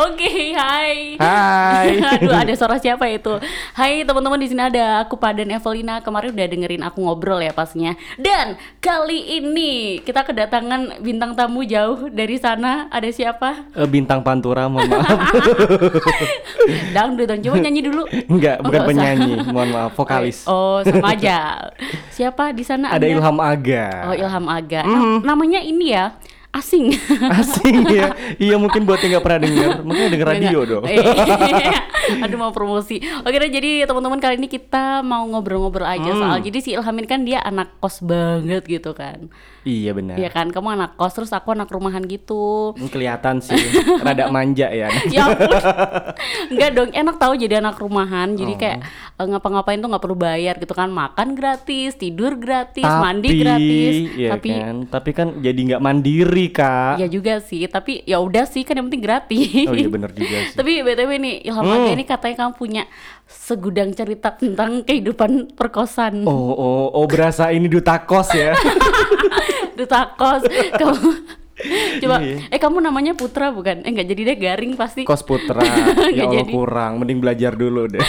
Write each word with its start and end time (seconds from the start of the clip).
Oke, 0.00 0.24
hai. 0.54 1.20
Hai. 1.20 2.00
Aduh, 2.16 2.32
ada 2.32 2.52
suara 2.54 2.76
siapa 2.76 3.04
itu? 3.06 3.36
Hai 3.72 4.00
teman-teman 4.00 4.40
di 4.40 4.48
sini 4.48 4.62
ada 4.62 5.04
aku 5.04 5.14
Padan 5.14 5.44
Evelina. 5.46 6.00
Kemarin 6.00 6.32
udah 6.32 6.46
dengerin 6.46 6.80
aku 6.80 6.98
ngobrol 7.00 7.36
ya 7.36 7.52
pastinya. 7.52 7.92
Dan 8.16 8.56
kali 8.78 9.36
ini 9.36 9.72
kita 10.00 10.24
kedatangan 10.24 11.00
bintang 11.00 11.36
tamu 11.36 11.60
jauh 11.62 12.08
dari 12.08 12.40
sana. 12.40 12.88
Ada 12.88 13.12
siapa? 13.12 13.68
Eh, 13.76 13.84
bintang 13.84 14.24
pantura 14.24 14.66
mohon 14.66 14.88
maaf 14.88 15.20
Dangdut 16.96 17.28
dong. 17.28 17.40
Coba 17.42 17.60
nyanyi 17.60 17.80
dulu. 17.84 18.08
enggak 18.26 18.56
Oh, 18.56 18.64
bukan 18.66 18.80
penyanyi 18.86 19.32
mohon 19.46 19.68
maaf 19.68 19.92
vokalis 19.92 20.48
Oh, 20.48 20.80
sama 20.80 21.12
aja. 21.14 21.68
Siapa 22.08 22.56
di 22.56 22.64
sana? 22.64 22.88
ada? 22.90 23.04
Ilham 23.04 23.36
Aga 23.36 24.08
Oh, 24.08 24.14
Ilham 24.16 24.48
Aga. 24.48 24.80
Nam- 24.80 25.20
namanya 25.22 25.60
ini 25.60 25.92
ya, 25.92 26.16
asing. 26.50 26.90
asing 27.40 27.86
ya 27.86 28.10
iya 28.36 28.56
mungkin 28.56 28.82
buat 28.82 28.98
yang 28.98 29.14
nggak 29.14 29.24
pernah 29.24 29.40
dengar 29.40 29.70
mungkin 29.80 30.10
denger 30.10 30.28
radio 30.28 30.58
dong 30.64 30.84
Iya. 30.84 31.78
Aduh 32.24 32.36
mau 32.36 32.50
promosi. 32.50 32.96
Oke 33.20 33.36
deh 33.36 33.48
jadi 33.48 33.84
teman-teman 33.84 34.18
kali 34.18 34.34
ini 34.34 34.48
kita 34.48 35.00
mau 35.00 35.22
ngobrol-ngobrol 35.26 35.86
aja 35.86 36.10
Hmm. 36.10 36.18
soal 36.18 36.38
jadi 36.40 36.58
si 36.58 36.70
Ilham 36.72 36.96
ini 36.96 37.06
kan 37.06 37.22
dia 37.22 37.38
anak 37.38 37.76
kos 37.78 38.00
banget 38.00 38.64
gitu 38.64 38.90
kan. 38.92 39.30
Iya 39.62 39.90
benar 39.90 40.16
Iya 40.16 40.28
kan, 40.28 40.48
kamu 40.48 40.68
anak 40.72 40.90
kos 40.94 41.12
terus 41.12 41.30
aku 41.30 41.50
anak 41.50 41.68
rumahan 41.68 42.00
gitu. 42.02 42.72
Hmm, 42.72 42.88
kelihatan 42.88 43.38
sih 43.38 43.56
rada 44.04 44.28
manja 44.28 44.66
ya 44.66 44.88
ya 45.14 45.26
ampun. 45.26 45.52
Enggak 46.48 46.70
dong, 46.72 46.90
enak 46.90 47.16
tahu 47.16 47.32
jadi 47.34 47.58
anak 47.58 47.76
rumahan. 47.76 48.32
Jadi 48.32 48.50
Oh. 48.50 48.58
kayak 48.58 48.78
eh, 49.14 49.26
ngapa-ngapain 49.26 49.76
tuh 49.76 49.88
nggak 49.88 50.00
perlu 50.00 50.16
bayar 50.16 50.54
gitu 50.56 50.70
kan. 50.70 50.88
Makan 50.88 51.32
gratis, 51.32 51.94
tidur 51.94 52.34
gratis, 52.34 52.84
mandi 52.84 53.28
gratis. 53.36 53.94
iya 54.12 54.28
tapi 54.30 54.48
kan 54.50 54.76
tapi 54.86 55.10
kan 55.10 55.28
jadi 55.38 55.60
nggak 55.66 55.82
mandiri 55.82 56.46
kak 56.48 56.96
ya 56.96 57.06
juga 57.06 57.38
sih, 57.38 57.64
tapi 57.66 58.00
ya 58.02 58.18
udah 58.18 58.44
sih 58.44 58.62
kan 58.62 58.74
yang 58.74 58.86
penting 58.86 59.02
gratis. 59.02 59.66
oh 59.66 59.74
iya 59.74 59.88
benar 59.88 60.10
juga 60.10 60.36
sih 60.46 60.56
Tapi 60.56 60.72
BTW 60.80 61.10
nih 61.16 61.34
Ilham 61.44 61.62
Hmm. 61.62 61.86
Ini 61.90 62.02
katanya 62.02 62.36
kamu 62.40 62.52
punya 62.56 62.82
segudang 63.24 63.90
cerita 63.90 64.32
tentang 64.32 64.82
kehidupan 64.82 65.54
perkosan. 65.54 66.24
oh 66.24 66.50
oh 66.50 66.86
oh 66.92 67.04
berasa 67.04 67.50
ini 67.50 67.66
duta 67.66 67.94
kos 68.00 68.32
ya 68.32 68.56
Duta 69.78 70.14
kos. 70.14 70.42
kamu 70.72 70.98
Coba 72.00 72.16
Iya. 72.18 72.48
eh 72.48 72.56
kamu 72.56 72.80
namanya 72.80 73.12
Putra 73.12 73.52
bukan? 73.52 73.84
Eh 73.84 73.92
enggak 73.92 74.08
jadi 74.08 74.22
deh 74.26 74.36
garing 74.38 74.72
pasti. 74.74 75.04
kos 75.04 75.20
putra 75.20 75.60
Nggak 75.60 76.08
ya 76.10 76.24
Allah 76.24 76.40
jadi. 76.40 76.48
kurang 76.50 76.92
mending 76.96 77.20
belajar 77.20 77.52
dulu 77.52 77.84
deh 77.86 78.00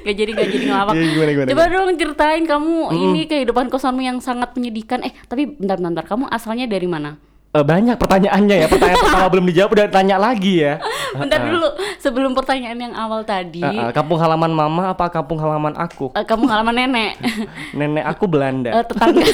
Gak 0.00 0.14
jadi 0.14 0.30
gak 0.32 0.48
jadi 0.48 0.64
ngelawak. 0.64 0.94
Iya, 0.94 1.04
gimana, 1.06 1.30
gimana, 1.30 1.48
Coba 1.50 1.64
dong 1.68 1.90
ceritain 1.94 2.44
kamu 2.44 2.74
ini 2.90 3.20
kehidupan 3.24 3.68
kosanmu 3.68 4.00
yang 4.00 4.18
sangat 4.18 4.52
menyedihkan. 4.52 5.00
Eh 5.02 5.12
tapi 5.22 5.44
bentar 5.46 5.76
bentar 5.76 6.04
kamu 6.04 6.24
asalnya 6.28 6.64
dari 6.64 6.84
mana? 6.84 7.16
Eh, 7.54 7.62
banyak 7.62 7.94
pertanyaannya 7.94 8.56
ya 8.56 8.66
pertanyaan 8.66 8.98
pertama 8.98 9.26
belum 9.32 9.46
dijawab 9.46 9.70
udah 9.78 9.86
tanya 9.86 10.16
lagi 10.18 10.66
ya 10.66 10.82
Bentar 11.14 11.38
dulu 11.46 11.70
sebelum 12.02 12.34
pertanyaan 12.34 12.74
yang 12.74 12.94
awal 12.98 13.22
tadi. 13.22 13.62
Eh, 13.62 13.70
eh, 13.70 13.90
kampung 13.94 14.18
halaman 14.18 14.50
mama 14.50 14.90
apa 14.90 15.06
kampung 15.06 15.38
halaman 15.38 15.70
aku 15.78 16.10
eh, 16.18 16.26
kamu 16.26 16.50
halaman 16.50 16.74
nenek. 16.74 17.14
nenek 17.78 18.02
aku 18.10 18.26
Belanda 18.26 18.74
Eh, 18.74 18.82
tetangga. 18.82 19.22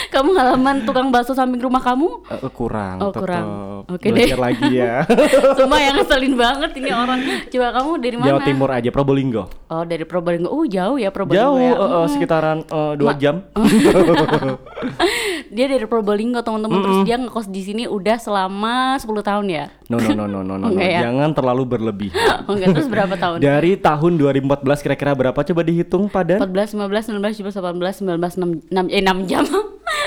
kamu 0.14 0.30
halaman 0.32 0.82
tukang 0.82 1.08
bakso 1.08 1.30
samping 1.30 1.58
rumah 1.58 1.78
kamu? 1.78 2.08
Eh, 2.30 2.50
kurang 2.50 2.96
Oh, 2.98 3.08
tetep. 3.08 3.20
kurang. 3.22 3.46
Oke 3.86 4.06
belajar 4.08 4.28
deh. 4.30 4.40
lagi 4.40 4.68
ya 4.72 4.94
Sumpah 5.58 5.78
yang 5.78 5.94
ngeselin 5.96 6.34
banget 6.34 6.70
ini 6.74 6.90
orang. 6.90 7.18
Coba 7.46 7.66
kamu 7.72 7.90
dari 7.98 8.16
mana? 8.16 8.28
Jawa 8.28 8.40
Timur 8.42 8.68
aja 8.70 8.88
Probolinggo 8.88 9.44
Oh 9.66 9.82
dari 9.82 10.02
Probolinggo. 10.02 10.48
Oh 10.48 10.64
jauh 10.64 10.96
ya 10.96 11.08
Probolinggo 11.08 11.42
jauh 11.42 11.58
ya. 11.58 11.72
eh, 11.72 11.88
Mm. 12.00 12.08
sekitaran 12.08 12.58
eh, 12.62 12.92
dua 12.94 13.12
jam 13.14 13.44
Dia 15.50 15.66
dari 15.66 15.82
Probolinggo 15.84 16.40
teman-teman. 16.40 16.78
Terus 16.80 16.98
dia 17.02 17.16
ngekos 17.16 17.46
di 17.46 17.60
sini 17.60 17.84
udah 17.84 18.16
selama 18.16 18.74
10 18.96 19.10
tahun 19.20 19.46
ya. 19.48 19.66
no 19.84 19.98
no 19.98 20.14
no 20.14 20.24
no 20.24 20.40
no 20.40 20.54
no, 20.54 20.54
no. 20.56 20.66
Enggak 20.70 20.86
ya? 20.88 21.00
jangan 21.02 21.30
terlalu 21.32 21.62
berlebihan 21.68 22.46
Oh 22.46 22.54
enggak 22.54 22.70
terus 22.72 22.86
berapa 22.86 23.10
tahun? 23.12 23.42
dari 23.42 23.74
tahun 23.74 24.12
2014 24.14 24.46
kira-kira 24.80 25.12
berapa 25.12 25.34
coba 25.34 25.60
dihitung 25.60 26.06
pada 26.06 26.38
14, 26.38 26.78
15, 26.78 27.10
16, 27.10 27.42
17, 27.42 27.58
18, 27.58 28.06
19, 28.06 28.70
6, 28.70 28.70
6 28.70 28.86
eh 28.88 29.02
6 29.02 29.26
jam. 29.26 29.42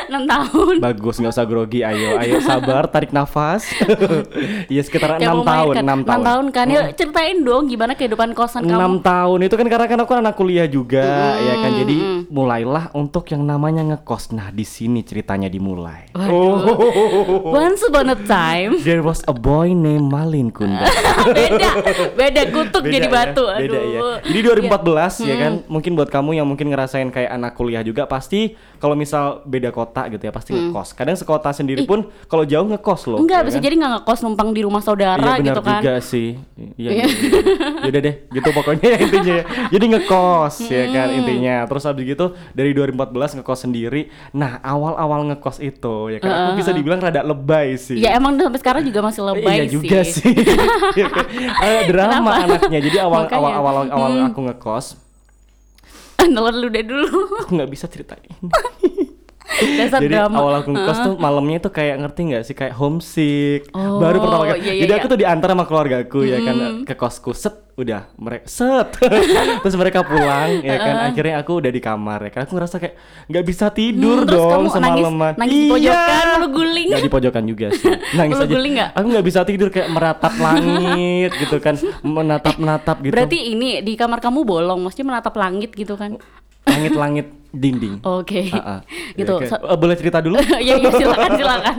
6 0.05 0.25
tahun. 0.25 0.75
bagus 0.79 1.15
nggak 1.17 1.31
usah 1.31 1.45
grogi 1.45 1.79
ayo 1.81 2.17
ayo 2.17 2.37
sabar 2.39 2.85
tarik 2.85 3.09
nafas 3.09 3.67
iya 4.71 4.81
sekitar 4.81 5.17
enam 5.17 5.41
tahun 5.41 5.73
enam 5.77 5.99
tahun 6.01 6.13
Enam 6.13 6.23
tahun 6.23 6.45
kan. 6.49 6.65
Ya 6.67 6.81
ceritain 6.89 7.37
dong 7.39 7.67
gimana 7.67 7.93
kehidupan 7.93 8.31
kosan 8.31 8.63
kamu. 8.63 8.73
enam 8.73 8.93
tahun 8.99 9.39
itu 9.43 9.53
kan 9.53 9.67
karena 9.67 9.85
kan 9.85 9.99
aku 9.99 10.13
anak 10.13 10.33
kuliah 10.33 10.65
juga 10.65 11.05
ya 11.35 11.53
kan 11.59 11.71
jadi 11.75 11.95
mulailah 12.27 12.89
untuk 12.91 13.27
yang 13.27 13.43
namanya 13.43 13.83
ngekos 13.85 14.31
nah 14.31 14.49
di 14.49 14.63
sini 14.63 15.01
ceritanya 15.01 15.47
dimulai 15.47 16.09
oh 16.15 16.63
Once 17.45 17.83
upon 17.83 18.07
a 18.07 18.17
time. 18.17 18.79
there 18.81 19.01
was 19.01 19.21
a 19.23 19.33
boy 19.33 19.69
named 19.69 20.07
Malin 20.07 20.49
Kunda 20.49 20.87
beda, 21.37 21.69
beda 22.13 22.41
kutuk 22.49 22.83
jadi 22.85 23.05
ya, 23.05 23.11
batu. 23.11 23.43
Aduh. 23.45 23.61
beda 23.61 23.79
ya. 23.81 23.99
Jadi 24.23 24.39
2014 24.65 25.29
ya 25.29 25.35
kan, 25.37 25.53
mungkin 25.67 25.91
buat 25.93 26.09
kamu 26.09 26.31
yang 26.33 26.47
mungkin 26.47 26.67
ngerasain 26.67 27.09
kayak 27.09 27.29
anak 27.29 27.53
kuliah 27.53 27.81
juga 27.81 28.05
pasti 28.05 28.55
kalau 28.77 28.93
misal 28.93 29.43
beda 29.43 29.69
kota 29.69 29.92
gitu 30.09 30.19
ya 30.19 30.31
pasti 30.31 30.49
ngekos. 30.51 30.89
Kadang 30.91 31.13
sekota 31.13 31.49
sendiri 31.49 31.83
pun 31.83 31.99
kalau 32.25 32.41
jauh 32.43 32.65
ngekos 32.65 33.05
loh. 33.05 33.17
Enggak, 33.17 33.39
ya 33.39 33.45
bisa 33.45 33.57
kan? 33.57 33.63
jadi 33.63 33.75
nggak 33.77 33.91
ngekos 33.95 34.19
numpang 34.21 34.49
di 34.49 34.61
rumah 34.61 34.81
saudara 34.81 35.21
Iya 35.21 35.37
benar 35.37 35.45
gitu 35.47 35.61
kan. 35.61 35.79
juga 35.79 35.93
sih. 35.99 36.27
Iya. 36.73 36.89
iya, 36.89 36.89
iya. 36.91 37.05
Yaudah 37.83 38.01
deh, 38.01 38.15
gitu 38.27 38.49
pokoknya 38.49 38.87
ya 38.87 38.97
intinya. 39.05 39.33
ya. 39.35 39.43
Jadi 39.69 39.85
ngekos 39.89 40.55
ya 40.65 40.83
kan 40.89 41.07
intinya. 41.11 41.55
Terus 41.65 41.83
habis 41.83 42.03
gitu 42.03 42.25
dari 42.51 42.71
2014 42.71 43.13
ngekos 43.37 43.59
sendiri. 43.61 44.01
Nah, 44.31 44.57
awal-awal 44.59 45.29
ngekos 45.29 45.57
itu 45.59 45.95
ya 46.09 46.17
kan 46.17 46.31
aku 46.49 46.51
bisa 46.57 46.71
dibilang 46.71 46.97
rada 46.97 47.21
lebay 47.21 47.77
sih. 47.77 47.97
Ya 47.97 48.13
emang 48.13 48.33
sampai 48.35 48.57
sekarang 48.57 48.81
juga 48.81 48.99
masih 49.01 49.21
lebay 49.21 49.55
iya 49.55 49.65
juga 49.67 50.01
sih. 50.01 50.33
Iya 50.93 51.07
kan? 51.09 51.25
Drama 51.85 52.13
Kenapa? 52.15 52.31
anaknya. 52.47 52.79
Jadi 52.81 52.97
awal 52.97 53.21
Makanya. 53.25 53.39
awal 53.53 53.73
awal 53.75 53.85
awal 53.89 54.11
aku 54.25 54.39
ngekos, 54.43 54.85
Nelor 56.23 56.55
lu 56.55 56.67
deh 56.67 56.81
dulu. 56.81 57.43
aku 57.43 57.51
nggak 57.51 57.67
bisa 57.67 57.85
ceritain. 57.85 58.31
Dasar 59.53 59.99
Jadi 59.99 60.11
drama. 60.11 60.35
awal 60.35 60.53
aku 60.57 60.69
ngekos 60.69 60.97
tuh 60.99 61.13
malamnya 61.15 61.57
tuh 61.59 61.71
kayak 61.71 61.95
ngerti 61.97 62.21
nggak 62.25 62.43
sih? 62.43 62.53
Kayak 62.53 62.73
homesick. 62.73 63.69
Oh, 63.71 63.97
Baru 63.97 64.17
pertama 64.19 64.43
kali. 64.45 64.59
iya, 64.59 64.71
iya, 64.71 64.81
Jadi 64.81 64.91
iya. 64.91 64.97
aku 64.97 65.07
tuh 65.07 65.19
diantar 65.19 65.49
sama 65.49 65.63
keluarga 65.63 65.95
aku 65.99 66.19
ya 66.21 66.37
kan. 66.39 66.55
Ke 66.83 66.93
kosku 66.93 67.31
set 67.31 67.53
udah 67.73 68.05
mereka 68.15 68.45
set. 68.45 68.87
Terus 69.61 69.73
mereka 69.73 70.01
pulang 70.01 70.59
ya 70.59 70.75
kan. 70.75 70.95
Akhirnya 71.07 71.35
aku 71.37 71.57
udah 71.57 71.69
di 71.69 71.79
kamar 71.79 72.19
ya 72.21 72.31
kan. 72.31 72.41
Aku 72.43 72.53
ngerasa 72.53 72.75
kayak 72.77 72.95
nggak 73.25 73.43
bisa 73.43 73.65
tidur 73.69 74.17
Hmm, 74.19 74.29
dong 74.29 74.45
kamu 74.47 74.67
nangis- 74.69 74.73
semalaman. 74.75 75.33
nangis 75.35 75.53
di 75.53 75.69
pojokan, 75.69 76.25
lu 76.35 76.47
guling? 76.49 76.87
nggak 76.87 77.01
di 77.01 77.11
pojokan 77.11 77.43
juga 77.45 77.67
sih. 77.71 77.91
Nangis 78.17 78.35
Lu 78.35 78.43
aja. 78.43 78.51
guling 78.51 78.73
nggak? 78.75 78.89
aku 78.93 79.05
nggak 79.07 79.25
bisa 79.25 79.39
tidur 79.43 79.67
kayak 79.69 79.89
meratap 79.89 80.33
langit 80.35 81.31
gitu 81.35 81.57
kan. 81.57 81.75
Menatap 82.01 82.55
menatap 82.55 82.97
gitu. 82.99 83.11
Berarti 83.11 83.39
ini 83.49 83.79
di 83.79 83.93
kamar 83.93 84.17
kamu 84.17 84.43
bolong, 84.43 84.79
maksudnya 84.79 85.07
menatap 85.09 85.33
langit 85.33 85.71
gitu 85.71 85.93
kan? 85.93 86.17
langit-langit 86.63 87.27
dinding 87.53 88.01
Oke. 88.01 88.49
Ah, 88.49 88.57
ah. 88.57 88.79
gitu. 89.13 89.37
Ya, 89.37 89.45
kayak- 89.47 89.61
eh, 89.63 89.77
boleh 89.77 89.95
cerita 89.95 90.17
dulu 90.19 90.35
ya 90.59 90.73
ya 90.73 90.89
silakan 90.89 91.31
silakan. 91.39 91.75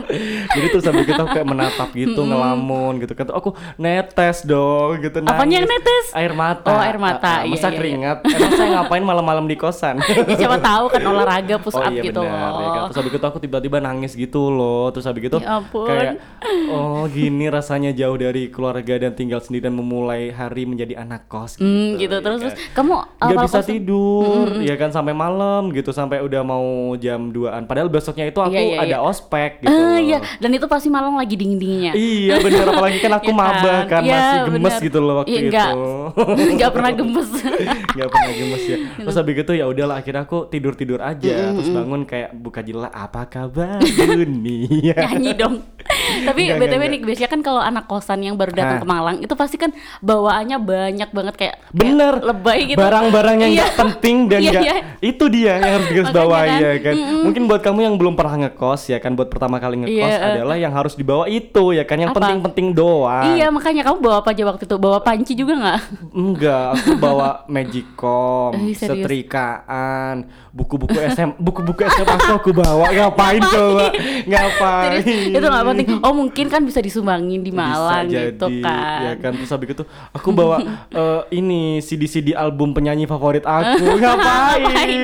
jadi 0.49 0.67
terus 0.69 0.85
habis 0.85 1.03
kita 1.05 1.23
kayak 1.25 1.43
menatap 1.45 1.89
gitu 1.91 2.21
ngelamun 2.21 2.97
gitu 2.97 3.11
kan 3.11 3.25
Tuh 3.25 3.35
aku 3.35 3.49
netes 3.75 4.41
dong 4.41 4.97
gitu 4.99 5.19
Apanya 5.21 5.59
yang 5.59 5.67
nangis. 5.67 5.83
netes? 5.83 6.05
air 6.13 6.31
mata 6.31 6.69
Oh, 6.69 6.79
air 6.79 6.95
mata. 6.97 7.27
Ah, 7.27 7.43
Iya, 7.43 7.51
masa 7.51 7.59
iya, 7.59 7.67
iya. 7.67 7.77
keringat 7.77 8.17
emang 8.25 8.51
saya 8.53 8.69
ngapain 8.73 9.03
malam-malam 9.03 9.45
di 9.45 9.55
kosan 9.55 9.95
Ya, 9.99 10.35
siapa 10.37 10.57
tahu 10.57 10.85
kan 10.87 11.01
olahraga 11.03 11.55
push 11.57 11.73
oh 11.73 11.81
up 11.81 11.91
iya 11.91 12.01
gitu 12.01 12.21
benar 12.21 12.31
ya 12.31 12.39
kan. 12.39 12.51
loh. 12.73 12.85
terus 12.87 12.97
habis 12.97 13.11
itu 13.13 13.25
aku 13.25 13.39
tiba-tiba 13.39 13.77
nangis 13.79 14.11
gitu 14.13 14.47
loh 14.47 14.89
terus 14.89 15.03
habis 15.03 15.23
itu 15.23 15.37
Ya 15.37 15.59
ampun. 15.59 15.85
kayak 15.85 16.23
oh 16.67 17.03
gini 17.07 17.45
rasanya 17.47 17.91
jauh 17.91 18.15
dari 18.15 18.47
keluarga 18.47 18.95
dan 18.97 19.11
tinggal 19.11 19.37
sendiri 19.37 19.65
dan 19.65 19.75
memulai 19.75 20.29
hari 20.29 20.63
menjadi 20.63 20.95
anak 20.97 21.27
kos 21.27 21.55
gitu, 21.55 21.65
Hmm, 21.65 21.97
gitu 21.97 22.13
ya 22.13 22.21
terus 22.21 22.39
kan. 22.39 22.47
terus 22.47 22.55
kamu 22.71 22.93
nggak 23.17 23.37
bisa 23.41 23.59
kosan- 23.59 23.69
tidur 23.69 24.45
ya 24.61 24.75
kan 24.75 24.89
sampai 24.89 25.13
malam 25.13 25.64
gitu 25.71 25.89
sampai 25.89 26.19
udah 26.19 26.41
mau 26.41 26.65
jam 26.95 27.29
2an 27.29 27.63
padahal 27.63 27.87
besoknya 27.87 28.25
itu 28.25 28.37
aku 28.37 28.51
Iya, 28.51 28.61
iya, 28.61 28.77
ada 28.79 28.97
iya. 28.97 28.99
ospek 29.01 29.51
gitu 29.59 29.71
Ah, 29.71 29.97
iya, 29.97 30.19
dan 30.37 30.49
itu 30.49 30.65
pasti 30.65 30.87
malam 30.87 31.13
lagi 31.13 31.33
dingin-dinginnya. 31.33 31.93
Iya 31.93 32.39
bener 32.39 32.65
apalagi 32.67 32.99
kan 32.99 33.13
aku 33.13 33.29
Iya 33.29 33.39
maba 33.41 33.75
kan 33.85 34.01
Iya, 34.01 34.13
masih 34.13 34.39
gemes 34.45 34.61
bener. 34.71 34.85
gitu 34.85 34.97
loh 34.99 35.15
waktu 35.17 35.29
Iya, 35.29 35.39
itu. 35.39 35.47
enggak. 35.47 35.69
Enggak 36.55 36.69
pernah 36.71 36.91
gemes. 36.91 37.29
Nggak 37.95 38.09
pernah 38.09 38.33
gemes 38.33 38.63
ya. 38.65 38.77
Terus 38.97 39.15
habis 39.15 39.33
gitu 39.35 39.51
ya 39.51 39.65
udahlah 39.65 39.95
akhirnya 39.97 40.23
aku 40.23 40.37
tidur 40.45 40.73
tidur 40.73 40.99
aja 40.99 41.51
terus 41.51 41.69
bangun 41.69 42.01
kayak 42.03 42.29
buka 42.33 42.59
jendela 42.59 42.89
apa 42.89 43.25
kabar 43.25 43.79
dunia. 43.79 44.95
Nyanyi 44.95 45.31
dong. 45.33 45.55
Tapi 45.95 46.41
Enggak, 46.47 46.59
BTW 46.59 46.73
enggak, 46.75 46.89
nih 46.89 46.99
biasanya 47.03 47.29
kan 47.29 47.41
kalau 47.41 47.61
anak 47.61 47.85
kosan 47.85 48.19
yang 48.21 48.35
baru 48.35 48.51
datang 48.51 48.81
ke 48.81 48.87
Malang 48.87 49.17
itu 49.21 49.33
pasti 49.33 49.55
kan 49.55 49.69
bawaannya 50.01 50.57
banyak 50.57 51.09
banget 51.11 51.35
kayak, 51.35 51.55
kayak 51.61 51.73
Bener. 51.73 52.13
lebay 52.21 52.59
gitu. 52.67 52.77
Barang-barang 52.77 53.37
yang 53.39 53.51
Iya. 53.51 53.61
nggak 53.61 53.73
penting 53.75 54.17
dan 54.25 54.39
Iya, 54.41 54.51
nggak 54.51 54.63
iya. 54.63 54.75
itu 54.99 55.25
dia 55.27 55.54
yang 55.57 55.73
harus 55.75 55.87
digaris 55.87 56.11
bawah 56.11 56.41
kan. 56.41 56.59
ya 56.59 56.71
kan. 56.79 56.93
Mungkin 57.23 57.43
buat 57.45 57.61
kamu 57.61 57.79
yang 57.81 57.95
belum 57.95 58.13
pernah 58.13 58.35
ngekos 58.45 58.81
ya 58.87 58.97
kan 58.97 59.13
buat 59.13 59.27
pertama 59.27 59.57
kali 59.57 59.75
ngekos 59.81 59.95
Iya, 59.95 60.15
eh. 60.17 60.33
adalah 60.39 60.55
yang 60.55 60.73
harus 60.73 60.93
dibawa 60.93 61.25
itu 61.25 61.63
ya 61.71 61.83
kan 61.83 61.97
yang 61.97 62.11
penting-penting 62.11 62.71
doang. 62.71 63.35
Iya 63.35 63.47
makanya 63.49 63.81
kamu 63.83 63.97
bawa 63.99 64.15
apa 64.19 64.31
aja 64.31 64.43
waktu 64.45 64.63
itu? 64.63 64.75
Bawa 64.75 64.97
panci 64.99 65.33
juga 65.33 65.53
nggak? 65.55 65.79
Enggak, 66.11 66.65
aku 66.75 66.91
bawa 66.95 67.27
magicom, 67.53 68.51
Eh, 68.55 68.75
setrikaan, 68.75 70.25
buku-buku 70.51 70.95
SM, 70.95 71.37
buku-buku 71.37 71.81
SMA 71.85 72.15
tuh 72.19 72.35
aku 72.35 72.49
bawa 72.51 72.89
ngapain 72.89 73.41
coba? 73.41 73.91
Ngapain? 74.23 75.01
Serius, 75.01 75.35
itu 75.35 75.45
nggak 75.45 75.65
penting 75.65 75.87
oh 75.99 76.13
mungkin 76.13 76.45
kan 76.47 76.61
bisa 76.61 76.79
disumbangin 76.79 77.41
di 77.41 77.51
Malang 77.51 78.07
Bisa 78.07 78.31
gitu 78.31 78.47
jadi, 78.47 78.61
kan. 78.61 78.99
ya 79.01 79.13
kan 79.17 79.31
terus 79.33 79.51
habis 79.51 79.67
itu 79.71 79.83
aku 80.11 80.29
bawa 80.31 80.57
eh, 80.93 81.21
ini 81.33 81.79
CD-CD 81.79 82.31
album 82.31 82.71
penyanyi 82.71 83.05
favorit 83.05 83.43
aku 83.43 83.85
ngapain 84.01 84.99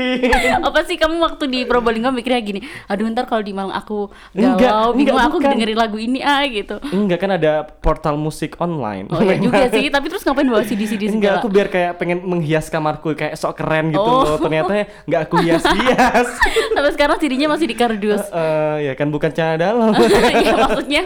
Apa 0.68 0.80
sih 0.84 0.96
kamu 0.96 1.20
waktu 1.20 1.44
di 1.46 1.60
Probolinggo 1.64 2.10
mikirnya 2.10 2.40
gini, 2.40 2.60
aduh 2.86 3.06
ntar 3.08 3.26
kalau 3.26 3.40
di 3.40 3.52
Malang 3.52 3.72
aku 3.72 4.10
Enggak, 4.32 4.58
galau, 4.62 4.90
bingung 4.92 5.14
enggak, 5.14 5.28
aku 5.28 5.38
bukan. 5.38 5.52
dengerin 5.52 5.78
lagu 5.78 5.98
ini 5.98 6.20
ah 6.20 6.44
gitu. 6.44 6.76
enggak 6.86 7.20
kan 7.20 7.32
ada 7.32 7.52
portal 7.64 8.16
musik 8.16 8.58
online 8.58 9.06
Oh 9.08 9.20
iya 9.20 9.36
juga 9.36 9.66
sih, 9.74 9.88
tapi 9.88 10.08
terus 10.08 10.22
ngapain 10.22 10.46
bawa 10.46 10.62
CD-CD 10.62 11.08
Enggak, 11.08 11.14
segala? 11.14 11.40
aku 11.40 11.50
biar 11.50 11.68
kayak 11.68 11.92
pengen 11.96 12.20
menghias 12.22 12.68
kamarku 12.68 13.14
kayak 13.14 13.34
sok 13.34 13.56
keren 13.56 13.90
gitu 13.90 14.02
Oh. 14.02 14.24
loh. 14.26 14.38
Ternyata 14.38 14.74
nggak 15.04 15.22
aku 15.24 15.36
hias-hias. 15.40 16.28
Sampai 16.76 16.92
sekarang 16.92 17.16
CD-nya 17.18 17.48
masih 17.48 17.66
di 17.66 17.74
kardus. 17.74 18.24
Eh, 18.28 18.78
ya 18.84 18.94
kan 18.94 19.08
bukan 19.08 19.30
celana 19.30 19.58
dalam. 19.58 19.92
Iya 19.94 20.54
maksudnya. 20.58 21.04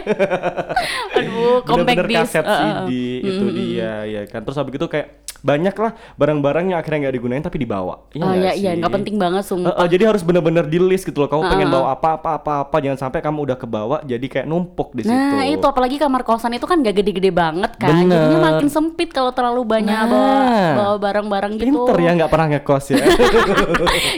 Aduh, 1.12 1.62
compact 1.62 1.96
Bener-bener 1.98 2.06
disc. 2.08 2.32
kaset 2.32 2.44
eh. 2.44 2.56
CD 2.56 2.90
itu 3.22 3.46
dia 3.50 3.92
ya 4.04 4.22
kan. 4.26 4.40
Terus 4.42 4.56
habis 4.56 4.72
itu 4.72 4.86
kayak 4.86 5.06
banyak 5.46 5.70
lah 5.72 5.90
barang-barang 6.12 6.64
yang 6.66 6.78
akhirnya 6.78 7.06
nggak 7.06 7.14
digunain 7.14 7.38
tapi 7.40 7.56
dibawa. 7.56 8.02
Iya 8.10 8.20
Oh 8.20 8.34
iya 8.34 8.52
iya, 8.52 8.70
nggak 8.74 8.90
penting 8.92 9.14
banget 9.14 9.46
sumpah. 9.46 9.70
eh, 9.72 9.86
jadi 9.86 10.10
harus 10.10 10.20
bener-bener 10.20 10.66
di 10.66 10.78
list 10.78 11.06
gitu 11.06 11.18
loh. 11.18 11.28
Kamu 11.28 11.42
pengen 11.46 11.68
bawa 11.70 11.94
apa-apa 11.94 12.30
apa-apa 12.36 12.76
jangan 12.78 12.98
sampai 13.00 13.20
kamu 13.20 13.46
udah 13.46 13.56
kebawa 13.56 13.96
jadi 14.02 14.26
kayak 14.26 14.44
numpuk 14.44 14.90
di 14.92 15.02
situ. 15.02 15.14
Nah 15.14 15.46
itu 15.46 15.62
apalagi 15.62 15.96
kamar 15.96 16.22
kosan 16.22 16.50
itu 16.52 16.64
kan 16.64 16.80
gak 16.80 16.96
gede-gede 16.96 17.30
banget 17.30 17.72
kan 17.76 17.94
Bener. 17.94 18.18
Jadinya 18.18 18.38
makin 18.44 18.66
sempit 18.66 19.08
kalau 19.10 19.30
terlalu 19.30 19.62
banyak 19.64 19.94
Nah. 19.96 20.04
bawa, 20.04 20.34
bawa 20.74 20.96
barang-barang 20.98 21.52
gitu 21.54 21.70
Pinter 21.78 21.96
ya 21.96 22.10
nggak 22.12 22.28
pernah 22.28 22.46
ngekos 22.50 22.84
ya. 22.90 22.96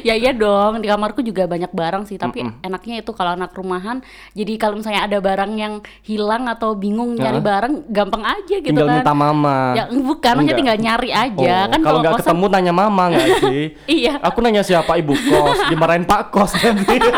Ya 0.02 0.14
iya 0.14 0.32
dong 0.32 0.78
di 0.78 0.86
kamarku 0.86 1.20
juga 1.20 1.44
banyak 1.44 1.68
barang 1.68 2.04
sih 2.04 2.16
Tapi 2.16 2.40
enaknya 2.62 3.00
itu 3.00 3.10
kalau 3.10 3.34
anak 3.34 3.52
rumahan 3.52 4.00
Jadi 4.32 4.56
kalau 4.56 4.78
misalnya 4.78 5.04
ada 5.04 5.18
barang 5.18 5.52
yang 5.54 5.74
hilang 6.02 6.46
atau 6.46 6.72
bingung 6.72 7.12
nyari 7.14 7.38
barang 7.38 7.90
Gampang 7.90 8.24
aja 8.24 8.54
gitu 8.54 8.70
Tinggal 8.70 8.86
kan 8.86 8.96
minta 9.00 9.14
mama. 9.14 9.58
Ya 9.74 9.84
bukan, 9.90 10.34
Enggak. 10.38 10.56
tinggal 10.56 10.76
nyari 10.78 11.10
aja 11.20 11.56
Oh, 11.60 11.70
Kan 11.70 11.80
kalau 11.80 11.98
nggak 11.98 12.12
kosan- 12.14 12.26
ketemu 12.28 12.44
nanya 12.48 12.72
mama 12.72 13.02
nggak 13.08 13.28
sih? 13.42 13.62
Iya. 13.84 14.20
Aku 14.20 14.38
nanya 14.38 14.60
siapa 14.60 14.94
ibu 14.94 15.12
kos, 15.12 15.58
dimarahin 15.66 16.02
pak 16.02 16.28
kos 16.28 16.54
nanti. 16.56 16.96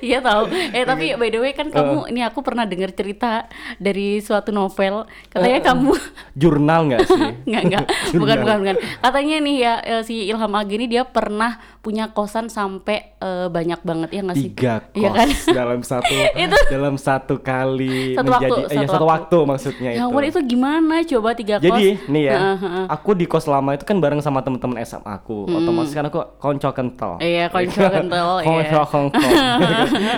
Iya 0.00 0.20
tahu. 0.20 0.44
Eh 0.70 0.84
tapi 0.84 1.14
by 1.14 1.28
the 1.28 1.38
way 1.38 1.52
kan 1.52 1.68
kamu 1.68 2.08
ini 2.08 2.20
aku 2.20 2.40
pernah 2.40 2.64
dengar 2.64 2.92
cerita 2.92 3.48
dari 3.76 4.18
suatu 4.18 4.50
novel 4.50 5.04
katanya 5.26 5.60
kamu 5.64 5.96
Jurnal 6.34 6.80
nggak 6.86 7.00
sih? 7.04 7.22
nggak 7.48 7.62
nggak 7.64 7.84
bukan 8.14 8.36
bukan 8.38 8.56
bukan 8.60 8.76
katanya 9.00 9.36
nih 9.40 9.56
ya 9.58 9.74
eh, 9.80 10.02
si 10.02 10.24
Ilham 10.24 10.52
Ageni 10.52 10.86
dia 10.86 11.02
pernah 11.02 11.56
punya 11.84 12.08
kosan 12.08 12.48
sampai 12.48 13.12
eh, 13.14 13.46
banyak 13.46 13.76
banget 13.78 14.08
ya 14.10 14.20
nggak 14.22 14.36
sih 14.36 14.50
Tiga 14.50 14.80
kos 14.82 14.96
Iya 14.96 15.08
kan? 15.12 15.28
dalam 15.60 15.80
satu 15.82 16.14
Itu- 16.42 16.64
dalam 16.66 16.94
satu 16.96 17.34
kali 17.38 18.14
Satu 18.14 18.24
menjadi 18.26 18.48
waktu, 18.50 18.62
eh, 18.64 18.74
ya, 18.74 18.80
satu 18.80 18.88
satu 18.90 19.04
waktu. 19.04 19.06
waktu 19.06 19.38
maksudnya 19.44 19.90
ya 19.90 19.98
itu. 19.98 20.06
ampun 20.06 20.24
itu 20.24 20.40
gimana 20.42 20.94
coba 21.04 21.28
tiga 21.32 21.54
kos 21.56 21.64
Jadi 21.66 21.86
nih 22.06 22.22
ya, 22.24 22.34
Heeh, 22.34 22.56
heeh. 22.58 22.84
aku 22.88 23.10
di 23.12 23.26
kos 23.26 23.44
lama 23.44 23.70
itu 23.70 23.84
kan 23.84 23.96
bareng 23.96 24.18
sama 24.18 24.40
teman-teman 24.40 24.80
SMA 24.82 25.12
aku. 25.14 25.44
Otomatis 25.46 25.92
kan 25.92 26.04
aku 26.04 26.18
konco 26.36 26.70
kental. 26.70 27.12
Iya, 27.18 27.44
konco 27.46 27.80
kental, 27.94 28.28
iya. 28.38 28.46
konco 28.46 28.80
kental. 28.86 29.30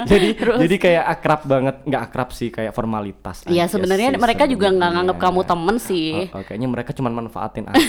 jadi 0.05 0.29
jadi 0.37 0.77
kayak 0.77 1.05
akrab 1.09 1.41
banget, 1.45 1.77
nggak 1.83 2.03
akrab 2.05 2.29
sih 2.31 2.49
kayak 2.49 2.71
formalitas. 2.71 3.43
Iya 3.45 3.67
sebenarnya 3.67 4.13
sih 4.13 4.21
mereka 4.21 4.45
juga 4.45 4.71
nggak 4.71 4.91
nganggap 4.93 5.19
kamu 5.21 5.41
temen 5.43 5.77
sih 5.77 6.09
Oh, 6.29 6.39
oh, 6.39 6.43
kayaknya 6.43 6.69
mereka 6.69 6.91
cuma 6.93 7.09
manfaatin 7.09 7.67
aku. 7.67 7.81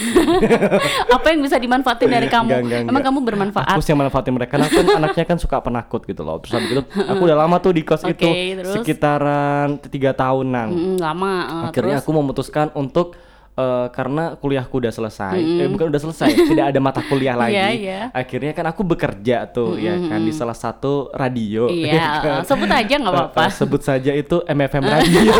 apa 1.09 1.27
yang 1.27 1.41
bisa 1.41 1.57
dimanfaatin 1.57 2.07
dari 2.07 2.27
kamu 2.27 2.47
Enggak, 2.47 2.62
enggak, 2.62 2.80
emang 2.81 2.91
enggak. 2.94 3.06
kamu 3.06 3.19
bermanfaat 3.23 3.66
Aku 3.75 3.81
sih 3.83 3.91
yang 3.91 3.99
manfaatin 3.99 4.31
mereka. 4.31 4.55
Karena 4.55 4.71
aku 4.71 4.79
kan 4.79 4.87
anaknya 5.03 5.25
kan 5.27 5.37
suka 5.37 5.57
penakut 5.59 6.01
gitu 6.07 6.21
loh. 6.23 6.39
Terus 6.39 6.53
habis 6.55 6.69
itu 6.71 6.83
aku 6.87 7.21
udah 7.27 7.37
lama 7.37 7.55
tuh 7.59 7.71
di 7.75 7.81
kos 7.83 8.07
Oke, 8.07 8.15
itu 8.15 8.29
terus? 8.63 8.73
sekitaran 8.79 9.75
tiga 9.91 10.15
tahunan. 10.15 10.67
Mm, 10.71 10.95
lama 11.03 11.31
eh, 11.35 11.63
Akhirnya 11.69 11.99
terus 11.99 12.07
aku 12.07 12.11
memutuskan 12.15 12.71
untuk 12.73 13.19
eh, 13.57 13.88
karena 13.89 14.24
kuliahku 14.33 14.77
udah 14.77 14.89
selesai, 14.89 15.33
eh 15.36 15.68
bukan 15.68 15.89
udah 15.89 16.00
selesai, 16.00 16.30
tidak 16.48 16.65
ada 16.68 16.80
mata 16.80 17.01
kuliah 17.01 17.33
lagi. 17.42 17.54
Iya, 17.54 17.68
iya. 17.74 18.00
Akhirnya 18.12 18.51
kan 18.51 18.65
aku 18.68 18.81
bekerja 18.83 19.45
tuh 19.48 19.75
ya 19.75 19.98
kan 20.00 20.19
di 20.19 20.31
salah 20.31 20.54
satu 20.54 21.09
radio. 21.12 21.65
Iya, 21.68 21.89
ya 21.89 22.01
kan? 22.18 22.39
eh, 22.39 22.45
sebut 22.45 22.69
aja 22.69 22.95
nggak 22.95 23.09
Eh, 23.09 23.19
apa-apa. 23.19 23.42
sebut 23.50 23.81
saja 23.81 24.12
itu 24.12 24.38
MFM 24.44 24.86
radio 24.95 25.33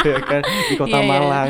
ya 0.00 0.18
kan 0.20 0.42
di 0.42 0.74
kota 0.74 0.92
Iya, 0.92 1.00
iya. 1.00 1.10
Malang. 1.10 1.48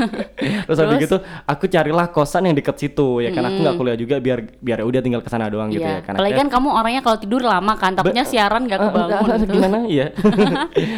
Terus 0.66 0.78
habis 0.78 0.96
gitu 1.00 1.16
aku 1.44 1.64
carilah 1.66 2.06
kosan 2.08 2.42
yang 2.44 2.54
deket 2.54 2.76
situ 2.78 3.18
ya 3.18 3.30
kan 3.30 3.42
aku 3.44 3.58
nggak 3.60 3.76
kuliah 3.76 3.96
juga 3.96 4.16
biar 4.18 4.38
biar 4.56 4.78
udah 4.80 5.00
tinggal 5.00 5.20
ke 5.20 5.28
sana 5.28 5.46
doang 5.46 5.68
gitu 5.68 5.82
Iya. 5.82 5.98
ya 5.98 6.02
kan. 6.02 6.14
Apalagi 6.14 6.34
kan 6.36 6.48
kamu 6.48 6.68
orangnya 6.70 7.00
kalau 7.00 7.16
tidur 7.16 7.42
lama 7.42 7.74
kan, 7.74 7.92
takutnya 7.92 8.22
siaran 8.22 8.64
gak 8.64 8.76
Eh, 8.76 8.84
kebangun 8.84 9.10
enggak, 9.16 9.38
gitu. 9.38 9.52
gimana 9.52 9.78
iya 9.86 10.06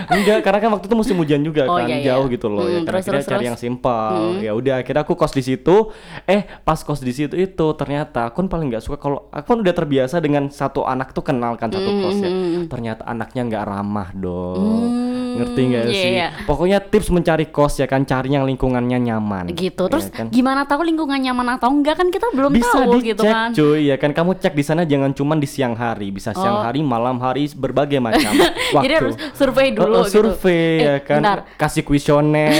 enggak 0.08 0.38
karena 0.40 0.58
kan 0.58 0.70
waktu 0.72 0.86
itu 0.86 0.96
musim 0.96 1.16
hujan 1.16 1.40
juga 1.40 1.62
Oh, 1.64 1.76
kan 1.76 1.86
iya, 1.86 1.96
iya. 1.96 2.06
jauh 2.12 2.26
gitu 2.26 2.46
loh 2.46 2.64
ya 2.64 2.78
Hmm, 2.78 2.84
kan 2.84 2.88
terus, 2.88 3.02
akhirnya 3.02 3.14
terus, 3.14 3.26
cari 3.26 3.36
terus. 3.36 3.48
yang 3.48 3.58
simpel 3.58 4.12
ya 4.38 4.52
udah 4.58 4.74
akhirnya 4.78 5.00
aku 5.00 5.14
kos 5.14 5.30
di 5.30 5.40
situ 5.40 5.90
eh 6.24 6.44
pas 6.60 6.76
kos 6.76 6.98
di 6.98 7.10
situ 7.10 7.34
itu 7.34 7.66
ternyata 7.72 8.26
aku 8.26 8.38
kan 8.38 8.48
paling 8.48 8.68
nggak 8.68 8.80
suka 8.80 8.96
kalau 8.96 9.26
aku 9.28 9.46
kan 9.48 9.58
udah 9.60 9.72
terbiasa 9.72 10.18
dengan 10.18 10.46
satu 10.48 10.82
anak 10.82 11.10
tuh 11.10 11.22
kenal 11.22 11.54
kan 11.54 11.68
satu 11.68 11.86
Hmm, 11.86 12.02
kos 12.02 12.18
ya 12.18 12.30
ternyata 12.66 13.02
anaknya 13.04 13.42
nggak 13.44 13.64
ramah 13.64 14.08
dong 14.12 14.82
ngerti 15.30 15.60
nggak 15.64 15.84
iya, 15.84 15.94
sih 15.94 16.10
iya. 16.16 16.28
pokoknya 16.42 16.78
tips 16.82 17.08
mencari 17.08 17.46
kos 17.46 17.78
ya 17.78 17.86
kan 17.86 18.02
cari 18.02 18.28
yang 18.30 18.42
lingkungannya 18.44 18.98
nyaman 18.98 19.44
Gitu. 19.48 19.78
ya 19.78 19.88
Terus 19.88 20.06
kan? 20.08 20.26
gimana 20.28 20.64
tahu 20.64 20.82
lingkungan 20.82 21.16
nyaman 21.16 21.54
atau 21.54 21.70
enggak 21.70 21.94
kan 21.94 22.08
kita 22.08 22.26
belum 22.28 22.50
bisa 22.50 22.74
tahu 22.74 22.98
dicek 22.98 23.06
gitu 23.08 23.22
kan. 23.24 23.48
cuy 23.52 23.80
ya 23.84 23.96
kan 23.96 24.10
kamu 24.10 24.34
cek 24.36 24.52
di 24.52 24.62
sana 24.62 24.82
jangan 24.82 25.10
cuman 25.10 25.38
di 25.38 25.46
siang 25.46 25.72
hari 25.72 26.10
bisa 26.10 26.32
siang 26.32 26.50
Oh. 26.50 26.64
hari 26.64 26.80
malam 26.80 27.18
hari 27.18 27.46
berbagai 27.50 28.00
macam 28.04 28.34
waktu 28.72 28.82
Jadi 28.82 28.94
harus 28.94 29.14
survei 29.32 29.68
Oh, 29.70 29.74
dulu 29.78 29.94
oh, 29.94 30.04
survei 30.04 30.58
gitu. 30.74 30.82
ya 30.82 30.90
Eh, 30.90 31.00
kan 31.00 31.18
bentar. 31.18 31.38
kasih 31.54 31.82
kuesioner 31.82 32.50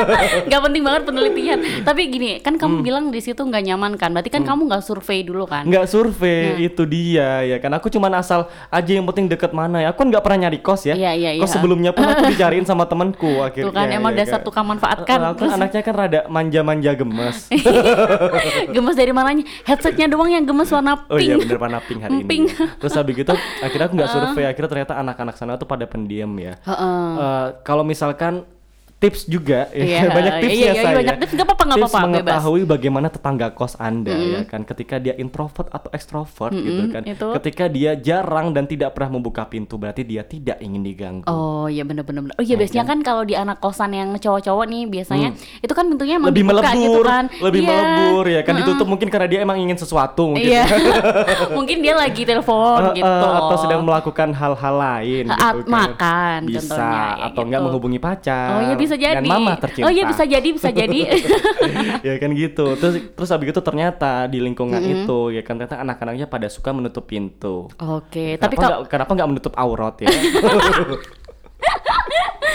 Gak 0.50 0.60
penting 0.60 0.82
banget 0.82 1.02
penelitian. 1.02 1.39
Tapi 1.82 2.00
gini, 2.06 2.30
kan 2.38 2.52
Hmm. 2.52 2.60
kamu 2.60 2.76
bilang 2.80 3.04
di 3.08 3.18
situ 3.18 3.40
nggak 3.40 3.64
nyaman 3.64 3.92
kan? 3.94 4.10
Berarti 4.10 4.28
kan 4.28 4.42
kamu 4.42 4.66
nggak 4.66 4.82
survei 4.82 5.20
dulu 5.20 5.44
kan? 5.44 5.62
nggak 5.62 5.86
survei 5.86 6.40
itu 6.60 6.82
dia 6.84 7.42
ya 7.42 7.56
kan 7.56 7.70
aku 7.70 7.88
cuman 7.88 8.12
asal 8.14 8.44
aja 8.68 8.90
yang 8.90 9.04
penting 9.04 9.26
deket 9.26 9.50
mana 9.50 9.80
ya 9.80 9.88
aku 9.88 10.00
kan 10.00 10.08
nggak 10.08 10.20
pernah 10.20 10.38
nyari 10.42 10.58
kos 10.58 10.82
ya 10.82 10.94
Iya, 10.94 11.12
iya, 11.12 11.30
kos 11.36 11.46
iya. 11.46 11.54
sebelumnya 11.54 11.90
pun 11.90 12.02
aku 12.02 12.26
dicariin 12.28 12.64
sama 12.64 12.84
temanku 12.84 13.40
akhirnya 13.40 13.66
Tuh 13.66 13.74
kan 13.74 13.88
emang 13.88 14.12
ya 14.12 14.18
dasar 14.20 14.38
kan. 14.38 14.46
tukang 14.46 14.66
manfaatkan. 14.66 15.16
Eh, 15.16 15.28
aku 15.28 15.40
kan 15.40 15.50
anaknya 15.52 15.80
kan 15.80 15.94
rada 15.94 16.20
manja-manja 16.26 16.90
gemes 16.92 17.36
gemes 18.74 18.94
dari 18.94 19.10
mananya? 19.10 19.44
Headsetnya 19.64 20.06
doang 20.06 20.28
yang 20.28 20.44
gemes 20.44 20.68
warna 20.68 21.04
Oh 21.06 21.16
iya 21.16 21.34
pink. 21.34 21.46
bener 21.46 21.58
warna 21.58 21.78
pink 21.80 22.00
hari 22.00 22.22
Pink. 22.22 22.46
ini. 22.48 22.78
Terus 22.78 22.94
habis 22.94 23.14
gitu 23.14 23.32
akhirnya 23.60 23.86
aku 23.86 23.94
nggak 23.94 24.10
survei, 24.14 24.44
akhirnya 24.44 24.70
ternyata 24.70 24.92
anak-anak 24.96 25.34
sana 25.34 25.54
tuh 25.54 25.64
pada 25.64 25.84
pendiam 25.84 26.30
ya. 26.34 26.58
Heeh. 26.60 27.06
Eh, 27.16 27.46
kalau 27.62 27.82
misalkan 27.82 28.44
tips 29.00 29.24
juga 29.24 29.64
ya, 29.70 29.80
Iya, 29.80 30.00
banyak 30.18 30.34
tips 30.38 30.52
iya, 30.52 30.60
ya 30.60 30.70
iya, 30.70 30.82
saya. 30.82 30.94
banyak 30.94 31.16
tips. 31.18 31.32
Nggak 31.32 31.46
apa-apa, 31.46 31.64
nggak 31.64 31.78
Tips 31.78 31.84
apa-apa, 31.86 32.00
bebas. 32.02 32.12
mengetahui 32.20 32.62
bagaimana 32.64 33.06
tetangga 33.08 33.46
kos 33.50 33.74
Anda 33.74 34.12
ya 34.12 34.40
kan 34.44 34.60
ketika 34.62 34.96
dia 34.96 35.14
introvert 35.14 35.68
atau 35.68 35.88
extrovert 35.90 36.52
gitu 36.52 36.82
kan. 36.88 37.02
itu. 37.02 37.26
Ketika 37.34 37.64
dia 37.66 37.96
jarang 37.96 38.52
dan 38.52 38.64
tidak 38.64 38.92
pernah 38.92 39.16
membuka 39.16 39.42
pintu 39.42 39.74
berarti 39.74 40.02
dia 40.02 40.20
tidak 40.22 40.58
ingin 40.58 40.82
diganggu. 40.82 41.24
Oh 41.24 41.64
iya 41.64 41.80
bener-bener 41.80 42.28
Oh 42.30 42.42
iya 42.42 42.54
biasanya 42.54 42.84
kan 42.84 43.00
kalau 43.00 43.22
di 43.22 43.32
anak 43.32 43.56
kosan 43.58 43.90
yang 43.90 44.12
cowok-cowok 44.14 44.64
nih 44.66 44.84
biasanya 44.86 45.32
itu 45.58 45.72
kan 45.72 45.84
pintunya 45.86 46.14
emang 46.14 46.28
Hmm. 46.28 46.36
lebih 46.36 46.44
dibuka 46.44 46.60
melebur, 46.70 46.76
gitu 46.76 47.00
kan 47.06 47.24
lebih 47.40 47.60
Iya. 47.60 47.70
melebur 47.70 48.24
ya 48.28 48.40
kan 48.42 48.54
ditutup 48.54 48.86
mungkin 48.86 49.08
karena 49.08 49.26
dia 49.26 49.40
emang 49.40 49.56
ingin 49.58 49.76
sesuatu 49.76 50.22
mungkin. 50.28 50.44
Iya 50.46 50.64
Mungkin 51.56 51.76
dia 51.78 51.94
lagi 51.94 52.22
telepon 52.22 52.92
Eh, 52.92 53.00
gitu 53.00 53.08
eh, 53.08 53.38
atau 53.38 53.56
sedang 53.56 53.80
melakukan 53.80 54.28
hal-hal 54.30 54.74
lain 54.76 55.24
gitu 55.26 55.40
kan. 55.40 55.54
makan 55.66 56.38
bisa 56.44 56.60
contohnya, 56.68 57.00
ya 57.16 57.24
atau 57.26 57.40
enggak 57.42 57.56
gitu. 57.56 57.66
menghubungi 57.66 57.98
pacar 57.98 58.48
Oh 58.50 58.60
iya 58.62 58.74
bisa 58.74 58.89
jadi 58.96 59.22
dan 59.22 59.26
mama 59.26 59.54
tercinta. 59.58 59.86
Oh 59.86 59.92
iya 59.92 60.04
bisa 60.08 60.24
jadi 60.26 60.48
bisa 60.50 60.68
jadi. 60.70 61.00
Ya 62.00 62.16
kan 62.16 62.32
gitu. 62.32 62.74
Terus 62.80 62.94
terus 63.12 63.30
habis 63.30 63.52
itu 63.52 63.60
ternyata 63.60 64.26
di 64.26 64.40
lingkungan 64.40 64.80
itu 64.80 65.34
ya 65.34 65.42
kan 65.44 65.60
ternyata 65.60 65.82
anak-anaknya 65.84 66.26
pada 66.26 66.48
suka 66.48 66.72
menutup 66.72 67.06
pintu. 67.06 67.68
Oke 67.78 68.40
tapi 68.40 68.56
kenapa 68.56 68.62
kalau 68.64 68.78
nggak 68.80 68.90
kenapa 68.90 69.10
nggak 69.16 69.30
menutup 69.30 69.52
aurat 69.56 69.94
ya 70.00 70.08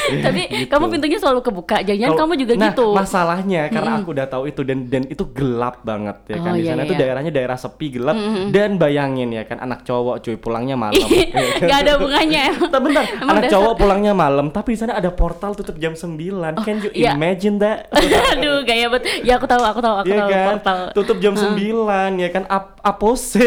tapi 0.26 0.42
kamu 0.70 0.86
pintunya 0.98 1.18
selalu 1.20 1.42
kebuka 1.42 1.78
jangan 1.86 2.18
kamu 2.18 2.34
juga 2.40 2.54
nah, 2.56 2.66
gitu. 2.72 2.88
masalahnya 2.94 3.62
karena 3.70 3.92
aku 4.02 4.10
udah 4.14 4.28
tahu 4.30 4.44
itu 4.50 4.62
dan 4.62 4.80
dan 4.90 5.04
itu 5.10 5.24
gelap 5.34 5.82
banget 5.86 6.18
ya 6.30 6.38
kan? 6.42 6.52
Oh, 6.52 6.58
di 6.58 6.64
iya, 6.64 6.72
sana 6.74 6.82
itu 6.84 6.94
iya. 6.96 7.02
daerahnya 7.02 7.32
daerah 7.34 7.58
sepi 7.58 7.88
gelap. 7.98 8.18
Dan 8.50 8.78
bayangin 8.80 9.30
ya 9.34 9.44
kan 9.44 9.62
anak 9.62 9.84
cowok 9.84 10.26
cuy 10.26 10.36
pulangnya 10.38 10.76
malam. 10.78 10.98
Ya? 11.36 11.68
Gak 11.68 11.80
ada 11.88 11.92
hubungannya 11.98 12.44
Bentar, 12.62 12.80
bentar. 12.80 13.04
Emang 13.08 13.38
anak 13.40 13.52
cowok 13.52 13.74
pulangnya 13.76 14.14
malam 14.16 14.48
tapi 14.54 14.76
di 14.76 14.80
sana 14.80 14.96
ada 14.96 15.12
portal 15.12 15.52
tutup 15.58 15.76
jam 15.80 15.94
9 15.98 16.16
can 16.64 16.78
you 16.80 16.92
iya. 16.96 17.14
imagine 17.18 17.60
that? 17.60 17.92
Aduh 18.36 18.64
gaya 18.64 18.88
bet 18.88 19.04
Ya 19.26 19.36
aku 19.36 19.48
tahu 19.50 19.64
aku 19.64 19.80
tahu 19.84 19.96
aku 20.00 20.08
Iya 20.10 20.18
tahu 20.22 20.30
kan, 20.30 20.46
portal. 20.48 20.80
Tutup 20.96 21.18
jam 21.20 21.34
9 21.36 21.56
ya 22.22 22.30
kan? 22.32 22.44
Ap 22.48 22.80
apose. 22.86 23.42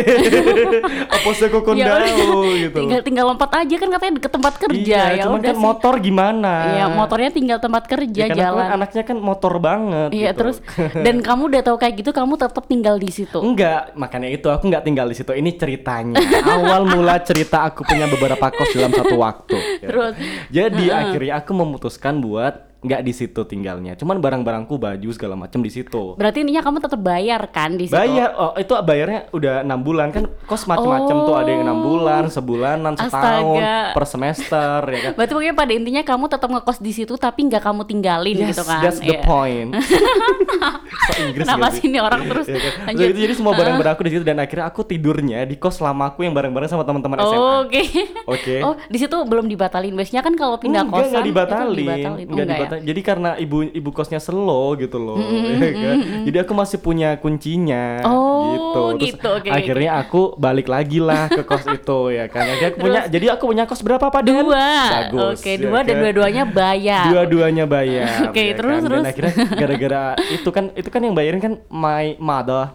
Apose 1.17 1.45
kokondao 1.49 2.03
Ya 2.03 2.59
gitu. 2.69 2.79
Tinggal 2.83 3.01
tinggal 3.05 3.25
lompat 3.31 3.51
aja 3.55 3.75
kan 3.79 3.89
katanya 3.95 4.13
deket 4.21 4.33
tempat 4.33 4.55
kerja. 4.59 4.79
Iya, 4.79 5.03
ya 5.15 5.23
cuman 5.27 5.39
udah 5.41 5.53
kan 5.53 5.57
sih. 5.57 5.65
motor 5.65 5.95
gimana 6.03 6.48
mana. 6.49 6.73
Iya, 6.73 6.85
motornya 6.89 7.31
tinggal 7.31 7.59
tempat 7.59 7.85
kerja 7.85 8.23
Ya 8.25 8.29
kan 8.33 8.37
jalan. 8.37 8.65
kan 8.65 8.75
anaknya 8.77 9.03
kan 9.05 9.17
motor 9.19 9.53
banget. 9.59 10.09
Iya, 10.13 10.31
gitu. 10.33 10.39
terus 10.41 10.57
dan 11.07 11.17
kamu 11.21 11.43
udah 11.51 11.63
tahu 11.65 11.77
kayak 11.77 11.95
gitu, 12.01 12.11
kamu 12.11 12.33
tetap 12.37 12.65
tinggal 12.65 12.97
di 12.97 13.11
situ. 13.11 13.39
Enggak, 13.39 13.93
makanya 13.95 14.29
itu 14.29 14.49
aku 14.49 14.69
nggak 14.69 14.85
tinggal 14.85 15.07
di 15.09 15.17
situ. 15.17 15.31
Ini 15.31 15.51
ceritanya. 15.55 16.17
Awal 16.45 16.83
mula 16.89 17.21
cerita 17.21 17.69
aku 17.69 17.85
punya 17.85 18.09
beberapa 18.09 18.49
kos 18.49 18.73
dalam 18.73 18.93
satu 18.93 19.17
waktu. 19.17 19.57
ya. 19.85 19.89
Terus? 19.89 20.15
Jadi 20.49 20.85
akhirnya 20.89 21.41
aku 21.41 21.51
memutuskan 21.53 22.21
buat 22.21 22.68
nggak 22.79 23.03
di 23.03 23.11
situ 23.11 23.43
tinggalnya. 23.43 23.93
Cuman 23.93 24.19
barang-barangku, 24.19 24.79
baju 24.79 25.09
segala 25.11 25.35
macam 25.35 25.59
di 25.59 25.69
situ. 25.69 26.15
Berarti 26.15 26.41
intinya 26.41 26.63
kamu 26.63 26.79
tetap 26.79 27.01
bayar 27.01 27.43
kan 27.49 27.75
di 27.75 27.87
situ? 27.87 27.97
Bayar, 27.97 28.31
oh 28.33 28.55
itu 28.55 28.71
bayarnya 28.79 29.21
udah 29.31 29.55
enam 29.61 29.83
bulan 29.83 30.09
kan 30.09 30.31
kos 30.45 30.63
macam-macam 30.65 31.17
tuh 31.21 31.35
ada 31.35 31.49
yang 31.49 31.63
enam 31.65 31.79
bulan, 31.79 32.23
sebulanan, 32.29 32.95
setahun, 32.95 33.59
Astaga. 33.59 33.79
per 33.93 34.05
semester 34.07 34.79
ya 34.87 34.99
kan. 35.01 35.13
Berarti 35.13 35.33
pokoknya 35.33 35.55
pada 35.55 35.73
intinya 35.73 36.03
kamu 36.03 36.25
tetap 36.29 36.49
ngekos 36.49 36.79
di 36.79 36.93
situ 36.93 37.15
tapi 37.15 37.41
nggak 37.45 37.61
kamu 37.61 37.83
tinggalin 37.85 38.37
Yes, 38.37 38.49
gitu 38.53 38.63
kan? 38.63 38.81
that's 38.81 39.01
the 39.01 39.11
Iya. 39.11 39.27
point. 39.27 39.71
so 41.09 41.13
Inggris 41.19 41.45
Kenapa 41.45 41.67
sih 41.71 41.83
ini 41.85 41.99
orang 41.99 42.23
terus? 42.25 42.47
Iya 42.47 42.61
kan? 42.61 42.73
Lanjut. 42.87 43.01
Jadi, 43.03 43.19
jadi 43.19 43.35
semua 43.35 43.53
barang-barang 43.55 43.93
aku 43.93 44.03
di 44.03 44.13
situ 44.13 44.23
dan 44.23 44.39
akhirnya 44.39 44.65
aku 44.65 44.81
tidurnya 44.83 45.43
di 45.45 45.57
kos 45.57 45.79
lama 45.79 46.09
aku 46.09 46.23
yang 46.23 46.33
bareng-bareng 46.33 46.71
sama 46.71 46.83
teman-teman 46.83 47.19
SMA. 47.19 47.35
Oh, 47.35 47.59
Oke. 47.65 47.83
Oke. 48.25 48.57
Oh, 48.63 48.79
di 48.79 48.99
situ 48.99 49.17
belum 49.19 49.47
dibatalin. 49.47 49.93
Biasanya 49.93 50.23
kan 50.23 50.35
kalau 50.35 50.57
pindah 50.57 50.85
enggak, 50.85 50.95
kosan 50.95 51.11
enggak 51.11 51.19
itu 51.19 51.29
dibatalin. 51.29 51.77
dibatalin. 51.77 52.07
Oh, 52.07 52.31
Enggak 52.31 52.45
enggak 52.45 52.57
ya? 52.57 52.68
Dibatalin. 52.69 52.85
Jadi 52.85 53.01
karena 53.01 53.31
ibu 53.37 53.57
ibu 53.65 53.91
kosnya 53.91 54.21
slow 54.21 54.77
gitu 54.77 55.01
loh. 55.01 55.17
ya 55.65 55.73
kan? 55.73 55.97
Jadi 56.29 56.37
aku 56.39 56.53
masih 56.53 56.79
punya 56.79 57.17
kuncinya 57.17 58.05
Oh, 58.05 58.53
gitu. 58.53 58.83
Terus 58.99 59.09
gitu, 59.17 59.29
oke. 59.33 59.49
akhirnya 59.49 59.91
aku 59.99 60.21
balik 60.37 60.69
lagi 60.69 61.01
lah 61.01 61.27
ke 61.27 61.43
kos 61.43 61.65
itu 61.79 62.01
ya 62.13 62.29
kan. 62.29 62.45
Akhirnya 62.45 62.69
aku 62.71 62.79
punya 62.79 63.01
jadi 63.09 63.27
aku 63.33 63.45
punya 63.49 63.65
kos 63.65 63.81
berapa 63.81 64.07
Pak 64.07 64.23
Den? 64.23 64.45
Dua. 64.45 64.71
Bagus. 65.09 65.41
Oke, 65.41 65.51
ya 65.57 65.59
dua 65.59 65.79
dan 65.83 65.95
kan? 65.97 66.01
dua-duanya 66.05 66.45
bayar. 66.47 67.05
Dua-duanya 67.11 67.65
bayar. 67.65 68.09
Oke, 68.31 68.43
ya 68.43 68.55
terus, 68.55 68.79
kan? 68.79 68.87
terus. 68.87 69.03
Dan 69.03 69.11
akhirnya 69.11 69.35
gara-gara 69.57 70.03
itu 70.29 70.49
kan 70.53 70.65
itu 70.77 70.89
kan 70.89 71.01
yang 71.01 71.15
bayarin 71.17 71.41
kan 71.41 71.53
my 71.69 72.15
mother. 72.21 72.71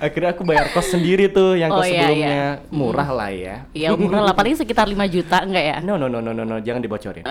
akhirnya 0.00 0.30
aku 0.32 0.42
bayar 0.42 0.72
kos 0.72 0.88
sendiri 0.88 1.28
tuh 1.28 1.54
yang 1.54 1.70
Oh, 1.70 1.78
kos 1.80 1.86
iya, 1.86 2.02
sebelumnya 2.02 2.40
murah 2.70 3.08
lah 3.10 3.30
ya. 3.30 3.56
Iya, 3.70 3.88
murah 3.94 4.22
lah 4.26 4.34
paling 4.34 4.56
sekitar 4.56 4.86
5 4.86 4.96
juta 5.06 5.44
enggak 5.44 5.64
ya? 5.64 5.76
No 5.80 5.94
no 5.94 6.06
no 6.06 6.18
no 6.18 6.32
no 6.32 6.42
no 6.42 6.56
jangan 6.58 6.80
dibocorin. 6.80 7.22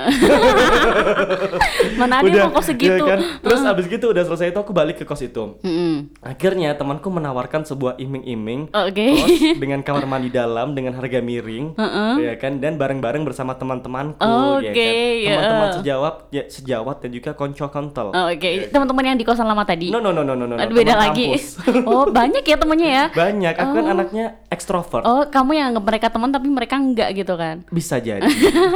Mana 2.00 2.24
ada 2.24 2.29
yang 2.29 2.51
mau 2.51 2.60
kos 2.60 2.72
segitu? 2.72 3.03
ya 3.03 3.17
kan? 3.17 3.19
Terus 3.43 3.62
abis 3.63 3.86
gitu 3.88 4.05
udah 4.12 4.24
selesai 4.25 4.51
itu 4.51 4.60
aku 4.60 4.72
balik 4.74 5.01
ke 5.01 5.05
kos 5.05 5.22
itu. 5.24 5.60
Mm-mm. 5.62 6.15
Akhirnya 6.24 6.75
temanku 6.75 7.08
menawarkan 7.08 7.63
sebuah 7.67 8.00
iming-iming 8.01 8.72
Oke. 8.72 9.05
kos 9.15 9.31
dengan 9.63 9.79
kamar 9.86 10.05
mandi 10.10 10.29
dalam 10.34 10.74
dengan 10.74 10.96
harga 10.98 11.19
miring, 11.22 11.75
ya 12.19 12.34
kan? 12.39 12.60
Dan 12.60 12.75
bareng-bareng 12.75 13.24
bersama 13.24 13.55
teman-temanku, 13.55 14.63
ya 14.63 14.72
Oke, 14.72 14.74
kan? 14.74 14.93
ya. 15.24 15.29
Teman-teman 15.29 15.69
sejawat, 15.81 16.15
ya 16.34 16.43
sejawat 16.50 16.96
dan 17.03 17.12
juga 17.13 17.31
konco 17.36 17.65
kontol. 17.69 18.12
Oh, 18.12 18.27
Oke, 18.29 18.69
teman-teman 18.69 19.03
yang 19.13 19.17
di 19.19 19.25
kosan 19.27 19.46
lama 19.46 19.63
tadi. 19.63 19.89
No 19.89 20.00
no 20.00 20.12
no 20.12 20.22
no 20.24 20.34
no 20.34 20.46
no. 20.46 20.55
Aduh, 20.55 20.75
beda 20.75 20.96
teman 20.96 21.03
lagi. 21.12 21.27
oh, 21.89 22.08
banyak 22.10 22.43
ya 22.43 22.58
temennya 22.58 22.89
ya? 22.89 23.05
Banyak. 23.13 23.53
Aku 23.58 23.72
kan 23.75 23.86
anaknya 23.89 24.25
ekstrovert. 24.50 25.03
Oh, 25.05 25.24
kamu 25.27 25.51
yang 25.55 25.65
anggap 25.74 25.86
mereka 25.86 26.08
teman 26.12 26.29
tapi 26.29 26.48
mereka 26.50 26.75
enggak 26.77 27.10
gitu 27.15 27.34
kan? 27.36 27.63
Bisa 27.69 27.98
jadi. 28.01 28.25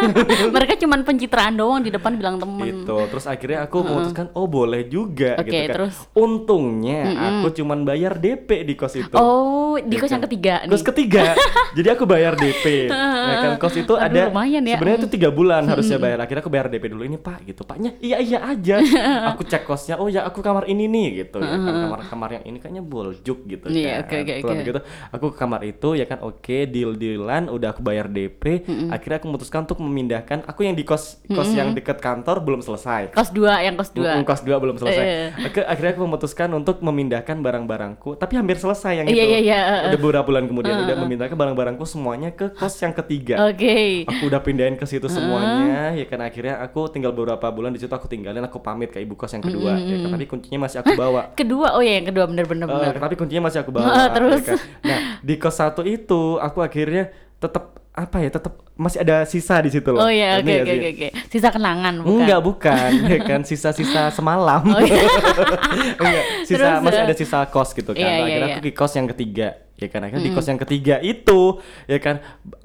mereka 0.55 0.73
cuman 0.79 1.01
pencitraan 1.03 1.53
doang 1.57 1.81
di 1.83 1.91
depan 1.91 2.15
bilang 2.15 2.37
temen. 2.55 2.65
gitu 2.83 2.97
terus 3.07 3.25
akhirnya 3.25 3.59
aku 3.63 3.77
memutuskan 3.79 4.27
oh 4.31 4.45
boleh 4.45 4.85
juga 4.85 5.35
Oke, 5.35 5.47
gitu 5.47 5.61
kan 5.63 5.75
terus? 5.75 5.95
untungnya 6.13 7.01
aku 7.33 7.47
cuman 7.53 7.81
bayar 7.81 8.13
DP 8.15 8.49
di 8.63 8.73
kos 8.73 8.93
itu 8.93 9.15
Oh, 9.15 9.79
di 9.79 9.95
Ya 9.95 9.99
kos 9.99 10.11
yang 10.11 10.21
ketiga 10.21 10.53
nih. 10.61 10.69
Kos 10.69 10.85
ketiga, 10.85 11.33
jadi 11.77 11.97
aku 11.97 12.05
bayar 12.05 12.37
DP. 12.37 12.93
ya 12.93 13.35
kan 13.41 13.51
kos 13.57 13.73
itu 13.73 13.89
Aduh, 13.89 14.05
ada 14.05 14.29
lumayan 14.29 14.61
ya. 14.61 14.77
sebenarnya 14.77 14.99
itu 15.01 15.09
tiga 15.09 15.29
bulan 15.29 15.65
harusnya 15.65 15.97
bayar. 15.97 16.21
Akhirnya 16.21 16.45
aku 16.45 16.53
bayar 16.53 16.69
DP 16.69 16.93
dulu 16.93 17.01
ini 17.01 17.17
pak, 17.17 17.41
gitu. 17.41 17.65
Paknya 17.65 17.97
iya 17.97 18.21
iya 18.21 18.37
aja. 18.43 18.77
aku 19.33 19.41
cek 19.41 19.65
kosnya, 19.65 19.97
oh 19.97 20.05
ya 20.05 20.21
aku 20.23 20.45
kamar 20.45 20.69
ini 20.69 20.85
nih 20.85 21.07
gitu. 21.25 21.41
Ya 21.41 21.57
kan 21.57 21.73
kamar 21.89 21.99
kamar 22.05 22.29
yang 22.31 22.43
ini 22.45 22.57
kayaknya 22.59 22.83
boljuk 22.85 23.49
gitu. 23.49 23.65
Iya, 23.65 24.05
kan. 24.05 24.21
oke, 24.21 24.31
Terus 24.37 24.53
oke. 24.53 24.61
gitu, 24.63 24.79
aku 25.09 25.25
ke 25.33 25.37
kamar 25.39 25.61
itu 25.63 25.89
ya 25.95 26.05
kan 26.05 26.19
oke 26.21 26.57
deal 26.69 26.93
dealan, 26.93 27.49
udah 27.49 27.73
aku 27.73 27.81
bayar 27.81 28.05
DP. 28.05 28.43
Akhirnya 28.91 29.17
aku 29.17 29.27
memutuskan 29.27 29.65
untuk 29.65 29.81
memindahkan. 29.81 30.45
Aku 30.45 30.61
yang 30.61 30.77
di 30.77 30.85
kos 30.85 31.17
kos 31.25 31.49
yang 31.49 31.73
dekat 31.73 31.97
kantor 31.97 32.42
belum 32.43 32.59
selesai. 32.59 33.09
Kos 33.09 33.31
dua, 33.31 33.59
yang 33.59 33.73
kos 33.73 33.89
dua. 33.89 34.13
Mm, 34.13 34.23
Kos 34.23 34.41
2 34.41 34.53
belum 34.53 34.75
selesai. 34.75 35.05
Aku- 35.41 35.63
akhirnya 35.63 35.91
aku 35.91 36.01
memutuskan 36.03 36.49
untuk 36.51 36.77
memindahkan 36.79 37.39
barang-barangku, 37.39 38.15
tapi 38.15 38.35
hampir 38.35 38.55
selesai 38.55 38.99
yang 38.99 39.07
Iya, 39.07 39.15
itu. 39.15 39.23
iya, 39.25 39.39
iya, 39.39 39.59
eh. 39.59 39.81
Udah 39.87 39.99
beberapa 39.99 40.25
bulan 40.25 40.43
kemudian 40.45 40.75
udah 40.79 40.95
memindahkan 40.97 41.33
barang-barangku 41.33 41.83
semuanya 41.83 42.29
ke 42.29 42.51
kos 42.51 42.75
yang 42.77 42.91
ketiga. 42.93 43.39
Oke. 43.45 44.03
Aku 44.05 44.27
udah 44.27 44.39
pindahin 44.39 44.75
ke 44.75 44.83
situ 44.83 45.07
semuanya, 45.07 45.93
ya 45.93 46.03
kan 46.03 46.19
akhirnya 46.19 46.59
aku 46.59 46.85
tinggal 46.87 47.11
beberapa 47.11 47.47
bulan 47.47 47.71
di 47.71 47.79
situ 47.79 47.89
aku 47.89 48.05
tinggalin, 48.05 48.41
aku 48.41 48.59
pamit 48.59 48.89
ke 48.89 48.99
ibu 48.99 49.15
kos 49.15 49.31
yang 49.31 49.41
kedua, 49.41 49.75
ya 49.75 49.95
kan 49.99 50.09
tapi 50.11 50.25
kuncinya 50.25 50.59
masih 50.63 50.77
aku 50.79 50.93
bawa. 50.93 51.31
Kedua, 51.33 51.73
oh 51.73 51.81
ya 51.81 51.95
yang 51.95 52.05
kedua 52.05 52.25
bener-bener 52.25 52.65
bener. 52.65 52.93
tapi 52.95 53.15
kuncinya 53.15 53.47
masih 53.47 53.61
aku 53.61 53.71
bawa. 53.71 53.87
Ah, 53.87 54.07
terus? 54.15 54.41
ya 54.41 54.47
kan. 54.49 54.59
Nah, 54.83 54.99
di 55.19 55.35
kos 55.37 55.55
satu 55.55 55.81
itu 55.81 56.35
aku 56.37 56.59
akhirnya 56.59 57.09
tetap 57.37 57.72
apa 57.93 58.25
ya, 58.25 58.29
tetap 58.33 58.57
masih 58.73 59.05
ada 59.05 59.21
sisa 59.29 59.61
di 59.61 59.69
situ 59.69 59.85
loh. 59.93 60.01
Oh 60.01 60.09
iya, 60.09 60.41
oke 60.41 60.49
nggak 60.49 60.65
oke 60.65 60.89
oke. 60.97 61.07
Sisa 61.29 61.53
kenangan 61.53 62.01
bukan? 62.01 62.09
Enggak, 62.25 62.39
bukan. 62.41 62.89
ya 63.13 63.19
kan 63.21 63.41
sisa-sisa 63.45 64.09
semalam. 64.09 64.65
Oh, 64.65 64.81
iya. 64.81 65.05
Enggak, 66.01 66.25
sisa 66.49 66.57
Terus, 66.57 66.81
masih 66.81 67.01
eh. 67.01 67.05
ada 67.05 67.15
sisa 67.15 67.39
kos 67.53 67.69
gitu 67.77 67.93
kan. 67.93 68.01
Iya, 68.01 68.09
iya, 68.09 68.23
Akhirnya 68.25 68.47
iya. 68.49 68.55
aku 68.57 68.61
di 68.65 68.73
kos 68.73 68.93
yang 68.97 69.07
ketiga, 69.13 69.47
ya 69.77 69.87
kan. 69.93 69.99
Akhirnya 70.09 70.25
di 70.25 70.33
kos 70.33 70.47
yang 70.49 70.59
ketiga 70.65 70.95
itu, 71.05 71.41
ya 71.85 71.99
kan, 72.01 72.15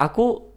aku 0.01 0.48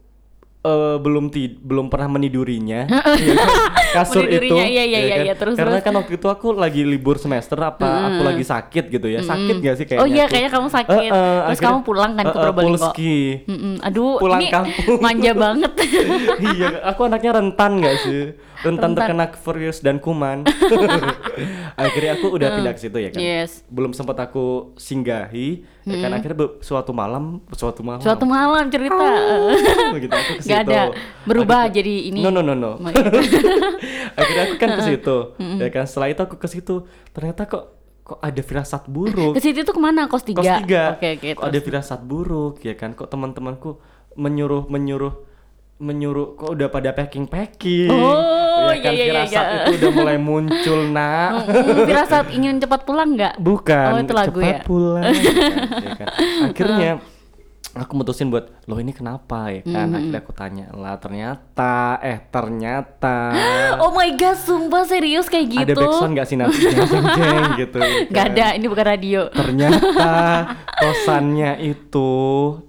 eh, 0.63 0.97
belum 0.97 1.29
ti 1.29 1.51
belum 1.53 1.87
pernah 1.87 2.09
menidurinya 2.09 2.87
ya 3.19 3.35
kan? 3.35 3.49
kasur 3.93 4.23
itu 4.23 4.39
Menidurinya, 4.49 4.65
iya, 4.65 4.83
iya, 4.83 4.99
ya 4.99 5.01
iya, 5.01 5.13
kan? 5.13 5.25
iya, 5.25 5.35
terus, 5.35 5.55
karena 5.55 5.77
terus. 5.77 5.85
kan 5.85 5.95
waktu 5.95 6.13
itu 6.17 6.27
aku 6.27 6.47
lagi 6.53 6.83
libur 6.83 7.17
semester 7.17 7.59
apa 7.59 7.85
aku 8.09 8.21
lagi 8.23 8.41
sakit 8.43 8.85
gitu 8.89 9.07
ya 9.07 9.21
sakit 9.21 9.55
gak 9.59 9.77
sih 9.77 9.85
kayaknya 9.85 10.03
Oh 10.03 10.09
iya, 10.09 10.23
aku? 10.23 10.33
kayaknya 10.33 10.51
kamu 10.51 10.69
sakit. 10.71 10.93
Eh, 11.03 11.03
eh, 11.03 11.11
Terus 11.13 11.43
akhirnya- 11.53 11.67
kamu 11.69 11.79
pulang 11.83 12.11
kan 12.13 12.25
ke 12.25 12.29
eh, 12.29 12.33
eh, 12.33 12.43
Probolinggo? 12.43 12.91
Mm-mm. 13.45 13.75
Aduh, 13.83 14.13
Pulang 14.17 14.41
ini 14.41 14.49
kampung. 14.49 14.99
manja 14.99 15.33
banget. 15.35 15.73
iya, 16.51 16.69
aku 16.85 17.01
anaknya 17.05 17.31
rentan 17.35 17.73
gak 17.79 17.97
sih? 18.01 18.23
Rentan, 18.63 18.95
Rentan. 18.95 18.95
terkena 18.95 19.27
virus 19.29 19.79
dan 19.79 19.99
kuman. 19.99 20.47
akhirnya 21.77 22.15
aku 22.15 22.27
udah 22.31 22.49
pindah 22.55 22.73
ke 22.73 22.81
situ 22.81 22.97
ya 22.97 23.11
kan. 23.11 23.19
yes. 23.19 23.67
Belum 23.67 23.91
sempat 23.91 24.17
aku 24.21 24.71
singgahi, 24.77 25.63
ya 25.83 25.97
kan 25.99 26.11
akhirnya 26.13 26.37
be- 26.39 26.55
suatu 26.61 26.91
malam, 26.91 27.43
suatu 27.51 27.83
malam. 27.83 27.99
Suatu 27.99 28.23
malam 28.23 28.69
cerita. 28.69 29.07
gitu 30.03 30.13
aku 30.13 30.33
ke 30.39 30.43
Gak 30.43 30.63
situ. 30.63 30.71
ada 30.71 30.81
berubah 31.25 31.67
Akhirnya- 31.67 31.77
jadi 31.77 31.95
ini. 32.09 32.21
No 32.21 32.31
no 32.31 32.41
no 32.41 32.55
no. 32.55 32.79
Akhirnya 34.19 34.43
aku 34.47 34.57
kan 34.57 34.69
ke 34.77 34.83
situ. 34.85 35.17
Ya 35.59 35.69
kan 35.69 35.85
setelah 35.85 36.09
itu 36.09 36.21
aku 36.21 36.37
ke 36.37 36.47
situ, 36.47 36.75
ternyata 37.11 37.45
kok 37.45 37.65
kok 38.03 38.19
ada 38.19 38.41
firasat 38.41 38.87
buruk. 38.87 39.35
Ke 39.35 39.41
situ 39.41 39.63
tuh 39.63 39.73
ke 39.73 39.81
mana? 39.81 40.07
Kos 40.07 40.23
tiga. 40.23 40.39
Kos 40.39 40.55
tiga. 40.61 40.83
Oke 40.95 41.09
oke. 41.17 41.29
Kok 41.35 41.45
ada 41.45 41.59
firasat 41.59 42.01
buruk 42.03 42.61
ya 42.61 42.75
kan? 42.75 42.93
Kok 42.93 43.09
teman-temanku 43.09 43.79
menyuruh 44.13 44.69
menyuruh 44.69 45.15
menyuruh 45.83 46.39
kok 46.39 46.55
udah 46.55 46.71
pada 46.71 46.95
packing 46.95 47.27
packing. 47.27 47.91
Oh, 47.91 48.71
ya 48.71 48.79
kan 48.87 48.93
iya, 48.95 48.95
iya, 48.95 48.95
iya, 48.95 49.07
firasat 49.27 49.45
iya. 49.45 49.59
itu 49.67 49.75
udah 49.83 49.91
mulai 49.91 50.17
muncul 50.23 50.81
nak. 50.95 51.31
Firasat 51.91 52.27
ingin 52.31 52.63
cepat 52.63 52.87
pulang 52.87 53.19
nggak? 53.19 53.35
Bukan, 53.43 53.91
Oh, 53.91 53.99
itu 53.99 54.15
lagu 54.15 54.39
cepat 54.39 54.55
ya? 54.55 54.63
pulang. 54.63 55.03
ya 55.11 55.33
kan, 55.35 55.53
ya 55.83 55.93
kan. 55.99 56.07
Akhirnya 56.47 56.91
aku 57.75 57.93
mutusin 57.95 58.29
buat 58.29 58.53
lo 58.63 58.77
ini 58.77 58.91
kenapa 58.91 59.49
ya 59.49 59.63
kan? 59.63 59.89
Hmm, 59.89 59.97
Akhirnya 59.97 60.21
aku 60.21 60.33
tanya 60.33 60.67
lah 60.71 60.97
ternyata 60.97 61.73
eh 61.99 62.21
ternyata 62.23 63.33
Oh 63.83 63.91
my 63.91 64.13
god, 64.13 64.37
sumpah 64.37 64.85
serius 64.85 65.25
kayak 65.25 65.47
gitu. 65.49 65.65
ada 65.65 65.75
backsound 65.75 66.13
gak 66.13 66.27
sih 66.27 66.37
nanti 66.37 66.61
jeng 67.17 67.49
gitu. 67.57 67.77
ya 67.77 67.89
Gak 68.07 68.27
kan? 68.27 68.31
ada, 68.31 68.47
ini 68.53 68.67
bukan 68.67 68.87
radio. 68.87 69.21
Ternyata 69.31 70.13
kosannya 70.83 71.53
itu 71.63 72.11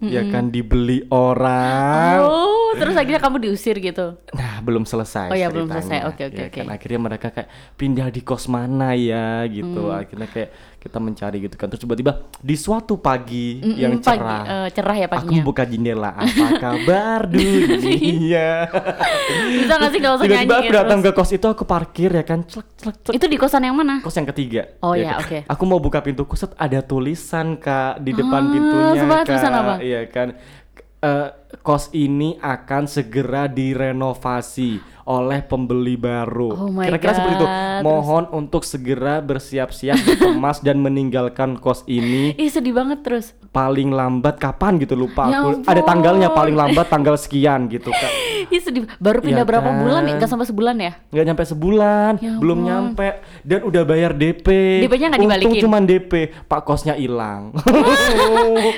ya 0.02 0.24
kan 0.26 0.48
dibeli 0.48 1.04
orang. 1.08 2.24
Oh, 2.24 2.72
terus 2.74 2.94
akhirnya 2.94 3.20
kamu 3.20 3.38
diusir 3.42 3.78
gitu. 3.78 4.16
Nah, 4.32 4.60
belum 4.60 4.84
selesai 4.84 5.28
Oh 5.28 5.36
ya, 5.36 5.48
belum 5.48 5.68
selesai. 5.68 6.08
Oke, 6.08 6.24
oke, 6.28 6.38
ya 6.38 6.48
oke. 6.48 6.60
kan? 6.60 6.66
Akhirnya 6.70 7.00
mereka 7.02 7.28
kayak 7.30 7.50
pindah 7.76 8.08
di 8.08 8.22
kos 8.22 8.48
mana 8.48 8.94
ya 8.94 9.44
gitu. 9.46 9.90
Hmm. 9.90 10.00
Akhirnya 10.00 10.28
kayak 10.28 10.50
kita 10.84 11.00
mencari 11.00 11.40
gitu 11.40 11.56
kan. 11.56 11.72
Terus 11.72 11.80
tiba-tiba 11.80 12.12
di 12.36 12.56
suatu 12.56 13.00
pagi 13.00 13.56
Mm-mm, 13.58 13.80
yang 13.80 13.94
pagi, 13.98 14.20
cerah. 14.20 14.44
eh, 14.44 14.68
cerah 14.70 14.96
ya 14.98 15.08
Aku 15.08 15.16
paginya. 15.16 15.42
buka 15.42 15.64
jendela. 15.64 16.12
Apa 16.12 16.48
kabar 16.60 17.20
dunia? 17.32 18.68
Bisa 19.56 19.74
gak 19.74 19.90
sih 19.90 20.00
gak 20.00 20.14
usah 20.14 20.26
Tiba-tiba 20.26 20.44
nyanyi 20.46 20.60
aku 20.60 20.68
ya, 20.68 20.80
datang 20.84 21.00
terus? 21.00 21.16
ke 21.16 21.20
kos 21.20 21.32
itu 21.32 21.48
aku 21.48 21.64
parkir 21.64 22.12
ya 22.12 22.24
kan. 22.24 22.40
Celek 22.44 22.68
celek 22.76 22.96
celek. 23.02 23.16
Itu 23.16 23.26
di 23.26 23.38
kosan 23.38 23.64
yang 23.64 23.74
mana? 23.74 24.04
Kos 24.04 24.14
yang 24.14 24.28
ketiga. 24.28 24.62
Oh, 24.80 24.92
ya 24.92 25.02
ya, 25.02 25.10
kan? 25.10 25.20
oke. 25.24 25.38
Aku 25.48 25.64
mau 25.64 25.80
buka 25.80 26.00
pintuku 26.00 26.36
set 26.36 26.52
ada 26.54 26.80
tulisan 26.80 27.56
Kak 27.56 27.98
di 27.98 28.12
depan 28.12 28.42
Ah, 28.42 28.52
pintunya 28.52 29.02
Kak. 29.02 29.24
tulisan 29.26 29.54
apa? 29.54 29.74
Iya 29.80 30.02
kan. 30.06 30.28
Eh, 31.00 31.28
kos 31.56 31.92
ini 31.92 32.36
akan 32.38 32.84
segera 32.86 33.46
direnovasi 33.46 34.80
oleh 35.04 35.44
pembeli 35.44 35.94
baru. 35.94 36.50
Oh 36.50 36.72
Kira-kira 36.74 37.12
seperti 37.12 37.36
itu. 37.36 37.44
God. 37.44 37.52
Terus- 37.52 37.84
Mohon 37.84 38.24
untuk 38.32 38.64
segera 38.64 39.20
bersiap-siap 39.20 40.00
dikemas 40.00 40.58
dan 40.60 40.80
meninggalkan 40.80 41.56
kos 41.56 41.84
ini 41.86 42.32
Ih 42.34 42.48
sedih 42.48 42.72
banget 42.72 43.04
terus. 43.04 43.36
paling 43.52 43.92
lambat 43.92 44.40
kapan 44.40 44.80
gitu 44.80 44.96
lupa 44.96 45.28
Ya 45.28 45.44
aku. 45.44 45.62
Ada 45.62 45.84
tanggalnya 45.84 46.32
paling 46.32 46.56
lambat 46.56 46.88
tanggal 46.88 47.14
sekian 47.14 47.68
gitu 47.68 47.92
kan. 47.92 48.12
Ih 48.46 48.58
sedih. 48.58 48.88
Baru 48.98 49.20
pindah 49.20 49.44
Ya 49.44 49.46
berapa 49.46 49.68
kan? 49.68 49.78
bulan 49.78 50.02
ya? 50.06 50.16
Gak 50.16 50.30
sampai 50.30 50.48
sebulan 50.48 50.76
ya? 50.78 50.92
nggak 51.06 51.26
nyampe 51.26 51.44
sebulan, 51.46 52.12
Ya 52.18 52.34
belum 52.34 52.58
ampun. 52.58 52.66
nyampe 52.66 53.08
dan 53.42 53.60
udah 53.62 53.84
bayar 53.84 54.12
DP. 54.14 54.48
DP-nya 54.82 55.08
nggak 55.10 55.20
Untung 55.20 55.28
dibalikin? 55.44 55.62
cuman 55.62 55.82
DP, 55.84 56.12
Pak 56.46 56.62
kosnya 56.62 56.96
hilang. 56.96 57.52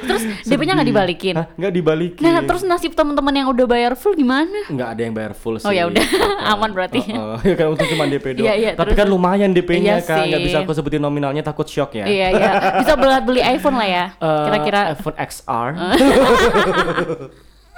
Terus 0.02 0.24
DP-nya 0.48 0.74
nggak 0.74 0.90
dibalikin? 0.90 1.36
Nggak 1.54 1.72
dibalikin. 1.72 2.24
Nah, 2.24 2.42
terus 2.42 2.65
nasib 2.66 2.92
teman-teman 2.94 3.34
yang 3.34 3.48
udah 3.48 3.66
bayar 3.66 3.94
full 3.94 4.14
gimana? 4.14 4.66
nggak 4.68 4.90
ada 4.92 5.02
yang 5.02 5.14
bayar 5.14 5.34
full 5.34 5.56
sih. 5.56 5.66
Oh, 5.66 5.74
ya 5.74 5.86
udah. 5.86 6.02
Aman 6.52 6.74
berarti. 6.74 7.00
Oh, 7.14 7.38
ya 7.48 7.54
kan 7.54 7.72
untung 7.72 7.88
cuma 7.88 8.06
DP 8.06 8.26
doang. 8.36 8.46
Iya, 8.46 8.54
iya, 8.54 8.72
Tapi 8.74 8.92
terus- 8.92 9.00
kan 9.00 9.08
lumayan 9.08 9.52
DP-nya 9.54 9.98
Iya 9.98 10.04
kan, 10.04 10.26
nggak 10.26 10.42
bisa 10.44 10.58
aku 10.62 10.72
sebutin 10.74 11.02
nominalnya 11.02 11.42
takut 11.42 11.70
shock 11.70 11.94
ya. 11.94 12.06
Iya, 12.06 12.28
iya. 12.34 12.52
Bisa 12.82 12.98
buat 12.98 13.22
beli 13.24 13.42
iPhone 13.42 13.78
lah 13.78 13.88
ya. 13.88 14.06
Eh, 14.26 14.46
Kira-kira 14.50 14.80
iPhone 14.98 15.16
XR. 15.16 15.70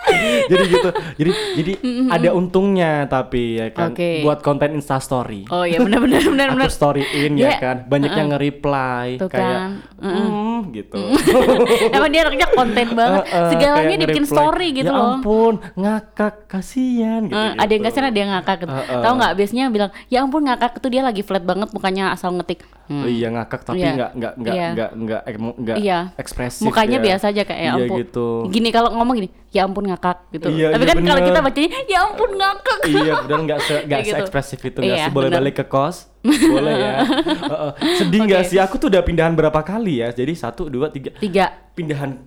jadi 0.51 0.63
gitu. 0.65 0.89
Jadi 1.15 1.31
jadi 1.55 1.71
ada 2.09 2.29
untungnya 2.31 3.05
tapi 3.05 3.57
ya 3.57 3.67
kan 3.69 3.91
Oke. 3.91 4.21
buat 4.21 4.39
konten 4.39 4.73
Insta 4.73 4.97
story. 4.97 5.45
Oh 5.47 5.63
iya 5.63 5.77
benar 5.77 5.99
benar 5.99 6.21
benar 6.33 6.47
benar. 6.53 6.69
Storyin 6.69 7.33
ya 7.33 7.49
Dia- 7.49 7.59
kan, 7.59 7.77
banyak 7.85 8.11
yang 8.11 8.27
nge-reply 8.29 9.07
Tuh 9.17 9.29
kayak 9.29 9.47
kan. 9.49 9.71
hmm 9.99 10.57
gitu. 10.69 10.97
Emang 11.95 12.09
dia 12.09 12.21
anaknya 12.21 12.47
konten 12.49 12.87
banget. 12.91 13.23
Eh, 13.25 13.49
Segalanya 13.49 13.95
dibikin 13.97 14.25
story 14.25 14.67
gitu 14.73 14.87
ya 14.87 14.93
loh. 14.93 15.17
ampun, 15.17 15.53
ngakak 15.73 16.47
kasihan 16.47 17.21
gitu. 17.23 17.35
Eh, 17.35 17.51
ada 17.55 17.69
yang 17.69 17.83
kasihan 17.83 18.07
ada 18.07 18.17
yang 18.17 18.31
ngakak 18.31 18.57
gitu. 18.61 18.73
Eh. 18.73 19.01
Tahu 19.01 19.13
nggak 19.15 19.33
biasanya 19.35 19.65
bilang, 19.69 19.91
"Ya 20.07 20.19
ampun 20.19 20.41
ngakak 20.43 20.71
itu 20.77 20.87
dia 20.87 21.01
lagi 21.01 21.21
flat 21.21 21.43
banget 21.43 21.69
mukanya 21.69 22.11
asal 22.11 22.33
ngetik." 22.33 22.65
Hmm. 22.87 23.03
Oh, 23.03 23.09
iya 23.09 23.27
ngakak 23.29 23.61
tapi 23.63 23.83
Iya. 23.83 23.91
nggak 23.93 24.11
nggak 24.13 24.33
nggak 24.37 24.55
Iya. 24.55 24.67
nggak 24.71 24.89
nggak 24.95 25.21
nggak 25.57 25.77
Iya. 25.77 25.99
ekspresif. 26.15 26.63
Mukanya 26.63 26.97
ya. 26.97 27.03
biasa 27.03 27.25
aja 27.27 27.41
kayak 27.43 27.59
ya 27.59 27.65
Iya 27.67 27.73
ampun. 27.83 27.97
gitu. 27.99 28.27
Gini 28.47 28.69
kalau 28.69 28.89
ngomong 28.91 29.15
gini, 29.17 29.29
"Ya 29.57 29.63
ampun 29.63 29.83
ngakak" 29.83 30.17
gitu. 30.29 30.47
Iya, 30.47 30.67
Tapi 30.69 30.83
iya, 30.83 30.91
kan 30.91 30.97
kalau 31.03 31.21
kita 31.23 31.39
bacanya, 31.41 31.79
"Ya 31.83 31.99
ampun 32.03 32.31
ngakak." 32.31 32.79
iya 32.85 33.13
benar 33.19 33.39
nggak 33.43 33.59
se 33.59 33.75
nggak 33.83 34.01
gitu. 34.03 34.15
ekspresif 34.19 34.59
itu 34.61 34.77
nggak 34.77 34.93
Iya, 34.93 35.03
sih 35.03 35.11
boleh 35.11 35.27
bener. 35.27 35.39
balik 35.41 35.55
ke 35.55 35.65
kos 35.65 35.97
boleh 36.53 36.73
ya 36.75 36.93
Heeh. 37.01 37.71
sedih 37.97 38.19
nggak 38.23 38.41
Oke. 38.41 38.49
sih 38.49 38.57
aku 38.57 38.75
tuh 38.77 38.87
udah 38.87 39.01
pindahan 39.01 39.33
berapa 39.33 39.59
kali 39.59 39.99
ya 39.99 40.11
jadi 40.11 40.29
satu 40.31 40.67
dua 40.67 40.87
tiga 40.87 41.11
Tiga. 41.15 41.49
pindahan 41.73 42.21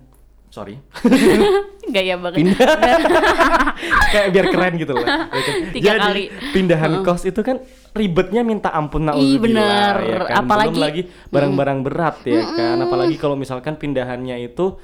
sorry 0.47 0.75
Gaya 1.91 2.15
banget. 2.15 2.39
Pindah. 2.39 2.55
kayak 4.13 4.27
biar 4.31 4.45
keren 4.47 4.73
gitu 4.77 4.91
loh 4.93 5.03
ya 5.03 5.27
kan? 5.41 5.55
Tiga 5.71 5.89
jadi 5.91 5.99
kali. 5.99 6.23
pindahan 6.51 6.91
kos 7.01 7.23
itu 7.25 7.41
kan 7.41 7.59
ribetnya 7.91 8.41
minta 8.41 8.69
ampun 8.69 9.03
naudzubillah, 9.03 9.41
bener. 9.41 9.95
ya 9.99 10.17
kan? 10.21 10.35
Apalagi- 10.39 10.71
belum 10.71 10.81
lagi 10.81 11.01
barang-barang 11.27 11.79
berat 11.81 12.15
ya 12.23 12.43
kan 12.47 12.77
apalagi 12.79 13.15
kalau 13.15 13.35
misalkan 13.35 13.75
pindahannya 13.75 14.39
itu 14.41 14.77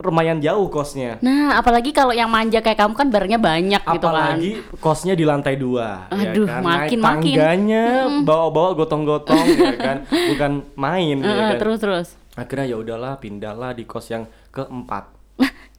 lumayan 0.00 0.38
jauh 0.38 0.66
kosnya 0.66 1.20
Nah, 1.20 1.54
apalagi 1.54 1.90
kalau 1.90 2.10
yang 2.10 2.26
manja 2.26 2.58
kayak 2.58 2.78
kamu 2.78 2.94
kan 2.94 3.06
barangnya 3.06 3.36
banyak 3.36 3.82
gitu 3.82 4.00
kan. 4.00 4.10
apalagi 4.10 4.50
kosnya 4.76 5.12
di 5.12 5.22
lantai 5.22 5.54
dua 5.54 6.08
Aduh, 6.08 6.44
ya 6.44 6.50
kan 6.50 6.62
makin- 6.62 6.96
naik 6.96 6.98
makin. 6.98 7.34
tangganya 7.36 7.84
bawa-bawa 8.20 8.68
gotong-gotong 8.74 9.44
ya 9.46 9.76
kan 9.86 9.96
bukan 10.08 10.52
main 10.74 11.16
ya 11.18 11.28
Eh, 11.28 11.36
kan 11.46 11.56
terus 11.58 11.78
terus. 11.78 12.08
akhirnya 12.32 12.66
ya 12.66 12.76
udahlah 12.78 13.12
pindahlah 13.16 13.70
di 13.70 13.84
kos 13.84 14.08
yang 14.08 14.24
keempat 14.48 15.19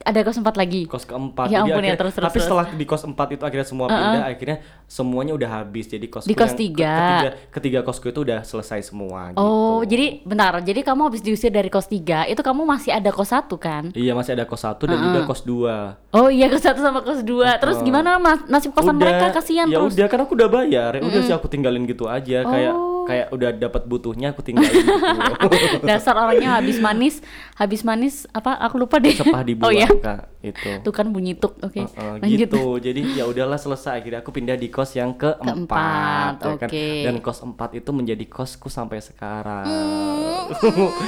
Ada 0.02 0.20
kos 0.22 0.36
empat 0.36 0.56
lagi. 0.56 0.82
kos 0.84 1.04
keempat 1.04 1.48
Ya 1.48 1.62
ampun 1.62 1.80
ya, 1.80 1.94
terus, 1.94 2.12
terus, 2.12 2.26
tapi 2.26 2.40
setelah 2.40 2.66
di 2.68 2.84
kos 2.84 3.04
empat 3.04 3.28
itu 3.32 3.44
akhirnya 3.44 3.64
semua 3.64 3.86
pindah 3.86 4.26
akhirnya 4.28 4.58
semuanya 4.84 5.32
udah 5.32 5.50
habis 5.60 5.86
jadi 5.86 6.04
kos 6.04 6.24
Di 6.24 6.34
kos 6.34 6.54
tiga. 6.54 6.92
ketiga, 6.92 7.30
ketiga 7.52 7.80
kosku 7.82 8.06
itu 8.08 8.20
udah 8.20 8.42
selesai 8.42 8.82
semua 8.84 9.32
Oh, 9.34 9.80
gitu. 9.80 9.90
jadi 9.90 10.06
bentar. 10.24 10.54
Jadi 10.60 10.82
kamu 10.82 11.02
habis 11.06 11.22
diusir 11.22 11.50
dari 11.50 11.68
kos 11.68 11.86
3, 11.86 12.02
itu 12.26 12.40
kamu 12.40 12.62
masih 12.64 12.92
ada 12.92 13.10
kos 13.10 13.30
1 13.30 13.46
kan? 13.58 13.84
iya 13.94 14.12
masih 14.12 14.34
ada 14.34 14.44
kos 14.44 14.62
satu 14.62 14.84
dan 14.84 14.98
juga 14.98 15.24
kos 15.24 15.42
dua 15.42 15.96
Oh 16.10 16.28
iya, 16.28 16.48
kos 16.48 16.62
1 16.62 16.76
sama 16.76 17.00
kos 17.00 17.22
2. 17.22 17.58
Terus 17.58 17.78
gimana 17.82 18.18
mas, 18.18 18.42
nasib 18.46 18.72
kosan 18.72 18.96
mereka 18.96 19.32
kasihan 19.32 19.66
ya 19.66 19.78
terus. 19.78 19.94
udah 19.94 20.08
kan 20.08 20.20
aku 20.20 20.34
udah 20.34 20.50
bayar 20.50 20.92
ya 20.94 21.02
udah 21.02 21.22
sih 21.22 21.32
aku 21.32 21.48
tinggalin 21.48 21.84
gitu 21.84 22.06
aja 22.06 22.42
Oh. 22.42 22.50
kayak 22.50 22.74
udah 23.06 23.50
dapat 23.54 23.84
butuhnya 23.84 24.32
aku 24.32 24.42
tinggalin 24.42 24.72
gitu 24.72 25.48
Dasar 25.88 26.14
orangnya 26.16 26.56
habis 26.56 26.78
manis, 26.78 27.20
habis 27.54 27.82
manis 27.82 28.28
apa? 28.30 28.58
Aku 28.62 28.78
lupa 28.78 28.98
deh. 28.98 29.12
sepah 29.12 29.42
dibuang 29.42 29.68
Oh 29.68 29.74
iya. 29.74 29.88
kak 29.88 30.30
itu 30.42 30.82
Tuh 30.82 30.90
kan 30.90 31.06
bunyi 31.08 31.34
tuk. 31.34 31.54
Oke. 31.60 31.82
Heeh, 31.82 32.14
Lanjut. 32.18 32.38
gitu 32.40 32.62
jadi 32.80 33.02
ya 33.14 33.24
udahlah 33.26 33.56
selesai 33.56 33.98
akhirnya 33.98 34.20
aku 34.20 34.32
pindah 34.32 34.54
di 34.54 34.68
kos 34.68 34.94
yang 34.94 35.14
keempat, 35.14 35.44
Keempat, 35.44 36.34
ya 36.40 36.54
kan? 36.58 36.68
oke. 36.68 36.88
dan 37.04 37.16
kos 37.20 37.40
empat 37.42 37.70
itu 37.76 37.90
menjadi 37.92 38.26
kosku 38.26 38.68
sampai 38.68 39.00
sekarang 39.00 39.66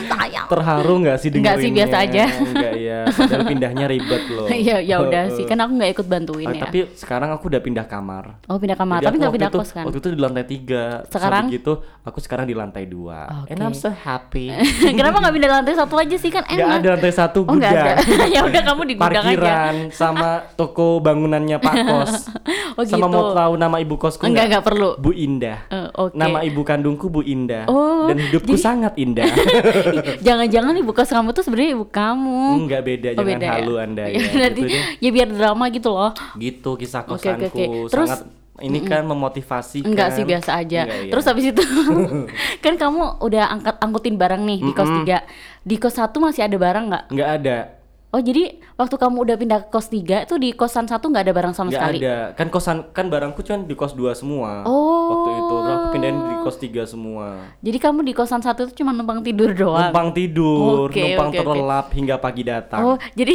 Sayang. 0.05 0.47
terharu 0.53 0.93
nggak 0.99 1.17
sih 1.17 1.29
Nggak 1.29 1.55
sih, 1.57 1.69
dengerinnya? 1.69 1.75
biasa 1.79 1.95
aja. 1.99 2.23
Enggak 2.29 2.73
ya 2.75 2.99
padahal 3.09 3.43
pindahnya 3.43 3.85
ribet 3.87 4.23
loh 4.29 4.47
Iya, 4.47 4.77
ya 4.79 4.95
udah 4.99 5.23
sih. 5.31 5.43
Kan 5.43 5.57
aku 5.59 5.71
nggak 5.75 5.91
ikut 5.93 6.07
bantuin 6.07 6.45
Eh, 6.45 6.53
ya. 6.53 6.61
tapi 6.61 6.79
sekarang 6.93 7.29
aku 7.31 7.45
udah 7.47 7.59
pindah 7.59 7.85
kamar 7.85 8.23
Oh, 8.45 8.57
pindah 8.57 8.75
kamar, 8.75 8.99
Jadi 8.99 9.07
tapi 9.07 9.17
nggak 9.19 9.33
pindah 9.33 9.49
itu- 9.49 9.59
kos 9.59 9.71
kan? 9.71 9.83
waktu 9.83 9.97
itu 9.97 10.09
di 10.09 10.19
lantai 10.19 10.45
tiga 10.45 10.83
Sekarang? 11.07 11.45
gitu 11.49 11.82
aku 12.01 12.19
sekarang 12.19 12.43
di 12.43 12.51
lantai 12.51 12.83
dua 12.83 13.27
Oke. 13.41 13.49
and 13.49 13.59
I'm 13.59 13.71
so 13.71 13.87
happy 13.87 14.51
Kenapa 14.97 15.17
nggak 15.17 15.33
pindah 15.33 15.51
lantai 15.53 15.73
satu 15.73 15.95
aja 15.95 16.13
sih 16.13 16.27
kan 16.27 16.43
enak? 16.45 16.79
ada 16.79 16.87
lantai 16.93 17.11
satu 17.11 17.39
Oh, 17.41 17.47
gudang 17.49 17.71
ada. 17.71 17.95
ya 18.33 18.43
udah 18.43 18.61
kamu 18.65 18.81
di 18.85 18.95
gudang 18.95 19.25
aja. 19.25 19.71
sama 19.89 20.29
toko 20.59 20.99
bangunannya 20.99 21.57
Pak 21.57 21.75
Kos. 21.81 22.13
Oh, 22.73 22.83
sama 22.83 23.05
gitu. 23.05 23.13
mau 23.13 23.31
tahu 23.31 23.53
nama 23.55 23.77
ibu 23.77 23.95
kosku 23.95 24.23
Enggak, 24.23 24.45
nggak 24.49 24.63
perlu. 24.63 24.89
Bu 24.95 25.11
Indah. 25.11 25.63
Eh, 25.67 25.87
oke. 25.93 26.13
Nama 26.13 26.41
ibu 26.41 26.61
kandungku 26.61 27.07
Bu 27.07 27.21
Indah. 27.21 27.65
Oh, 27.65 28.05
Dan 28.05 28.17
hidupku 28.19 28.51
jadi- 28.51 28.63
sangat 28.63 28.93
indah. 28.95 29.29
Jangan-jangan 30.19 30.73
ibu 30.75 30.91
kos 30.91 31.07
kamu 31.07 31.31
tuh 31.31 31.41
sebenarnya 31.41 31.71
ibu 31.73 31.85
kamu. 31.85 32.41
Enggak 32.59 32.81
beda, 32.81 33.09
Oh, 33.09 33.15
jangan 33.15 33.29
beda 33.29 33.45
ya? 33.45 33.53
halu 33.53 33.73
Anda 33.75 34.03
Ya, 34.03 34.15
ya. 34.15 34.29
berarti 34.31 34.61
Gitu 34.63 34.75
ya 34.99 35.09
biar 35.11 35.29
drama 35.29 35.65
gitu 35.69 35.89
loh. 35.89 36.11
Gitu 36.35 36.69
kisah 36.75 37.01
Oke, 37.03 37.13
oke, 37.13 37.17
kosanku 37.17 37.45
oke. 37.47 37.65
Terus- 37.89 38.09
sangat 38.09 38.21
ini 38.61 38.85
kan 38.85 39.01
memotivasi 39.01 39.81
Enggak 39.81 40.13
sih 40.13 40.21
biasa 40.21 40.61
aja. 40.61 40.85
Enggak, 40.85 40.99
ya. 41.09 41.11
Terus 41.15 41.25
habis 41.25 41.45
itu 41.49 41.63
kan 42.63 42.73
kamu 42.77 43.17
udah 43.17 43.49
angkat 43.49 43.75
angkutin 43.81 44.13
barang 44.13 44.45
nih 44.45 44.59
di 44.61 44.71
kos 44.71 44.91
3. 45.01 45.65
Di 45.65 45.75
kos 45.81 45.97
1 45.97 46.13
masih 46.21 46.41
ada 46.45 46.57
barang 46.57 46.85
nggak? 46.85 47.03
Enggak 47.09 47.29
ada. 47.41 47.57
Oh, 48.13 48.21
jadi 48.21 48.61
waktu 48.77 48.93
kamu 48.93 49.17
udah 49.25 49.35
pindah 49.41 49.59
ke 49.65 49.69
kos 49.73 49.89
3 49.89 50.29
itu 50.29 50.37
di 50.37 50.53
kosan 50.53 50.85
satu 50.85 51.09
nggak 51.09 51.25
ada 51.25 51.33
barang 51.33 51.53
sama 51.57 51.73
Enggak 51.73 51.81
sekali. 51.81 51.97
ada. 51.97 52.15
Kan 52.37 52.47
kosan 52.53 52.77
kan 52.93 53.09
barangku 53.09 53.41
cuma 53.41 53.65
di 53.65 53.73
kos 53.73 53.97
2 53.97 54.13
semua. 54.13 54.61
Oh. 54.69 55.09
Waktu 55.09 55.29
itu 55.33 55.55
aku 55.57 55.85
pindahin 55.89 56.17
di 56.21 56.35
kos 56.45 56.57
3 56.61 56.85
semua. 56.85 57.41
Jadi 57.57 57.77
kamu 57.81 58.05
di 58.05 58.13
kosan 58.13 58.45
satu 58.45 58.69
itu 58.69 58.85
cuma 58.85 58.93
numpang 58.93 59.25
tidur 59.25 59.49
doang. 59.49 59.89
Numpang 59.89 60.13
tidur, 60.13 60.93
Oke, 60.93 61.01
numpang 61.01 61.33
oke. 61.33 61.37
terlelap 61.41 61.87
hingga 61.89 62.15
pagi 62.21 62.45
datang. 62.45 62.85
Oh, 62.85 62.95
jadi 63.17 63.33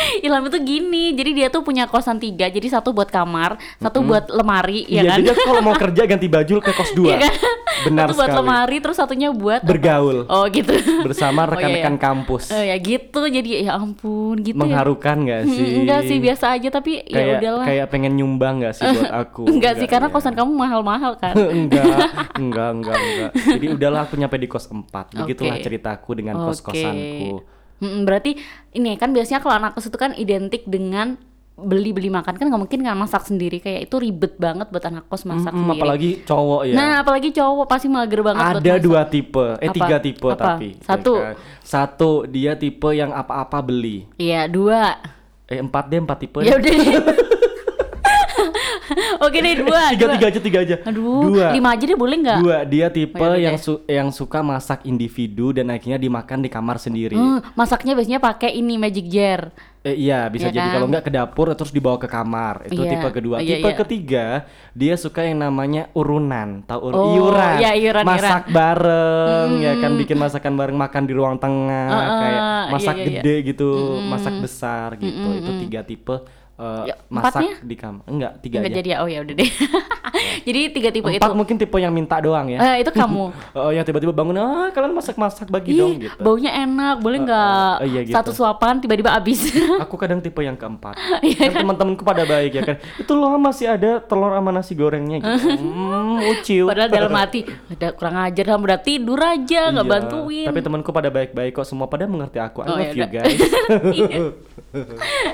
Ilham 0.24 0.44
itu 0.44 0.58
gini, 0.60 1.04
jadi 1.12 1.30
dia 1.32 1.48
tuh 1.48 1.60
punya 1.60 1.84
kosan 1.84 2.16
tiga, 2.16 2.46
jadi 2.46 2.66
satu 2.70 2.90
buat 2.90 3.08
kamar, 3.08 3.54
satu 3.76 4.00
buat 4.00 4.28
lemari, 4.28 4.84
ya 4.84 5.00
Iya, 5.00 5.10
kan? 5.10 5.18
jadi 5.20 5.30
kalau 5.40 5.60
mau 5.60 5.74
kerja 5.74 6.02
ganti 6.04 6.26
baju 6.26 6.54
ke 6.58 6.70
kos 6.70 6.90
2. 6.92 7.06
Iya 7.10 7.16
kan? 7.20 7.34
Benar 7.82 8.06
satu 8.06 8.14
buat 8.14 8.28
sekali. 8.28 8.38
lemari, 8.40 8.76
terus 8.78 8.96
satunya 8.96 9.28
buat 9.30 9.60
apa? 9.60 9.66
Bergaul 9.66 10.18
Oh 10.26 10.44
gitu. 10.46 10.72
bersama 11.02 11.42
Oh, 11.42 11.46
iya, 11.46 11.52
rekan-rekan 11.54 11.94
iya. 11.94 12.02
kampus. 12.02 12.44
Oh 12.48 12.62
ya 12.62 12.76
gitu, 12.76 13.20
jadi 13.24 13.48
ya 13.62 13.72
ampun 13.74 14.36
gitu 14.38 14.56
Mengharukan 14.56 15.16
ya. 15.16 15.22
nggak 15.22 15.40
Hmm, 15.40 15.54
sih? 15.54 15.66
Enggak 15.78 16.00
sih, 16.04 16.16
biasa 16.18 16.44
aja 16.52 16.68
tapi 16.70 17.00
ya 17.02 17.24
udahlah. 17.36 17.64
kayak 17.64 17.86
pengen 17.88 18.12
nyumbang 18.14 18.60
nggak 18.60 18.74
sih 18.74 18.84
buat 18.84 19.10
aku? 19.10 19.44
enggak 19.48 19.74
sih, 19.76 19.86
karena 19.86 20.06
ya. 20.06 20.12
kosan 20.12 20.34
kamu 20.34 20.50
mahal-mahal 20.50 21.12
kan. 21.14 21.32
enggak, 21.32 21.96
enggak, 22.34 22.70
enggak, 22.70 22.96
enggak. 22.98 23.30
Jadi 23.50 23.66
udahlah 23.70 24.00
aku 24.04 24.14
nyampe 24.14 24.36
di 24.36 24.46
kos 24.46 24.66
4. 24.66 25.16
Begitulah 25.16 25.56
Oke. 25.56 25.64
ceritaku 25.64 26.10
dengan 26.12 26.34
kos-kosanku. 26.38 27.59
Mm, 27.80 28.04
berarti 28.04 28.36
ini 28.70 28.94
kan 28.94 29.10
biasanya 29.10 29.38
kalau 29.38 29.56
anak 29.56 29.72
kos 29.72 29.86
itu 29.86 29.96
kan 29.96 30.12
identik 30.12 30.62
dengan 30.64 31.16
beli-beli 31.54 32.08
makan 32.08 32.34
kan 32.34 32.46
nggak 32.46 32.56
mungkin 32.58 32.80
kan 32.80 32.92
masak 32.94 33.20
sendiri 33.22 33.56
kayak 33.58 33.84
itu 33.84 33.96
ribet 33.96 34.32
banget 34.36 34.68
buat 34.68 34.80
anak 34.82 35.04
kos 35.06 35.24
masak 35.24 35.50
Mm, 35.50 35.60
sendiri. 35.62 35.76
apalagi 35.76 36.10
cowok 36.22 36.60
ya. 36.62 36.74
Nah, 36.74 36.92
apalagi 37.00 37.28
cowok 37.30 37.66
pasti 37.66 37.86
mager 37.86 38.20
banget 38.22 38.40
buat 38.42 38.52
ada 38.54 38.64
masak. 38.70 38.80
dua 38.82 39.00
tipe, 39.04 39.46
eh 39.54 39.66
Apa? 39.66 39.74
tiga 39.74 39.96
tipe 39.98 40.24
Apa? 40.26 40.36
tapi. 40.38 40.68
ya 40.70 40.84
Satu. 40.86 41.12
kan? 41.14 41.34
Satu 41.60 42.10
dia 42.24 42.52
tipe 42.54 42.88
yang 42.90 43.10
apa-apa 43.10 43.60
beli. 43.60 44.08
Iya, 44.16 44.44
dua. 44.46 44.96
Eh 45.46 45.58
empat 45.58 45.84
deh 45.86 45.98
empat 45.98 46.18
tipe. 46.18 46.40
Ya 46.40 46.56
udah. 46.56 46.72
Oke 49.24 49.38
deh, 49.38 49.54
dua. 49.58 49.80
tiga 49.90 50.04
dua. 50.04 50.14
tiga 50.14 50.26
aja 50.26 50.40
tiga 50.40 50.58
aja. 50.60 50.76
Aduh, 50.82 51.30
dua. 51.30 51.50
lima 51.50 51.68
aja 51.70 51.84
deh 51.84 51.94
boleh 51.94 52.16
nggak? 52.18 52.38
Dua, 52.38 52.58
dia 52.64 52.86
tipe 52.88 53.16
Oh, 53.16 53.24
ya 53.24 53.30
udah 53.30 53.40
yang 53.40 53.56
deh. 53.56 53.62
su- 53.62 53.82
yang 53.84 54.08
suka 54.10 54.38
masak 54.40 54.82
individu 54.82 55.50
dan 55.50 55.68
akhirnya 55.68 55.96
dimakan 55.96 56.40
di 56.40 56.48
kamar 56.48 56.76
sendiri. 56.76 57.14
Hmm, 57.14 57.44
masaknya 57.52 57.92
biasanya 57.92 58.18
pakai 58.18 58.54
ini 58.54 58.74
magic 58.74 59.06
jar. 59.06 59.50
Eh, 59.80 59.96
iya 59.98 60.28
bisa 60.28 60.46
Iya 60.46 60.54
jadi 60.54 60.66
kan? 60.66 60.74
kalau 60.76 60.86
nggak 60.88 61.04
ke 61.04 61.10
dapur 61.10 61.48
terus 61.50 61.72
dibawa 61.72 61.96
ke 61.96 62.04
kamar 62.04 62.68
itu 62.68 62.76
Iya, 62.76 62.90
tipe 62.92 63.08
kedua 63.10 63.40
iya, 63.40 63.56
tipe 63.56 63.64
iya. 63.64 63.78
ketiga 63.80 64.26
dia 64.76 64.92
suka 64.92 65.24
yang 65.24 65.40
namanya 65.40 65.88
urunan 65.94 66.60
tahu 66.68 66.80
ur- 66.84 66.92
Oh, 66.92 67.16
iuran 67.16 67.56
iya, 67.56 67.72
iuran, 67.72 68.04
masak 68.04 68.52
bareng 68.52 69.56
ya 69.56 69.72
kan 69.80 69.96
bikin 69.96 70.16
masakan 70.16 70.52
bareng 70.54 70.76
makan 70.76 71.02
di 71.02 71.12
ruang 71.12 71.36
tengah 71.36 71.88
Heeh, 71.88 72.12
kayak 72.12 72.36
iya, 72.36 72.68
masak 72.68 72.94
iya, 72.94 73.00
iya. 73.00 73.08
gede 73.16 73.34
gitu 73.46 73.68
masak 74.04 74.34
besar 74.36 74.88
gitu 74.96 75.28
itu 75.32 75.50
tiga 75.58 75.80
tipe 75.80 76.16
eh, 76.60 76.84
Ya, 76.86 76.94
masak 77.08 77.40
empatnya? 77.40 77.54
di 77.62 77.74
kamar 77.74 78.04
enggak 78.04 78.32
tiga 78.38 78.54
Enggak 78.56 78.68
aja 78.68 78.76
jadi 78.76 78.88
ya. 78.88 78.96
Oh 79.00 79.08
ya 79.08 79.18
udah 79.20 79.34
deh. 79.34 79.50
jadi 80.46 80.60
tiga 80.70 80.88
tipe 80.90 81.06
empat 81.06 81.22
itu. 81.24 81.34
mungkin 81.34 81.56
tipe 81.56 81.76
yang 81.76 81.90
minta 81.90 82.18
doang 82.18 82.46
ya 82.46 82.58
Eh, 82.60 82.84
itu 82.84 82.90
kamu. 82.90 83.24
Oh, 83.52 83.70
yang 83.74 83.82
tiba-tiba 83.82 84.10
bangun 84.10 84.36
ah 84.36 84.68
kalian 84.70 84.92
masak-masak 84.92 85.48
bagi 85.48 85.72
dong 85.74 85.96
Ih, 85.96 86.06
gitu 86.06 86.20
baunya 86.20 86.52
enak, 86.60 87.00
boleh 87.00 87.18
nggak? 87.22 87.74
oh, 87.76 87.86
iya 87.86 88.00
gitu. 88.02 88.12
Satu 88.12 88.30
suapan 88.30 88.78
tiba-tiba 88.78 89.10
habis. 89.10 89.48
Aku 89.84 89.96
kadang 89.96 90.18
tipe 90.18 90.38
yang 90.38 90.54
keempat. 90.54 90.94
Iya 91.20 91.48
kan 91.48 91.62
teman-temanku 91.62 92.02
pada 92.02 92.22
baik 92.22 92.52
ya 92.52 92.62
kan. 92.62 92.76
Itu 92.96 93.12
loh 93.14 93.32
masih 93.36 93.70
ada 93.70 93.98
telur 93.98 94.30
sama 94.30 94.50
nasi 94.50 94.72
gorengnya 94.72 95.18
gitu. 95.18 95.48
Hmm, 95.50 96.20
ucil. 96.28 96.64
Padahal 96.66 96.88
dalam 96.88 97.12
hati 97.12 97.40
udah 97.46 97.90
kurang 97.92 98.16
ajar 98.20 98.44
kamu 98.46 98.62
udah 98.66 98.80
tidur 98.80 99.18
aja 99.18 99.60
nggak 99.70 99.82
Iya, 99.82 99.92
bantuin. 99.92 100.46
Tapi 100.46 100.60
temanku 100.60 100.90
pada 100.90 101.08
baik-baik 101.08 101.52
kok 101.52 101.64
semua 101.64 101.86
pada 101.86 102.04
mengerti 102.04 102.36
aku. 102.36 102.60
I 102.60 102.66
Oh, 102.66 102.76
love 102.76 102.90
ya 102.90 102.92
you 102.92 103.06
guys. 103.08 103.38
Iya. 103.90 104.08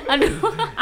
Aduh. 0.07 0.31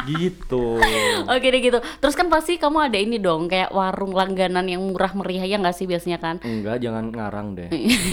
gitu. 0.08 0.35
Oke 1.32 1.48
deh 1.48 1.62
gitu. 1.62 1.78
Terus 1.80 2.14
kan 2.14 2.28
pasti 2.28 2.56
kamu 2.56 2.78
ada 2.86 2.98
ini 2.98 3.18
dong 3.18 3.46
kayak 3.46 3.70
warung 3.70 4.12
langganan 4.12 4.66
yang 4.66 4.82
murah 4.82 5.12
meriah 5.12 5.44
ya 5.44 5.58
nggak 5.58 5.74
sih 5.74 5.86
biasanya 5.86 6.18
kan? 6.18 6.36
Enggak, 6.40 6.80
jangan 6.80 7.10
ngarang 7.10 7.48
deh. 7.54 7.70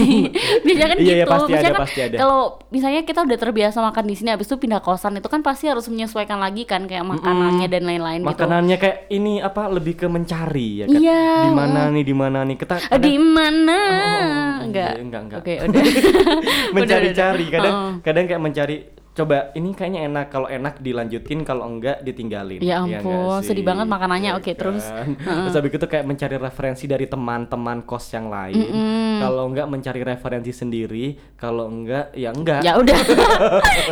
biasanya 0.65 0.89
kan 0.89 0.99
Iya, 0.99 1.05
gitu. 1.05 1.15
iya, 1.15 1.25
pasti 1.25 1.43
Maksudnya 1.43 1.61
ada, 1.61 1.73
kan 1.73 1.83
pasti 1.83 2.01
ada. 2.01 2.17
Kalau 2.19 2.41
misalnya 2.69 3.01
kita 3.03 3.21
udah 3.23 3.39
terbiasa 3.39 3.79
makan 3.81 4.05
di 4.05 4.15
sini 4.15 4.29
habis 4.31 4.47
itu 4.47 4.57
pindah 4.57 4.81
kosan 4.81 5.17
itu 5.17 5.29
kan 5.29 5.41
pasti 5.41 5.67
harus 5.67 5.87
menyesuaikan 5.87 6.39
lagi 6.39 6.65
kan 6.65 6.85
kayak 6.85 7.05
makanannya 7.05 7.67
dan 7.67 7.83
lain-lain 7.85 8.21
gitu. 8.21 8.31
Makanannya 8.31 8.77
kayak 8.77 8.99
ini 9.09 9.39
apa 9.39 9.69
lebih 9.69 9.95
ke 9.97 10.07
mencari 10.07 10.69
ya 10.81 10.87
kan. 10.87 10.99
Iya. 10.99 11.23
Di 11.43 11.53
mana 11.53 11.81
nih, 11.91 12.05
di 12.05 12.15
mana 12.15 12.39
nih. 12.43 12.57
Kita 12.57 12.75
Eh, 12.89 12.99
di 12.99 13.15
mana? 13.17 13.79
oh, 14.59 14.65
enggak. 14.65 14.93
iya, 14.93 15.03
enggak, 15.03 15.21
enggak. 15.23 15.39
Oke, 15.41 15.55
udah. 15.65 15.83
mencari-cari 16.73 17.13
Udah, 17.43 17.49
udah, 17.49 17.49
kadang 17.53 17.75
udah. 17.75 18.01
kadang 18.03 18.25
kayak 18.27 18.43
mencari 18.43 18.77
coba 19.13 19.53
ini 19.53 19.71
kayaknya 19.71 20.09
enak 20.09 20.27
kalau 20.27 20.49
enak 20.49 20.79
dilanjutin 20.79 21.43
kalau 21.43 21.69
enggak 21.69 22.01
ditinggalin 22.01 22.59
Ya 22.59 22.81
Iya 22.81 22.99
ampun, 22.99 23.13
nggak 23.13 23.45
sedih 23.45 23.61
banget 23.63 23.85
makanannya. 23.85 24.31
Iya 24.31 24.39
Oke, 24.41 24.53
terus? 24.53 24.81
kan? 24.83 25.13
terus 25.45 25.55
habis 25.55 25.71
itu 25.71 25.85
kayak 25.87 26.05
mencari 26.05 26.37
referensi 26.37 26.85
dari 26.87 27.05
teman-teman 27.05 27.83
kos 27.83 28.09
yang 28.11 28.27
lain 28.27 28.57
kalau 29.19 29.45
enggak 29.47 29.67
mencari 29.67 30.01
referensi 30.01 30.49
sendiri 30.51 31.07
kalau 31.35 31.69
enggak 31.69 32.09
ya 32.13 32.31
enggak 32.31 32.61
ya 32.61 32.73
udah. 32.75 32.99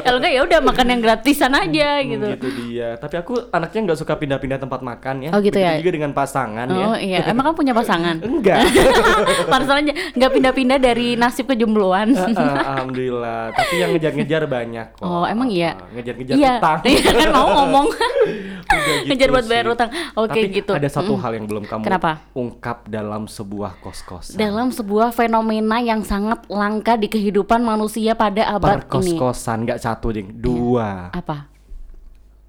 Kalau 0.00 0.16
enggak 0.16 0.32
ya 0.32 0.42
udah 0.42 0.58
makan 0.62 0.86
yang 0.88 1.00
gratisan 1.00 1.52
aja 1.52 1.90
Hmm, 1.92 2.08
gitu. 2.08 2.26
gitu 2.30 2.48
dia 2.58 2.96
tapi 2.96 3.14
aku 3.16 3.32
anaknya 3.50 3.80
nggak 3.86 3.98
suka 3.98 4.14
pindah-pindah 4.14 4.56
tempat 4.56 4.80
makan 4.80 5.16
ya 5.20 5.30
Oh, 5.30 5.38
gitu 5.38 5.52
Begitu 5.52 5.68
ya? 5.68 5.76
juga 5.78 5.92
dengan 5.92 6.12
pasangan 6.12 6.66
ya 6.66 6.86
Oh 6.86 6.96
iya, 6.96 7.18
emang 7.26 7.44
kamu 7.46 7.56
punya 7.58 7.74
pasangan? 7.74 8.16
enggak 8.30 8.64
Pantesan 9.44 9.76
aja 9.82 9.92
nggak 10.12 10.30
pindah-pindah 10.32 10.78
dari 10.78 11.08
nasib 11.14 11.44
kejombloan. 11.44 12.08
Heeh, 12.10 12.34
alhamdulillah 12.64 13.52
tapi 13.52 13.74
yang 13.76 13.92
ngejar-ngejar 13.92 14.42
banyak 14.46 14.86
kok 14.94 15.09
Oh, 15.10 15.26
emang 15.26 15.50
iya? 15.50 15.74
Heeh, 15.74 15.90
ngejar-ngejar 15.98 16.34
Iya, 16.38 16.52
utang 16.56 16.78
iya 16.86 17.10
kan 17.10 17.28
mau 17.32 17.48
ngomong. 17.56 17.86
Gitu 18.70 19.10
Ngejar 19.10 19.28
buat 19.28 19.46
bayar 19.50 19.64
sih. 19.66 19.74
utang. 19.74 19.90
Oke 20.14 20.30
Tapi 20.30 20.54
gitu. 20.54 20.70
ada 20.70 20.86
satu 20.86 21.12
Mm. 21.12 21.20
hal 21.20 21.32
yang 21.34 21.46
belum 21.48 21.64
kamu 21.66 21.82
Kenapa? 21.82 22.22
ungkap 22.32 22.86
dalam 22.86 23.26
sebuah 23.26 23.82
kos-kosan. 23.82 24.38
Dalam 24.38 24.70
sebuah 24.70 25.10
fenomena 25.10 25.82
yang 25.82 26.06
sangat 26.06 26.46
langka 26.46 26.94
di 26.94 27.10
kehidupan 27.10 27.58
manusia 27.60 28.14
pada 28.14 28.46
abad 28.48 28.78
per 28.78 29.02
ini. 29.02 29.18
kos-kosan 29.18 29.66
nggak 29.66 29.80
satu 29.80 30.14
ding, 30.14 30.30
dua. 30.32 31.10
Apa? 31.10 31.50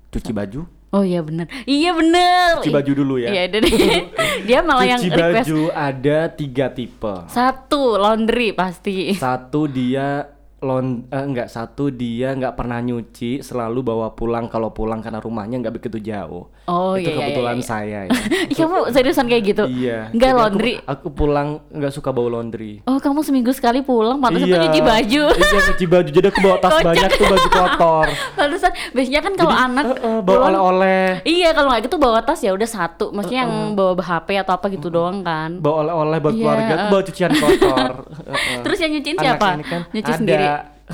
Cuci 0.09 0.29
baju, 0.29 0.61
Oh 0.91 1.01
iya 1.01 1.23
bener 1.23 1.47
Iya 1.63 1.95
bener 1.95 2.59
cuci 2.59 2.67
baju 2.69 2.91
dulu 2.93 3.15
ya. 3.15 3.31
Iya 3.31 3.43
deh 3.47 3.63
Dia 4.45 4.59
malah 4.59 4.83
yang 4.85 4.99
cuci 4.99 5.07
request 5.09 5.47
baju 5.47 5.59
ada 5.71 6.17
tiga 6.29 6.67
tipe. 6.67 7.15
Satu 7.25 7.95
laundry 7.95 8.51
pasti 8.51 9.15
Satu 9.15 9.65
dia 9.65 10.30
lon 10.61 11.09
eh, 11.09 11.23
enggak 11.25 11.49
satu 11.49 11.89
dia 11.89 12.37
nggak 12.37 12.53
pernah 12.53 12.77
nyuci 12.85 13.41
selalu 13.41 13.81
bawa 13.81 14.13
pulang 14.13 14.45
kalau 14.45 14.69
pulang 14.69 15.01
karena 15.01 15.17
rumahnya 15.17 15.57
nggak 15.57 15.75
begitu 15.81 15.97
jauh 15.97 16.53
Oh 16.71 16.95
itu 16.95 17.03
iya 17.03 17.11
iya, 17.11 17.19
kebetulan 17.19 17.51
iya, 17.51 17.59
iya. 17.59 17.67
saya 17.67 17.99
ya. 18.07 18.11
Kamu 18.55 18.77
seriusan 18.89 19.25
kayak 19.27 19.43
gitu? 19.45 19.63
iya. 19.67 20.07
Enggak 20.07 20.23
Jadi 20.23 20.31
aku- 20.31 20.39
laundry? 20.41 20.73
aku, 20.81 21.07
pulang 21.11 21.47
nggak 21.67 21.91
suka 21.91 22.09
bawa 22.09 22.27
laundry. 22.31 22.79
Oh 22.85 22.95
kamu 22.95 23.19
seminggu 23.21 23.51
sekali 23.51 23.83
pulang 23.83 24.17
Pantesan 24.17 24.47
tuh 24.47 24.59
nyuci 24.61 24.79
baju. 24.81 25.23
Iya 25.29 25.59
cuci 25.67 25.85
baju. 25.85 26.09
Jadi 26.09 26.27
aku 26.27 26.39
bawa 26.39 26.57
tas 26.57 26.79
banyak 26.87 27.09
tuh 27.11 27.25
baju 27.27 27.47
kotor. 27.49 28.07
Pantesan 28.39 28.71
Biasanya 28.91 29.21
kan 29.21 29.33
kalau 29.35 29.51
anak 29.53 29.85
eh, 29.91 29.99
eh, 29.99 30.19
bawa 30.23 30.39
oleh-oleh. 30.47 31.05
Iya 31.21 31.49
kalau 31.51 31.67
nggak 31.69 31.83
gitu 31.85 31.97
bawa 31.97 32.19
tas 32.23 32.39
ya 32.39 32.51
udah 32.51 32.65
satu. 32.65 33.11
Maksudnya 33.11 33.43
yang 33.43 33.75
bawa 33.75 33.99
HP 33.99 34.39
atau 34.39 34.53
apa 34.55 34.71
gitu 34.71 34.87
doang 34.87 35.19
kan. 35.21 35.59
Bawa 35.59 35.83
oleh-oleh 35.83 36.17
buat 36.17 36.31
Iya, 36.31 36.39
keluarga 36.41 36.71
aku 36.71 36.85
bawa 36.87 37.03
cucian 37.03 37.31
kotor. 37.35 37.91
Heeh. 38.31 38.61
Terus 38.63 38.77
yang 38.79 38.91
nyuciin 38.95 39.17
siapa? 39.19 39.47
kan 39.59 39.81
Nyuci 39.91 40.07
ada. 40.07 40.15
sendiri. 40.15 40.45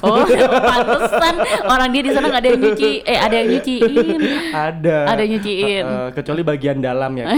Oh, 0.05 0.21
pantesan 0.61 1.35
orang 1.65 1.89
dia 1.89 2.01
di 2.05 2.11
sana 2.13 2.25
nggak 2.29 2.41
ada 2.43 2.49
yang 2.53 2.61
nyuci, 2.61 2.91
eh 3.01 3.17
ada 3.17 3.35
yang 3.35 3.49
nyuciin. 3.49 4.19
ada 4.53 4.97
Ada 5.09 5.19
yang 5.25 5.31
nyuciin. 5.37 5.85
Heeh, 5.85 6.07
kecuali 6.13 6.41
bagian 6.45 6.77
dalam 6.77 7.11
ya 7.17 7.25
kan 7.33 7.37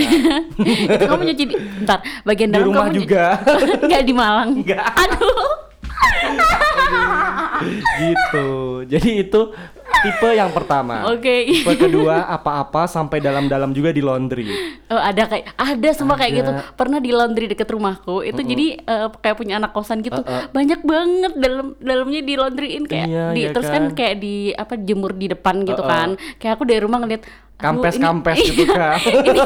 itu 1.00 1.06
kamu 1.08 1.24
nyuci 1.32 1.44
di, 1.48 1.56
bentar, 1.56 2.00
bagian 2.28 2.50
di 2.52 2.56
dalam 2.56 2.68
rumah 2.68 2.86
kamu 2.90 2.98
juga 3.00 3.24
Nggak 3.88 4.04
di 4.04 4.14
Malang. 4.14 4.50
Nggak. 4.64 4.88
Aduh. 4.92 5.48
gitu 8.00 8.48
jadi 8.88 9.10
itu 9.28 9.42
tipe 10.00 10.30
yang 10.30 10.50
pertama 10.50 11.10
Oke. 11.10 11.44
tipe 11.46 11.74
kedua 11.76 12.24
apa-apa 12.26 12.86
sampai 12.86 13.20
dalam-dalam 13.20 13.72
juga 13.72 13.90
di 13.90 14.00
laundry 14.00 14.48
Oh, 14.88 14.98
ada 14.98 15.22
kayak 15.24 15.54
ada 15.54 15.90
semua 15.92 16.18
kayak 16.18 16.32
Ada. 16.32 16.40
gitu. 16.40 16.52
Pernah 16.74 16.98
di 16.98 17.12
laundry 17.12 17.46
deket 17.46 17.70
rumahku. 17.70 18.26
Itu 18.26 18.42
jadi 18.42 18.80
eh, 18.80 19.08
kayak 19.14 19.38
punya 19.38 19.58
anak 19.58 19.70
kosan 19.70 20.02
gitu. 20.02 20.18
Banyak 20.50 20.82
banget 20.82 21.34
dalam 21.36 21.78
dalamnya 21.78 22.22
di 22.22 22.34
laundryin 22.34 22.84
kayak 22.84 23.06
Iya, 23.06 23.26
di 23.30 23.42
iya 23.44 23.50
terus 23.54 23.70
kan. 23.70 23.86
kan. 23.86 23.94
kayak 23.94 24.16
di 24.18 24.36
apa 24.50 24.74
jemur 24.76 25.14
di 25.14 25.30
depan 25.30 25.62
gitu 25.62 25.78
Uh-uh. 25.78 25.94
kan. 25.94 26.10
Kayak 26.38 26.58
aku 26.58 26.64
dari 26.66 26.82
rumah 26.82 26.98
ngeliat 27.00 27.22
aduh, 27.60 27.68
ini- 27.76 27.84
kampes-kampes 27.84 28.38
gitu 28.42 28.64
kan 28.66 28.96
ini 29.28 29.40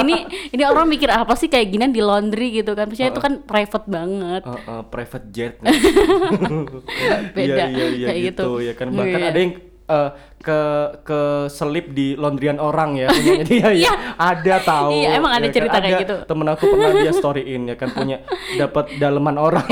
ini 0.00 0.14
ini 0.50 0.62
orang 0.62 0.86
mikir 0.86 1.06
apa 1.06 1.32
sih 1.34 1.46
kayak 1.46 1.68
ginian 1.68 1.90
di 1.90 2.00
laundry 2.00 2.48
gitu 2.54 2.72
kan 2.72 2.88
maksudnya 2.88 3.10
itu 3.10 3.20
kan 3.20 3.40
private 3.40 3.86
banget 3.86 4.42
Heeh, 4.42 4.80
private 4.86 5.26
jet 5.28 5.54
Beda, 7.36 7.52
iya 7.54 7.64
iya 7.68 7.86
iya 7.90 8.06
kayak 8.08 8.20
gitu. 8.26 8.42
gitu. 8.42 8.50
ya 8.62 8.72
kan 8.72 8.88
bahkan 8.90 9.20
Iya. 9.20 9.28
ada 9.28 9.38
yang 9.38 9.52
eh, 9.84 10.10
ke 10.40 10.60
ke 11.02 11.20
selip 11.48 11.86
di 11.90 12.12
laundryan 12.14 12.56
orang 12.58 12.96
ya 12.96 13.08
punyanya 13.08 13.44
dia 13.44 13.68
ya 13.78 13.92
ada 14.14 14.56
tahu 14.58 14.92
Iya, 14.94 15.08
emang 15.14 15.32
ada 15.34 15.40
ya 15.40 15.44
kan? 15.44 15.54
cerita 15.54 15.76
kayak 15.78 15.88
Ada 15.90 16.00
gitu. 16.00 16.16
temen 16.24 16.46
aku 16.46 16.64
pernah 16.66 16.90
dia 16.94 17.12
storyin 17.12 17.62
ya 17.66 17.74
kan 17.74 17.88
punya 17.90 18.16
dapat 18.54 18.96
daleman 18.96 19.36
orang 19.36 19.64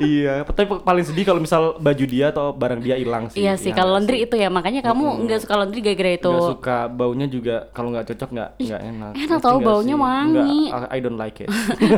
iya 0.00 0.42
tapi 0.42 0.66
paling 0.80 1.04
sedih 1.04 1.24
kalau 1.24 1.38
misal 1.38 1.78
baju 1.78 2.04
dia 2.04 2.30
atau 2.30 2.50
barang 2.50 2.80
dia 2.80 2.96
hilang 2.96 3.30
sih. 3.30 3.40
Iya 3.40 3.54
sih 3.54 3.70
Ya 3.70 3.76
kalau 3.76 3.94
laundry 3.94 4.18
sih? 4.18 4.26
itu 4.26 4.34
ya 4.34 4.48
makanya 4.48 4.80
kamu 4.80 5.24
nggak 5.24 5.40
suka 5.42 5.54
laundry 5.56 5.80
gara-gara 5.80 6.10
itu. 6.14 6.30
Nggak 6.30 6.50
suka 6.58 6.76
baunya 6.88 7.26
juga 7.26 7.54
kalau 7.70 7.88
nggak 7.90 8.06
cocok 8.08 8.28
nggak 8.30 8.50
nggak 8.58 8.80
enak. 8.82 9.12
enak 9.14 9.38
tau, 9.38 9.58
baunya 9.60 9.96
sih? 9.96 10.02
wangi. 10.02 10.60
Nggak, 10.70 10.88
I 10.90 10.96
I 10.96 10.98
don't 10.98 11.18
like 11.18 11.38
it. 11.38 11.48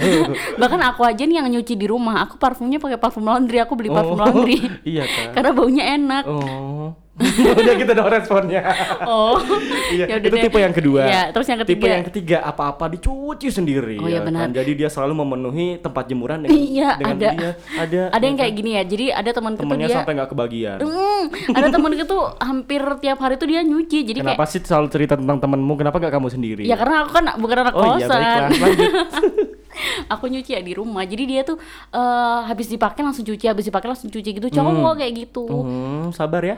Bahkan 0.61 0.81
aku 0.85 1.03
aja 1.03 1.23
nih 1.23 1.37
yang 1.39 1.49
nyuci 1.49 1.75
di 1.75 1.87
rumah 1.87 2.25
aku 2.25 2.37
parfumnya 2.37 2.77
pakai 2.77 2.99
parfum 2.99 3.25
laundry 3.25 3.59
aku 3.59 3.73
beli 3.75 3.89
parfum 3.89 4.17
Oh, 4.17 4.21
laundry. 4.21 4.59
Iya 4.87 5.05
kan? 5.05 5.31
Karena 5.35 5.51
baunya 5.53 5.85
enak. 5.95 6.25
Oh. 6.27 7.06
Udah 7.57 7.75
gitu 7.75 7.93
dong 7.93 8.09
responnya. 8.09 8.61
oh 9.03 9.41
Iya, 9.89 10.05
Yaudah 10.07 10.29
itu 10.29 10.37
deh. 10.37 10.45
tipe 10.45 10.59
yang 10.59 10.71
kedua. 10.71 11.03
Iya, 11.03 11.23
terus 11.31 11.47
yang 11.47 11.59
Tipe 11.59 11.73
ketiga 11.73 11.89
yang 11.91 12.05
ketiga 12.05 12.39
apa-apa 12.43 12.85
dicuci 12.89 13.49
sendiri 13.49 13.97
Oh, 13.97 14.05
iya 14.05 14.21
ya 14.21 14.21
benar. 14.23 14.41
kan? 14.45 14.51
Jadi 14.55 14.73
dia 14.75 14.89
selalu 14.89 15.13
memenuhi 15.19 15.79
tempat 15.79 16.05
jemuran 16.07 16.43
dengan 16.43 16.53
Iya, 16.53 16.91
dengan 16.95 17.17
ada. 17.17 17.29
dia 17.31 17.51
ada 17.73 18.01
ada 18.11 18.21
yang 18.23 18.35
ya 18.35 18.41
kayak 18.43 18.53
kan? 18.53 18.59
gini 18.59 18.71
ya 18.71 18.83
jadi 18.85 19.05
ada 19.15 19.31
temanku 19.33 19.57
tuh 19.57 19.65
temennya 19.65 19.87
dia 19.87 19.97
sampai 19.97 20.13
nggak 20.15 20.31
kebagian. 20.31 20.79
Hmm, 20.79 21.23
ada 21.51 21.69
temanku 21.71 22.05
tuh 22.05 22.23
hampir 22.39 22.83
tiap 22.99 23.19
hari 23.19 23.35
tuh 23.37 23.47
dia 23.47 23.61
nyuci 23.61 23.99
jadi 24.03 24.19
Kenapa 24.19 24.37
kayak 24.39 24.53
sih 24.53 24.61
selalu 24.63 24.87
cerita 24.91 25.15
tentang 25.15 25.39
temenmu? 25.39 25.73
Kenapa 25.75 25.97
nggak 25.97 26.13
kamu 26.13 26.29
sendiri? 26.29 26.63
ya 26.63 26.77
karena 26.77 26.97
aku 27.01 27.11
kan 27.13 27.25
bukan 27.37 27.57
anak 27.59 27.73
Oh 27.73 27.85
iya 27.93 28.05
kosan 28.05 28.19
baiklah, 28.19 28.49
lanjut. 28.59 28.91
aku 30.13 30.25
nyuci 30.27 30.51
ya 30.51 30.61
di 30.61 30.73
rumah 30.73 31.03
jadi 31.03 31.25
dia 31.25 31.41
tuh 31.43 31.57
eh, 31.91 32.41
habis 32.45 32.67
dipakai 32.67 33.01
langsung 33.01 33.23
cuci 33.23 33.45
habis 33.45 33.65
dipakai 33.65 33.89
langsung 33.89 34.09
cuci 34.09 34.31
gitu 34.33 34.49
cowok 34.51 34.95
kayak 34.97 35.15
gitu 35.19 35.45
Hmm, 35.47 36.11
sabar 36.11 36.43
ya. 36.43 36.57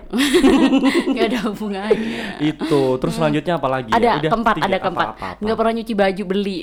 nggak 1.08 1.24
ada 1.26 1.38
hubungannya 1.46 2.38
itu. 2.38 2.82
Terus 2.96 3.14
selanjutnya 3.14 3.56
apa 3.56 3.68
lagi? 3.68 3.90
ya? 3.90 3.96
ada 3.96 4.10
Udah, 4.18 4.30
keempat 4.30 4.54
tiga. 4.56 4.66
ada 4.66 4.76
keempat 4.78 5.06
nggak 5.38 5.56
pernah 5.56 5.72
nyuci 5.74 5.94
baju 5.94 6.22
beli 6.24 6.58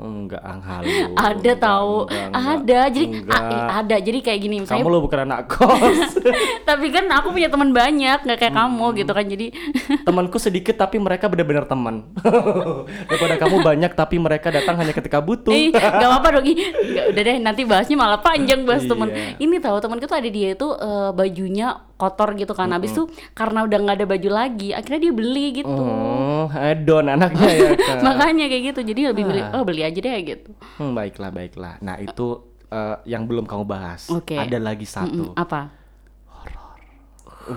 Enggak, 0.00 0.40
anghalu. 0.40 0.88
ada 1.12 1.52
tahu 1.54 1.94
enggak, 2.02 2.24
enggak. 2.26 2.48
ada 2.56 2.80
jadi 2.88 3.06
Enggak. 3.12 3.42
eh, 3.44 3.68
ada 3.70 3.96
jadi 4.00 4.18
kayak 4.20 4.40
gini 4.40 4.56
misalnya 4.58 4.80
Kamu 4.80 4.88
lo 4.88 5.00
bukan 5.00 5.20
anak 5.22 5.40
kos. 5.46 6.10
tapi 6.68 6.86
kan 6.88 7.04
aku 7.10 7.28
punya 7.30 7.46
teman 7.46 7.68
banyak 7.70 8.18
nggak 8.18 8.38
kayak 8.38 8.54
kamu 8.54 8.86
gitu 8.96 9.12
kan 9.12 9.24
jadi 9.24 9.46
Temanku 10.06 10.36
sedikit 10.36 10.74
tapi 10.74 10.96
mereka 10.96 11.26
benar-benar 11.26 11.64
teman. 11.64 12.08
Daripada 13.08 13.36
kamu 13.36 13.56
banyak 13.60 13.92
tapi 13.92 14.16
mereka 14.16 14.48
datang 14.48 14.74
hanya 14.74 14.90
ketika 14.90 15.20
butuh. 15.20 15.52
Ih, 15.52 15.68
gak 15.68 16.00
apa-apa 16.00 16.40
dong. 16.40 16.46
Ih, 16.46 16.56
udah 17.10 17.22
deh 17.22 17.36
nanti 17.36 17.62
bahasnya 17.62 17.94
malah 17.94 18.18
panjang 18.18 18.64
bahas 18.64 18.80
Iya. 18.80 18.90
temen. 18.90 19.08
Ini 19.36 19.54
tahu 19.58 19.76
temanku 19.78 20.04
tuh 20.04 20.16
ada 20.16 20.26
dia 20.26 20.54
itu 20.54 20.68
eh, 20.70 21.10
bajunya 21.12 21.76
kotor 22.00 22.32
gitu 22.40 22.56
kan. 22.56 22.72
Habis 22.72 22.96
itu 22.96 23.04
karena 23.36 23.68
udah 23.68 23.78
nggak 23.84 23.96
ada 24.00 24.06
baju 24.08 24.30
lagi, 24.32 24.72
akhirnya 24.72 25.00
dia 25.04 25.12
beli 25.12 25.46
gitu. 25.60 25.68
Oh, 25.68 26.48
hedon 26.48 27.12
anaknya 27.12 27.50
ya 27.52 27.70
kan. 27.92 27.96
Makanya 28.00 28.48
kayak 28.48 28.62
gitu. 28.72 28.80
Jadi 28.80 29.00
lebih 29.12 29.24
milih 29.28 29.44
oh 29.52 29.62
beli 29.68 29.84
aja 29.84 29.98
deh 30.00 30.16
gitu. 30.24 30.50
Hmm, 30.80 30.96
baiklah, 30.96 31.28
baiklah. 31.28 31.76
Nah, 31.84 32.00
itu 32.00 32.40
eh, 32.72 32.96
yang 33.04 33.28
belum 33.28 33.44
kamu 33.44 33.64
bahas. 33.68 34.08
Oke. 34.08 34.40
Ada 34.40 34.56
lagi 34.56 34.88
satu. 34.88 35.36
Apa? 35.36 35.60
Uh, 35.60 35.68
Ih, 35.68 35.79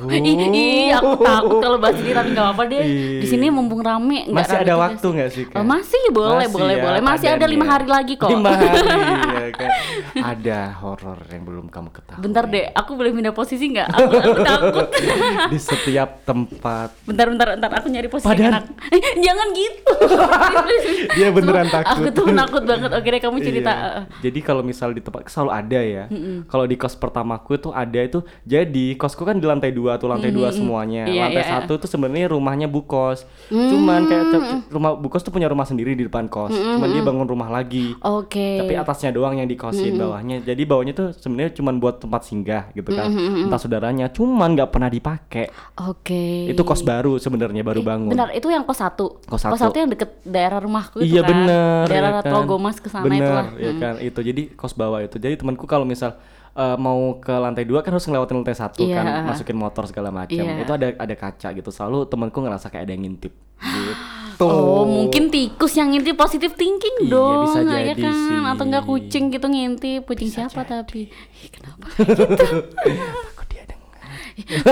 ih, 0.09 0.89
aku 0.91 1.11
takut 1.19 1.57
kalau 1.59 1.77
bahas 1.77 1.97
ini 1.97 2.11
tapi 2.11 2.29
nggak 2.31 2.47
apa 2.49 2.63
deh. 2.65 2.83
Di 3.19 3.27
sini 3.27 3.47
mumpung 3.47 3.79
rame, 3.79 4.25
nggak 4.25 4.35
Masih 4.35 4.57
ada 4.57 4.73
waktu 4.75 5.05
nggak 5.05 5.29
sih, 5.29 5.43
Kak? 5.45 5.57
Oh, 5.57 5.65
masih 5.65 6.03
boleh, 6.09 6.45
Masih 6.45 6.53
boleh, 6.53 6.75
ya, 6.75 6.83
boleh. 6.83 6.99
Masih 7.01 7.27
ada 7.29 7.45
lima 7.45 7.65
hari 7.67 7.87
lagi 7.87 8.13
kok. 8.15 8.29
Lima 8.29 8.49
hari 8.49 8.67
ya 9.43 9.49
kan. 9.51 9.69
Ada 10.13 10.59
horor 10.79 11.19
yang 11.27 11.43
belum 11.43 11.65
kamu 11.67 11.89
ketahui. 11.91 12.21
Bentar 12.21 12.43
deh, 12.45 12.65
aku 12.69 12.91
boleh 12.93 13.11
pindah 13.11 13.33
posisi 13.33 13.65
nggak? 13.69 13.87
Aku, 13.89 14.09
aku 14.13 14.39
takut. 14.49 14.87
Di 15.49 15.59
setiap 15.59 16.09
tempat. 16.23 16.89
bentar, 17.03 17.25
bentar, 17.27 17.47
bentar. 17.53 17.71
Aku 17.77 17.87
nyari 17.89 18.07
posisi 18.07 18.29
Padahal- 18.29 18.63
enak. 18.63 18.63
Eh, 18.89 19.01
jangan 19.19 19.47
gitu. 19.51 19.93
Dia 21.17 21.27
beneran 21.29 21.67
takut. 21.67 21.91
Aku 21.91 22.07
tuh 22.09 22.25
takut 22.29 22.63
banget. 22.63 22.89
Oke 22.89 23.07
deh, 23.09 23.21
kamu 23.21 23.37
cerita. 23.39 23.73
Iya. 23.73 23.89
Jadi 24.23 24.39
kalau 24.41 24.63
misal 24.63 24.91
di 24.91 25.01
tempat 25.01 25.27
selalu 25.27 25.51
ada 25.51 25.79
ya. 25.79 26.03
Kalau 26.47 26.65
di 26.65 26.75
kos 26.75 26.95
pertamaku 26.95 27.59
tuh 27.59 27.71
ada 27.71 27.99
itu. 27.99 28.23
Jadi 28.43 28.95
kosku 28.95 29.23
kan 29.23 29.35
di 29.35 29.45
lantai 29.45 29.69
dua 29.69 29.82
tuh 29.93 30.07
lantai 30.07 30.31
dua 30.31 30.49
semuanya. 30.49 31.03
Iya, 31.03 31.27
lantai 31.27 31.39
iya, 31.39 31.49
iya. 31.49 31.53
satu 31.59 31.73
tuh 31.75 31.87
sebenarnya 31.87 32.27
rumahnya 32.29 32.65
bu 32.65 32.83
kos. 32.83 33.27
Cuman 33.47 34.05
kayak 34.05 34.23
ce- 34.29 34.43
rumah 34.69 34.91
bu 34.93 35.07
kos 35.07 35.21
tuh 35.21 35.29
punya 35.29 35.45
rumah 35.45 35.63
sendiri 35.63 35.91
di 35.91 36.03
depan 36.03 36.25
kos. 36.25 36.51
Cuman 36.51 36.87
dia 36.87 37.01
bangun 37.01 37.25
rumah 37.25 37.47
lagi. 37.47 37.91
Oke. 37.99 38.59
Tapi 38.59 38.73
atasnya 38.73 39.11
doang 39.11 39.35
yang 39.35 39.45
dikosin 39.45 39.95
bawahnya. 39.95 40.39
Jadi 40.39 40.63
bawahnya 40.63 40.93
tuh 40.93 41.07
sebenarnya 41.11 41.51
cuman 41.53 41.77
buat 41.77 41.99
tempat 41.99 42.21
singgah 42.23 42.71
gitu 42.71 42.89
kan. 42.89 43.11
Entah 43.11 43.57
saudaranya. 43.57 44.07
Cuman 44.07 44.53
nggak 44.53 44.69
pernah 44.69 44.87
dipakai. 44.87 45.51
Oke. 45.83 46.47
Itu 46.47 46.63
kos 46.63 46.81
baru 46.81 47.17
sebenarnya 47.17 47.61
baru 47.61 47.81
bangun. 47.81 48.09
Bentar, 48.09 48.31
itu 48.31 48.47
yang 48.47 48.63
kos 48.63 48.79
satu. 48.79 49.19
Kos 49.25 49.43
satu. 49.43 49.73
yang 49.73 49.89
deket 49.89 50.21
daerah 50.23 50.61
rumahku 50.61 51.01
itu 51.01 51.17
Iya 51.17 51.21
kan. 51.21 51.29
bener 51.33 51.83
Daerah 51.89 52.11
ya 52.11 52.21
kan? 52.21 52.29
Tlogomas 52.29 52.77
ke 52.77 52.87
sana 52.87 53.03
bener, 53.03 53.25
itulah. 53.25 53.45
kan 53.79 53.93
itu 53.97 54.19
jadi 54.21 54.43
kos 54.53 54.73
bawah 54.73 55.01
itu 55.01 55.17
jadi 55.17 55.33
temanku 55.33 55.65
kalau 55.65 55.83
misal 55.83 56.13
eh, 56.53 56.77
mau 56.77 57.17
ke 57.17 57.31
lantai 57.31 57.63
dua 57.63 57.81
kan 57.81 57.91
harus 57.91 58.05
ngelewatin 58.05 58.37
lantai 58.39 58.53
satu 58.53 58.81
Iya. 58.81 58.95
kan 58.95 59.05
masukin 59.25 59.55
motor 59.55 59.83
segala 59.85 60.09
macam 60.09 60.37
Iya. 60.37 60.59
itu 60.59 60.71
ada 60.71 60.87
ada 60.93 61.15
kaca 61.15 61.49
gitu 61.51 61.69
selalu 61.69 62.05
temanku 62.05 62.39
ngerasa 62.39 62.67
kayak 62.67 62.85
ada 62.85 62.93
yang 62.93 63.03
ngintip 63.05 63.33
gitu 63.63 63.93
Oh, 64.41 64.83
mungkin 64.83 65.29
tikus 65.29 65.77
yang 65.77 65.93
ngintip 65.93 66.17
positif 66.17 66.51
thinking 66.53 67.05
Iya, 67.05 67.13
dong, 67.13 67.39
bisa 67.45 67.59
ya 67.63 67.93
jadi 67.93 68.01
kan? 68.01 68.17
sih. 68.17 68.37
Atau 68.43 68.63
enggak 68.65 68.83
kucing 68.83 69.29
gitu 69.29 69.45
ngintip, 69.45 70.01
kucing 70.03 70.25
siapa 70.27 70.65
tapi? 70.65 71.05
Ih, 71.37 71.49
kenapa? 71.49 71.85
takut 71.95 72.65
serius, 74.35 74.63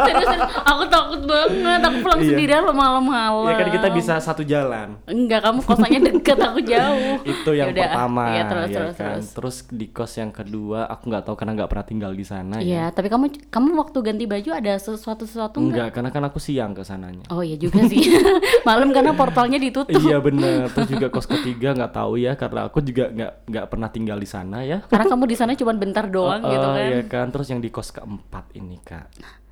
serius. 0.00 0.30
aku 0.60 0.82
takut 0.86 1.20
banget. 1.22 1.80
Aku 1.80 1.96
pulang 2.00 2.18
Iya. 2.18 2.28
sendirian 2.28 2.62
lo 2.62 2.72
malam-malam. 2.72 3.46
ya 3.46 3.54
kan 3.56 3.68
kita 3.70 3.88
bisa 3.90 4.12
satu 4.18 4.42
jalan 4.42 4.98
Enggak, 5.04 5.40
kamu 5.40 5.58
kosannya 5.60 6.00
deket, 6.08 6.38
aku 6.38 6.60
jauh. 6.60 7.16
itu 7.32 7.50
yang 7.52 7.70
Yaudah. 7.70 7.82
pertama 7.84 8.22
Iya, 8.28 8.42
terus, 8.44 8.64
ya 8.64 8.74
terus, 8.74 8.94
kan 8.94 9.06
terus. 9.12 9.26
terus 9.32 9.56
di 9.68 9.86
kos 9.88 10.12
yang 10.14 10.30
kedua 10.30 10.80
aku 10.86 11.02
nggak 11.06 11.24
tahu 11.24 11.34
karena 11.34 11.52
nggak 11.54 11.68
pernah 11.68 11.86
tinggal 11.86 12.12
di 12.12 12.22
sana 12.22 12.56
ya 12.56 12.66
Iya, 12.68 12.84
tapi 12.90 13.08
kamu 13.08 13.24
kamu 13.48 13.68
waktu 13.76 13.98
ganti 14.02 14.24
baju 14.24 14.50
ada 14.52 14.72
sesuatu 14.74 15.24
sesuatu 15.24 15.56
enggak? 15.58 15.70
enggak 15.70 15.88
karena 15.92 16.10
kan 16.10 16.22
aku 16.24 16.38
siang 16.38 16.72
ke 16.72 16.82
sananya 16.82 17.26
Oh 17.28 17.40
iya 17.40 17.56
juga 17.56 17.82
sih. 17.84 18.02
Malam 18.68 18.90
karena 18.90 19.12
portalnya 19.12 19.56
ditutup. 19.56 19.98
iya 19.98 20.18
bener 20.18 20.68
terus 20.70 20.88
juga 20.88 21.06
kos 21.08 21.26
ketiga 21.26 21.72
nggak 21.72 21.92
tahu 21.92 22.16
ya 22.16 22.34
karena 22.34 22.66
aku 22.66 22.78
juga 22.80 23.08
nggak 23.08 23.32
nggak 23.46 23.66
pernah 23.66 23.88
tinggal 23.88 24.16
di 24.16 24.28
sana 24.28 24.60
ya 24.60 24.84
Karena 24.84 25.06
kamu 25.06 25.24
di 25.24 25.36
sana 25.36 25.52
cuma 25.54 25.72
bentar 25.72 26.04
doang 26.06 26.40
Oh, 26.40 26.46
gitu 26.46 26.62
oh, 26.62 26.72
kan. 26.72 26.84
iya 26.84 27.00
kan 27.04 27.26
terus 27.28 27.48
yang 27.48 27.58
di 27.58 27.68
kos 27.68 27.90
keempat 27.90 28.52
ini 28.52 28.76
kak 28.78 29.07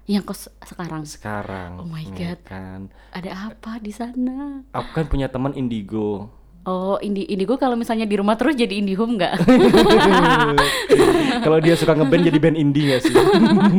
Yang 0.06 0.22
kos 0.24 0.40
sekarang. 0.62 1.02
sekarang 1.02 1.70
Oh 1.76 1.84
my 1.84 2.00
ya 2.08 2.32
God. 2.32 2.38
kan 2.44 2.80
Ada 3.10 3.50
apa 3.50 3.76
di 3.78 3.90
sana? 3.90 4.62
aku 4.70 4.88
kan 4.92 5.04
punya 5.06 5.26
teman 5.26 5.50
indigo 5.52 6.30
Oh, 6.62 6.94
indi 6.98 7.22
indigo 7.24 7.54
kalau 7.54 7.74
misalnya 7.74 8.02
di 8.02 8.14
rumah 8.14 8.34
terus 8.34 8.52
jadi 8.52 8.76
indihome 8.76 9.14
nggak? 9.14 9.32
kalau 11.40 11.58
dia 11.58 11.74
suka 11.74 11.92
ngeband 11.92 12.22
jadi 12.24 12.38
band 12.40 12.56
indie 12.56 12.84
gak 12.88 13.00
sih 13.02 13.12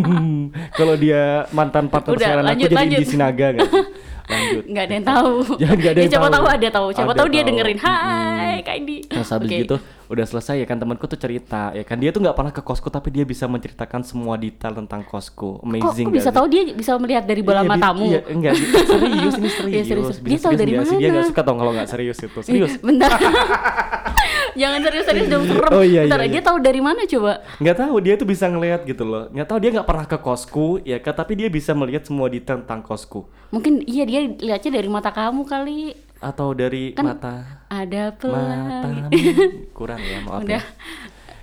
kalau 0.73 0.93
dia 0.95 1.45
mantan 1.51 1.87
partner 1.87 2.13
Udah, 2.13 2.29
aku 2.29 2.45
lanjut, 2.45 2.63
jadi 2.63 2.75
lanjut. 2.77 2.97
indie 2.97 3.05
sinaga 3.05 3.45
gak 3.53 3.65
sih 3.65 3.83
lanjut 4.27 4.63
Nggak 4.67 4.83
ada 4.83 4.93
yang 4.93 5.05
tahu. 5.05 5.33
Jangan 5.57 5.77
nggak 5.77 5.89
ada 5.89 5.93
Ya, 5.93 6.01
yang 6.01 6.11
siapa 6.11 6.25
tahu. 6.25 6.35
tahu 6.35 6.45
ada 6.49 6.69
tahu. 6.69 6.87
Siapa 6.91 7.13
tahu 7.13 7.27
dia 7.27 7.37
tahu. 7.37 7.47
dengerin. 7.47 7.77
Hai, 7.79 8.55
Kak 8.59 8.75
Indi. 8.77 8.97
Terus 9.01 9.29
habis 9.31 9.47
Oke. 9.47 9.57
gitu 9.63 9.75
udah 10.09 10.25
selesai 10.25 10.63
ya 10.63 10.65
kan 10.65 10.81
temanku 10.81 11.05
tuh 11.05 11.19
cerita 11.21 11.69
ya 11.77 11.85
kan 11.85 12.01
dia 12.01 12.09
tuh 12.09 12.25
nggak 12.25 12.33
pernah 12.33 12.53
ke 12.55 12.65
kosku 12.65 12.89
tapi 12.89 13.13
dia 13.13 13.21
bisa 13.27 13.45
menceritakan 13.45 14.01
semua 14.01 14.33
detail 14.39 14.73
tentang 14.73 15.05
kosku 15.05 15.61
amazing 15.61 16.09
kok 16.09 16.15
bisa 16.17 16.31
tahu 16.33 16.49
dia 16.49 16.73
bisa 16.73 16.97
melihat 16.97 17.23
dari 17.27 17.45
bola 17.45 17.67
Iya, 17.67 17.69
matamu? 17.75 18.05
Iya, 18.07 18.21
enggak, 18.31 18.53
serius 18.55 19.35
ini 19.35 19.49
serius. 19.51 19.73
Iya, 19.77 19.83
serius. 19.83 20.17
Bisa 20.17 20.23
Dia 20.23 20.39
tahu 20.39 20.53
serius 20.55 20.59
dari 20.59 20.71
nggak 20.71 20.87
sih? 20.87 20.97
Dia 20.97 21.07
mana? 21.07 21.13
nggak 21.13 21.27
suka 21.27 21.41
tau 21.43 21.55
kalau 21.59 21.71
nggak 21.75 21.89
serius 21.89 22.17
itu. 22.23 22.39
Serius. 22.39 22.73
Ih, 22.73 22.81
Bentar. 22.83 23.11
Jangan 24.61 24.79
serius-serius 24.81 25.27
dong 25.29 25.43
serem. 25.45 25.69
Oh, 25.69 25.83
iya, 25.85 26.01
Bentar, 26.07 26.19
iya, 26.25 26.29
dia 26.33 26.41
iya. 26.41 26.47
tahu 26.49 26.57
dari 26.57 26.81
mana 26.81 27.01
coba? 27.05 27.33
Nggak 27.61 27.77
tahu 27.77 27.95
dia 28.01 28.13
tuh 28.17 28.27
bisa 28.27 28.45
ngelihat 28.49 28.81
gitu 28.89 29.03
loh. 29.05 29.23
Nggak 29.29 29.47
tahu 29.47 29.57
dia 29.61 29.69
nggak 29.77 29.87
pernah 29.87 30.05
ke 30.09 30.17
kosku 30.17 30.67
ya 30.81 30.97
kan, 30.97 31.13
tapi 31.13 31.33
dia 31.37 31.47
bisa 31.51 31.71
melihat 31.77 32.03
semua 32.07 32.27
detail 32.31 32.63
tentang 32.65 32.81
kosku 32.81 33.29
Mungkin 33.47 33.85
iya 33.87 34.03
dia 34.03 34.27
lihatnya 34.27 34.71
dari 34.81 34.89
mata 34.91 35.13
kamu 35.13 35.47
kali. 35.47 35.95
Atau 36.19 36.53
dari 36.53 36.93
Kan 36.93 37.05
mata 37.05 37.35
Ada 37.69 38.13
mata 38.19 38.89
kurang 39.77 40.01
ya 40.01 40.19
maaf 40.25 40.41
Udah. 40.43 40.59
ya. 40.59 40.61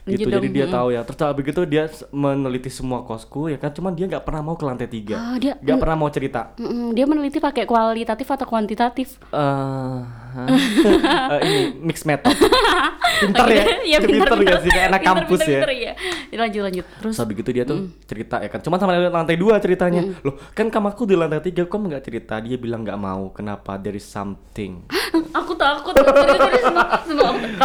gitu 0.05 0.29
jadi 0.29 0.37
dong. 0.37 0.53
dia 0.53 0.67
tahu 0.69 0.89
ya 0.93 1.01
terus 1.01 1.17
habis 1.17 1.43
gitu 1.49 1.65
dia 1.65 1.89
meneliti 2.13 2.69
semua 2.69 3.09
kosku 3.09 3.49
ya 3.49 3.57
kan 3.57 3.73
cuman 3.73 3.97
dia 3.97 4.05
nggak 4.05 4.21
pernah 4.21 4.45
mau 4.45 4.53
ke 4.53 4.65
lantai 4.69 4.85
tiga 4.85 5.17
dia 5.41 5.57
nggak 5.57 5.79
pernah 5.81 5.97
mau 5.97 6.13
cerita 6.13 6.53
Mm-mm, 6.61 6.93
dia 6.93 7.09
meneliti 7.09 7.41
pakai 7.41 7.65
kualitatif 7.65 8.29
atau 8.29 8.45
kuantitatif? 8.45 9.17
eh 9.33 10.24
Eh, 11.35 11.41
ini 11.43 11.59
mix 11.81 12.03
method 12.03 12.35
pintar 13.23 13.47
ya 13.47 13.65
Iya, 13.85 13.99
pintar 14.03 14.35
pintar, 14.35 14.39
gak 14.43 14.61
sih 14.61 14.71
kayak 14.71 14.87
anak 14.89 15.01
pintar, 15.01 15.15
kampus 15.23 15.39
pintar, 15.39 15.49
ya 15.49 15.59
pintar, 15.61 15.73
iya. 15.73 15.93
Lanjut 16.35 16.63
lanjut. 16.63 16.85
Terus 17.01 17.15
habis 17.17 17.35
gitu 17.39 17.51
dia 17.51 17.65
tuh 17.65 17.79
cerita 18.05 18.37
ya 18.39 18.49
kan 18.49 18.61
Cuma 18.61 18.77
sama 18.77 18.93
lantai 18.99 19.37
dua 19.39 19.57
ceritanya 19.57 20.03
Loh 20.21 20.35
kan 20.53 20.69
kamarku 20.69 21.05
di 21.05 21.15
lantai 21.15 21.41
tiga 21.41 21.65
Kok 21.65 21.79
nggak 21.79 22.03
cerita 22.03 22.35
Dia 22.39 22.59
bilang 22.59 22.83
nggak 22.83 22.99
mau 22.99 23.31
Kenapa 23.31 23.79
There 23.79 23.95
is 23.95 24.05
something 24.05 24.85
aku 25.39 25.55
takut. 25.55 25.95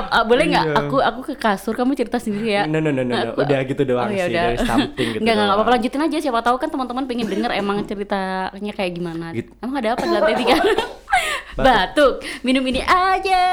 Ah, 0.09 0.23
boleh 0.23 0.45
nggak? 0.47 0.65
Iya. 0.65 0.75
Aku 0.85 0.97
aku 0.99 1.19
ke 1.23 1.35
kasur 1.35 1.73
kamu 1.73 1.93
cerita 1.93 2.17
sendiri 2.17 2.49
ya. 2.51 2.63
No 2.65 2.77
no 2.77 2.89
no 2.89 3.01
no, 3.01 3.13
no. 3.13 3.31
Udah 3.35 3.59
gitu 3.63 3.81
doang 3.83 4.09
Oh, 4.09 4.13
ya 4.13 4.25
sih. 4.25 4.33
There 4.33 4.53
is 4.53 4.61
something 4.63 5.07
gitu 5.13 5.21
Nggak, 5.21 5.33
nggak, 5.33 5.35
nggak 5.35 5.47
doang. 5.47 5.57
apa-apa 5.57 5.71
lanjutin 5.77 6.01
aja 6.01 6.17
siapa 6.19 6.39
tahu 6.41 6.55
kan 6.57 6.69
teman-teman 6.69 7.03
pengen 7.05 7.27
denger 7.27 7.51
emang 7.53 7.77
ceritanya 7.85 8.73
kayak 8.73 8.91
gimana. 8.93 9.25
Gitu. 9.33 9.49
Emang 9.59 9.75
ada 9.77 9.89
apa 9.93 10.03
di 10.03 10.11
lantai 10.11 10.35
tiga? 10.37 10.55
Batuk. 11.59 12.13
Minum 12.41 12.58
ini 12.61 12.81
aja. 12.81 13.43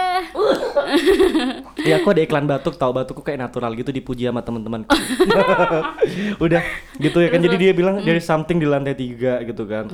Iya 1.79 2.01
aku 2.01 2.09
ada 2.11 2.21
iklan 2.21 2.45
batuk 2.45 2.75
Tahu 2.75 2.93
batukku 2.93 3.21
kayak 3.21 3.39
natural 3.41 3.73
gitu 3.73 3.91
Dipuji 3.91 4.25
sama 4.25 4.41
teman-temanku 4.41 4.91
Udah 6.45 6.63
gitu 6.97 7.19
ya 7.19 7.29
kan 7.29 7.39
Jadi 7.39 7.57
dia 7.57 7.73
bilang 7.73 8.01
is 8.01 8.23
something 8.23 8.57
di 8.57 8.67
lantai 8.67 8.93
tiga 8.93 9.39
gitu 9.43 9.65
kan. 9.65 9.87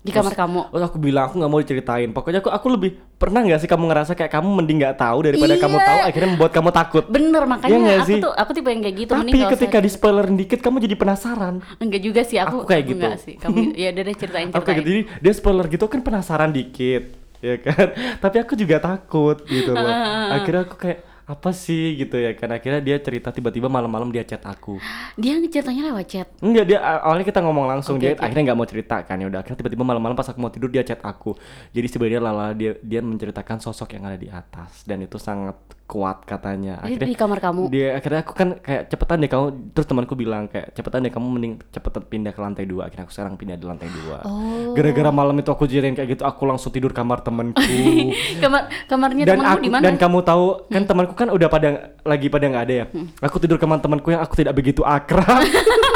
Di 0.00 0.14
kamar 0.14 0.38
kamu. 0.38 0.70
Terus 0.70 0.84
aku 0.86 0.98
bilang 1.02 1.26
aku 1.26 1.34
nggak 1.36 1.50
mau 1.50 1.58
diceritain. 1.58 2.08
Pokoknya 2.08 2.38
aku 2.38 2.46
aku 2.46 2.66
lebih 2.70 2.90
pernah 3.18 3.42
nggak 3.42 3.58
sih 3.58 3.66
kamu 3.66 3.90
ngerasa 3.90 4.14
kayak 4.14 4.30
kamu 4.30 4.48
mending 4.54 4.78
nggak 4.78 4.96
tahu 4.96 5.18
daripada 5.20 5.50
Iya. 5.50 5.62
kamu 5.66 5.76
tahu 5.76 5.98
akhirnya 6.06 6.28
membuat 6.30 6.52
kamu 6.54 6.70
takut. 6.70 7.04
Bener 7.10 7.42
Iya 7.42 7.50
makanya 7.50 7.78
nggak 7.82 7.98
aku 7.98 8.06
sih? 8.06 8.18
tuh 8.22 8.32
aku 8.32 8.50
tipe 8.54 8.68
yang 8.70 8.80
kayak 8.80 8.96
gitu 8.96 9.10
Tapi 9.10 9.20
mending 9.26 9.42
ketika 9.50 9.78
di 9.82 9.90
spoilerin 9.90 10.36
dikit 10.38 10.60
kamu 10.62 10.76
jadi 10.80 10.94
penasaran. 10.94 11.54
Enggak 11.82 12.00
juga 12.00 12.20
sih 12.22 12.38
aku. 12.38 12.62
Aku 12.62 12.70
kayak 12.70 12.84
gitu. 12.86 13.02
Enggak 13.02 13.18
sih. 13.18 13.34
Kamu 13.34 13.58
ya 13.74 13.88
udah 13.90 14.02
deh 14.04 14.14
ceritain 14.14 14.48
ceritain. 14.54 14.76
gitu, 14.78 14.86
jadi 14.86 15.00
dia 15.18 15.32
spoiler 15.34 15.66
gitu 15.66 15.84
kan 15.86 16.00
penasaran 16.00 16.50
dikit, 16.50 17.02
ya 17.44 17.56
kan? 17.60 17.92
Tapi 18.24 18.36
aku 18.40 18.52
juga 18.56 18.80
takut 18.80 19.42
gitu 19.48 19.72
loh. 19.72 19.92
Akhirnya 20.32 20.64
aku 20.64 20.76
kayak 20.80 21.00
apa 21.26 21.50
sih 21.50 21.98
gitu 21.98 22.16
ya 22.22 22.38
kan? 22.38 22.54
Akhirnya 22.54 22.78
dia 22.78 22.96
cerita 23.02 23.34
tiba-tiba 23.34 23.66
malam-malam 23.66 24.14
dia 24.14 24.22
chat 24.22 24.40
aku. 24.46 24.78
Dia 25.18 25.36
ceritanya 25.50 25.90
lewat 25.90 26.06
chat. 26.06 26.26
Enggak 26.38 26.64
dia 26.70 26.78
awalnya 26.78 27.26
kita 27.26 27.42
ngomong 27.42 27.66
langsung 27.66 27.98
Oke, 27.98 28.02
dia 28.06 28.12
oke. 28.14 28.22
akhirnya 28.22 28.54
nggak 28.54 28.58
mau 28.62 28.68
cerita 28.70 28.96
kan 29.02 29.18
ya 29.18 29.26
udah 29.26 29.42
akhirnya 29.42 29.58
tiba-tiba 29.58 29.82
malam-malam 29.82 30.14
pas 30.14 30.30
aku 30.30 30.38
mau 30.38 30.54
tidur 30.54 30.70
dia 30.70 30.86
chat 30.86 31.02
aku. 31.02 31.34
Jadi 31.74 31.86
sebenarnya 31.90 32.20
lala 32.22 32.54
dia 32.54 32.78
dia 32.78 33.02
menceritakan 33.02 33.58
sosok 33.58 33.98
yang 33.98 34.06
ada 34.06 34.14
di 34.14 34.30
atas 34.30 34.86
dan 34.86 35.02
itu 35.02 35.18
sangat 35.18 35.58
kuat 35.86 36.22
katanya. 36.22 36.82
Jadi 36.82 36.98
di 37.04 37.14
kamar 37.14 37.38
kamu. 37.38 37.70
dia 37.70 37.94
akhirnya 37.94 38.20
aku 38.20 38.34
kan 38.34 38.58
kayak 38.58 38.90
cepetan 38.90 39.16
deh 39.18 39.28
kamu 39.28 39.44
terus 39.70 39.86
temanku 39.86 40.12
bilang 40.12 40.46
kayak 40.46 40.74
cepetan 40.74 41.00
deh 41.00 41.10
kamu 41.10 41.26
mending 41.30 41.52
cepetan 41.68 42.02
pindah 42.02 42.30
ke 42.30 42.40
lantai 42.40 42.66
dua 42.66 42.86
akhirnya 42.86 43.06
aku 43.06 43.14
sekarang 43.14 43.34
pindah 43.34 43.54
di 43.54 43.62
lantai 43.62 43.86
dua 43.88 44.18
Oh. 44.22 44.74
gara-gara 44.74 45.10
malam 45.10 45.36
itu 45.36 45.46
aku 45.46 45.64
jadiin 45.64 45.94
kayak 45.94 46.10
gitu 46.12 46.22
aku 46.22 46.42
langsung 46.42 46.68
tidur 46.68 46.90
kamar 46.90 47.22
temanku 47.22 47.62
Kamar 48.42 48.66
kamarnya 48.84 49.22
dan 49.24 49.38
temanmu 49.38 49.46
aku 49.48 49.62
di 49.62 49.70
mana? 49.70 49.82
dan 49.84 49.94
kamu 49.94 50.18
tahu 50.20 50.44
kan 50.66 50.82
temanku 50.84 51.14
kan 51.14 51.28
udah 51.30 51.46
pada 51.46 51.68
lagi 52.02 52.26
pada 52.26 52.44
nggak 52.44 52.64
ada 52.64 52.74
ya 52.74 52.86
aku 53.20 53.36
tidur 53.38 53.54
kamar 53.56 53.78
temanku 53.78 54.10
yang 54.10 54.20
aku 54.20 54.34
tidak 54.34 54.52
begitu 54.52 54.82
akrab 54.82 55.46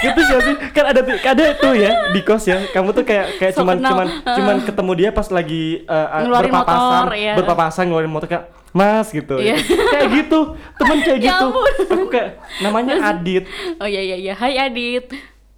gitu 0.00 0.20
gak 0.20 0.40
sih 0.42 0.54
kan 0.70 0.84
ada 0.88 1.00
ada 1.02 1.44
tuh 1.54 1.74
ya 1.74 1.90
di 2.10 2.20
kos 2.20 2.44
ya 2.44 2.58
kamu 2.70 2.92
tuh 2.92 3.04
kayak 3.04 3.26
kayak 3.36 3.52
So 3.52 3.62
cuman 3.62 3.76
kenal. 3.76 3.90
cuman 3.90 4.06
cuman 4.24 4.56
ketemu 4.62 4.92
dia 4.94 5.10
pas 5.10 5.28
lagi 5.28 5.64
uh, 5.84 6.22
Ngeluarin 6.22 6.50
berpapasan 6.50 6.80
motor, 6.80 7.08
ya. 7.14 7.34
berpapasan 7.34 7.84
ngeluarin 7.86 8.12
motor 8.12 8.28
kayak 8.28 8.44
Mas 8.70 9.10
gitu. 9.10 9.34
Iya. 9.34 9.58
kayak 9.66 10.08
gitu, 10.14 10.54
temen 10.78 11.02
kayak 11.02 11.18
Ya 11.18 11.26
gitu. 11.34 11.46
ampun. 11.50 11.72
Aku 11.90 12.06
kayak 12.06 12.38
namanya 12.62 12.94
Adit. 13.10 13.42
Oh 13.76 13.86
iya 13.86 13.98
iya 13.98 14.14
iya. 14.14 14.32
Hai 14.32 14.54
Adit. 14.56 15.10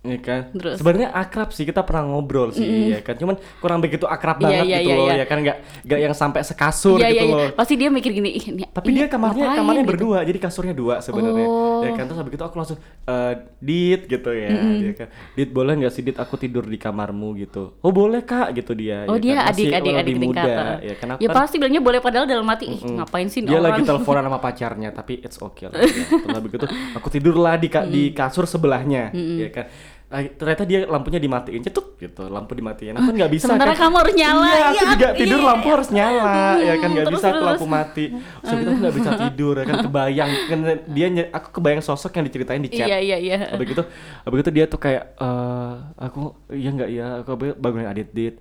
Ya 0.02 0.18
kan. 0.18 0.50
Terus? 0.50 0.82
Sebenarnya 0.82 1.14
akrab 1.14 1.54
sih 1.54 1.62
kita 1.62 1.86
pernah 1.86 2.02
ngobrol 2.04 2.50
sih 2.50 2.66
ya 2.90 2.98
kan. 3.00 3.14
Cuman 3.14 3.38
kurang 3.62 3.78
begitu 3.78 4.02
akrab 4.04 4.36
Iya, 4.36 4.44
banget 4.44 4.64
iya, 4.66 4.76
gitu 4.76 4.88
iya, 4.88 4.98
loh 4.98 5.06
iya. 5.06 5.14
ya 5.14 5.24
kan 5.24 5.38
nggak 5.38 5.56
nggak 5.86 6.00
yang 6.00 6.10
sampai 6.12 6.40
sekasur 6.42 6.98
Iya 6.98 7.06
iya 7.06 7.22
gitu 7.22 7.26
iya. 7.28 7.38
loh. 7.38 7.48
Pasti 7.54 7.74
dia 7.78 7.86
mikir 7.86 8.10
gini, 8.10 8.34
ih 8.34 8.44
ini 8.50 8.62
Tapi 8.66 8.86
ini 8.88 8.98
dia 8.98 9.06
kamarnya 9.06 9.46
ngapain 9.46 9.58
kamarnya 9.62 9.82
gitu. 9.82 9.90
berdua, 9.94 10.18
jadi 10.26 10.38
kasurnya 10.42 10.74
dua 10.74 10.94
sebenarnya. 10.98 11.46
Oh. 11.46 11.86
Ya 11.86 11.94
kan 11.94 12.04
terus 12.04 12.18
habis 12.18 12.34
itu 12.34 12.42
aku 12.42 12.54
langsung 12.58 12.78
eh 12.82 13.32
dit 13.62 14.00
gitu 14.04 14.30
ya. 14.34 14.50
Dia 14.50 14.92
kan, 14.96 15.08
dit 15.38 15.48
boleh 15.48 15.72
nggak 15.78 15.92
sih 15.92 16.02
dit 16.02 16.18
aku 16.18 16.34
tidur 16.34 16.66
di 16.66 16.76
kamarmu 16.76 17.38
gitu. 17.38 17.78
Oh 17.78 17.94
boleh 17.94 18.26
kak 18.26 18.50
gitu 18.54 18.74
dia. 18.74 19.06
Oh 19.06 19.14
ya 19.14 19.22
dia 19.22 19.32
kan. 19.38 19.54
Masih 19.54 19.70
adik 19.70 19.78
adik 19.78 19.94
adik 20.02 20.14
muda, 20.18 20.42
tingkat. 20.42 20.78
Ya 20.82 20.94
kan 20.98 21.06
aku 21.14 21.20
Ya 21.22 21.28
kan- 21.30 21.36
pasti 21.38 21.54
bilangnya 21.56 21.78
boleh 21.78 22.00
padahal 22.02 22.26
dalam 22.26 22.46
hati, 22.50 22.66
ih 22.68 22.80
ngapain 22.82 23.30
sih 23.30 23.38
dia 23.40 23.54
orang. 23.54 23.70
lagi 23.70 23.80
teleponan 23.86 24.26
sama 24.26 24.38
pacarnya 24.38 24.90
tapi 24.90 25.22
it's 25.22 25.38
okay 25.38 25.70
lah 25.70 25.78
ya. 25.78 25.86
terus 25.86 26.34
habis 26.34 26.50
itu 26.50 26.66
aku 26.92 27.06
tidurlah 27.06 27.54
di 27.54 27.68
di 27.86 28.02
kasur 28.10 28.44
sebelahnya 28.44 29.14
ya 29.14 29.46
kan 29.48 29.66
ternyata 30.12 30.62
dia 30.62 30.84
lampunya 30.84 31.16
dimatiin 31.16 31.64
cetuk 31.64 31.96
gitu 31.96 32.28
lampu 32.28 32.52
dimatiin 32.52 32.92
aku 32.94 33.10
nggak 33.10 33.32
bisa 33.32 33.48
Sementara 33.48 33.72
kan 33.72 33.88
kamu 33.88 33.96
harus 33.96 34.14
nyala. 34.14 34.44
iya 34.44 34.60
aku 34.60 34.76
Iya, 34.76 34.84
juga 34.92 35.08
tidur 35.16 35.40
iya. 35.40 35.48
lampu 35.48 35.66
harus 35.72 35.88
nyala 35.88 36.32
ya 36.60 36.74
kan 36.76 36.88
nggak 36.92 37.06
terus, 37.08 37.16
bisa 37.16 37.26
aku 37.26 37.34
terus. 37.34 37.48
lampu 37.48 37.66
mati 37.66 38.04
itu 38.12 38.52
aku 38.52 38.72
nggak 38.76 38.94
bisa 38.94 39.10
tidur 39.18 39.54
ya 39.56 39.64
kan 39.64 39.76
kebayang 39.80 40.30
kan 40.46 40.58
dia 40.90 41.06
aku 41.30 41.48
kebayang 41.56 41.80
sosok 41.80 42.12
yang 42.12 42.24
diceritain 42.26 42.60
di 42.60 42.68
chat 42.68 42.84
Iya 42.84 42.98
iya 42.98 43.16
iya. 43.16 43.36
Habis 43.50 43.66
gitu, 43.72 43.82
habis 44.22 44.38
itu 44.38 44.50
dia 44.50 44.64
tuh 44.66 44.76
kayak 44.76 45.16
eh 45.16 45.72
aku 45.96 46.20
iya 46.50 46.70
nggak 46.70 46.90
ya, 46.90 47.06
aku 47.22 47.30
bangunin 47.56 47.88
Adit 47.88 48.10
Dit. 48.12 48.36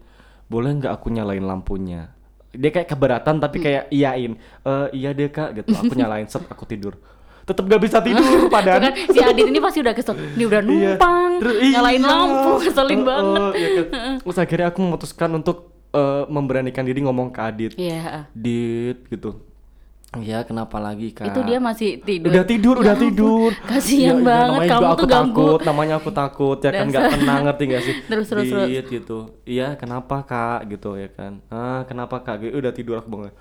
Boleh 0.45 0.75
nggak 0.75 0.91
aku 0.91 1.07
nyalain 1.07 1.39
lampunya? 1.39 2.11
Dia 2.51 2.67
kayak 2.67 2.91
keberatan 2.91 3.39
tapi 3.39 3.63
kayak 3.63 3.87
iyain. 3.87 4.35
Eh 4.61 4.87
iya 4.91 5.15
deh 5.15 5.31
Kak 5.31 5.55
gitu. 5.55 5.71
Aku 5.71 5.95
nyalain 5.95 6.27
set 6.27 6.43
aku 6.43 6.67
tidur. 6.67 6.99
Tetep 7.51 7.63
gak 7.67 7.81
bisa 7.81 7.97
tidur 7.99 8.23
Tuh 8.37 8.47
padahal. 8.47 8.79
kan 8.81 8.93
si 8.95 9.19
Adit 9.19 9.45
ini 9.45 9.59
pasti 9.59 9.79
udah 9.79 9.91
kesel. 9.91 10.15
Ini 10.15 10.43
udah 10.45 10.61
Iya. 10.61 10.67
numpang, 10.95 11.29
Terus- 11.37 11.59
nyalain 11.67 11.99
iya. 11.99 12.07
lampu, 12.07 12.51
keselin 12.63 12.91
Heeh, 12.93 13.03
banget. 13.03 13.51
iya 13.53 13.69
kan. 13.83 13.85
Terus 14.23 14.37
akhirnya 14.37 14.67
aku 14.67 14.79
memutuskan 14.79 15.29
untuk 15.33 15.57
eh, 15.91 16.23
memberanikan 16.25 16.81
diri 16.81 16.99
ngomong 17.01 17.27
ke 17.29 17.39
Adit. 17.41 17.71
Iya. 17.75 18.31
Dit 18.31 19.03
gitu. 19.07 19.43
Iya, 20.11 20.43
kenapa 20.43 20.75
lagi 20.75 21.11
kak? 21.11 21.23
Itu 21.23 21.39
dia 21.41 21.55
masih 21.57 21.99
tidur. 21.99 22.31
Udah 22.31 22.43
tidur, 22.43 22.75
Ya 22.75 22.81
udah 22.83 22.93
ampun, 22.93 23.05
tidur. 23.07 23.49
Kasihan 23.61 23.95
Iya, 23.95 24.11
iya, 24.11 24.27
banget 24.27 24.61
kamu 24.67 24.91
tuh 24.91 25.07
ganggu. 25.07 25.39
Takut, 25.47 25.59
namanya 25.63 25.93
aku 25.95 26.09
takut 26.11 26.57
ya 26.59 26.71
kan 26.73 26.85
nggak 26.85 27.03
tenang 27.09 27.41
ngerti 27.45 27.63
gak 27.65 27.81
sih? 27.81 27.95
Terus, 28.03 28.27
terus, 28.27 28.43
terus. 28.45 28.67
Dit, 28.67 28.85
gitu. 28.91 29.19
Iya, 29.43 29.67
kenapa 29.75 30.19
kak? 30.21 30.67
Gitu 30.67 30.89
ya 30.95 31.07
kan? 31.09 31.39
Ah, 31.47 31.87
kenapa 31.87 32.19
kak? 32.19 32.43
Gitu, 32.43 32.59
udah 32.59 32.71
tidur 32.71 32.99
aku 32.99 33.07
bangun. 33.07 33.31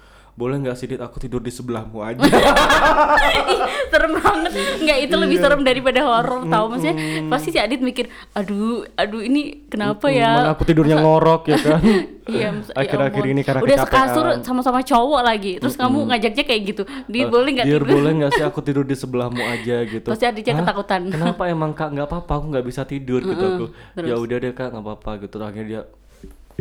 Boleh 0.40 0.57
nggak 0.59 0.72
sih 0.72 0.88
Dit? 0.88 0.96
Aku 0.98 1.20
tidur 1.20 1.38
di 1.38 1.53
sebelahmu 1.53 2.00
aja. 2.00 2.16
Serem 3.92 4.12
banget. 4.14 4.50
Enggak 4.81 4.98
itu 5.00 5.14
lebih 5.14 5.37
Iya. 5.37 5.44
serem 5.44 5.61
daripada 5.61 6.00
horor 6.00 6.40
tahu 6.44 6.64
maksudnya. 6.66 6.96
Pasti 7.29 7.48
si 7.50 7.59
Adit 7.59 7.79
mikir, 7.79 8.09
"Aduh, 8.33 8.88
aduh 8.94 9.20
ini 9.20 9.40
kenapa 9.66 10.09
ya?" 10.09 10.40
Mana 10.40 10.50
aku 10.50 10.64
tidurnya 10.64 10.96
ngorok 10.98 11.42
ya 11.46 11.59
kan? 11.59 11.81
Iya, 12.31 12.55
ya 12.55 12.79
Akhir-akhir 12.79 13.20
ampun. 13.20 13.33
ini 13.33 13.42
karena 13.42 13.59
udah 13.61 13.79
sekasur 13.83 14.24
sama-sama 14.40 14.81
cowok 14.81 15.20
lagi. 15.20 15.59
Terus 15.59 15.74
kamu 15.74 15.98
ngajaknya 16.07 16.44
kayak 16.46 16.62
gitu. 16.64 16.83
Dit 17.05 17.26
boleh 17.26 17.50
nggak 17.53 17.66
tidur? 17.66 17.83
boleh 17.83 18.11
nggak 18.14 18.31
sih 18.33 18.44
aku 18.46 18.61
tidur 18.62 18.85
di 18.87 18.94
sebelahmu 18.94 19.42
aja 19.42 19.83
gitu 19.83 20.07
Pasti 20.07 20.24
adiknya 20.24 20.55
"Hah? 20.55 20.62
ketakutan." 20.62 21.11
kenapa 21.11 21.42
emang 21.46 21.74
kak 21.74 21.90
nggak 21.90 22.07
apa-apa 22.07 22.33
aku 22.33 22.44
nggak 22.48 22.62
bisa 22.64 22.83
tidur 22.85 23.18
gitu 23.20 23.44
aku 23.50 23.64
ya 23.98 24.14
udah 24.14 24.37
deh 24.38 24.53
kak 24.53 24.70
nggak 24.70 24.79
apa-apa 24.81 25.11
gitu 25.20 25.37
akhirnya 25.38 25.66
dia 25.66 25.83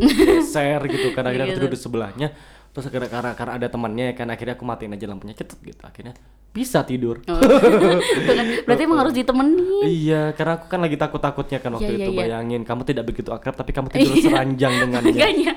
geser 0.00 0.80
gitu 0.86 1.06
kan 1.12 1.22
akhirnya 1.22 1.44
aku 1.44 1.52
Gitu. 1.52 1.60
tidur 1.62 1.70
di 1.70 1.78
sebelahnya 1.78 2.28
terus 2.70 2.86
akhirnya 2.86 3.08
karena, 3.08 3.30
karena 3.34 3.52
ada 3.56 3.66
temannya 3.66 4.04
ya 4.06 4.14
kan 4.14 4.28
akhirnya 4.28 4.54
aku 4.54 4.62
matiin 4.62 4.92
aja 4.92 5.06
lampunya 5.06 5.34
cetet 5.34 5.58
gitu 5.58 5.82
akhirnya 5.82 6.14
bisa 6.50 6.82
tidur 6.82 7.22
Oh. 7.24 7.38
Kan, 8.26 8.46
Berarti 8.62 8.82
emang 8.82 8.98
harus 9.02 9.14
ditemenin. 9.14 9.86
iya 9.86 10.30
karena 10.30 10.58
aku 10.58 10.66
kan 10.66 10.78
lagi 10.78 10.94
takut-takutnya 10.94 11.58
kan 11.58 11.70
waktu 11.72 11.86
Iya, 11.86 11.94
iya, 11.94 12.04
itu 12.04 12.10
iya. 12.10 12.20
bayangin 12.20 12.60
kamu 12.62 12.82
tidak 12.84 13.04
begitu 13.06 13.30
akrab 13.30 13.54
tapi 13.54 13.70
kamu 13.70 13.86
tidur 13.92 14.14
seranjang 14.16 14.72
dengannya 14.80 15.14
Makanya 15.14 15.52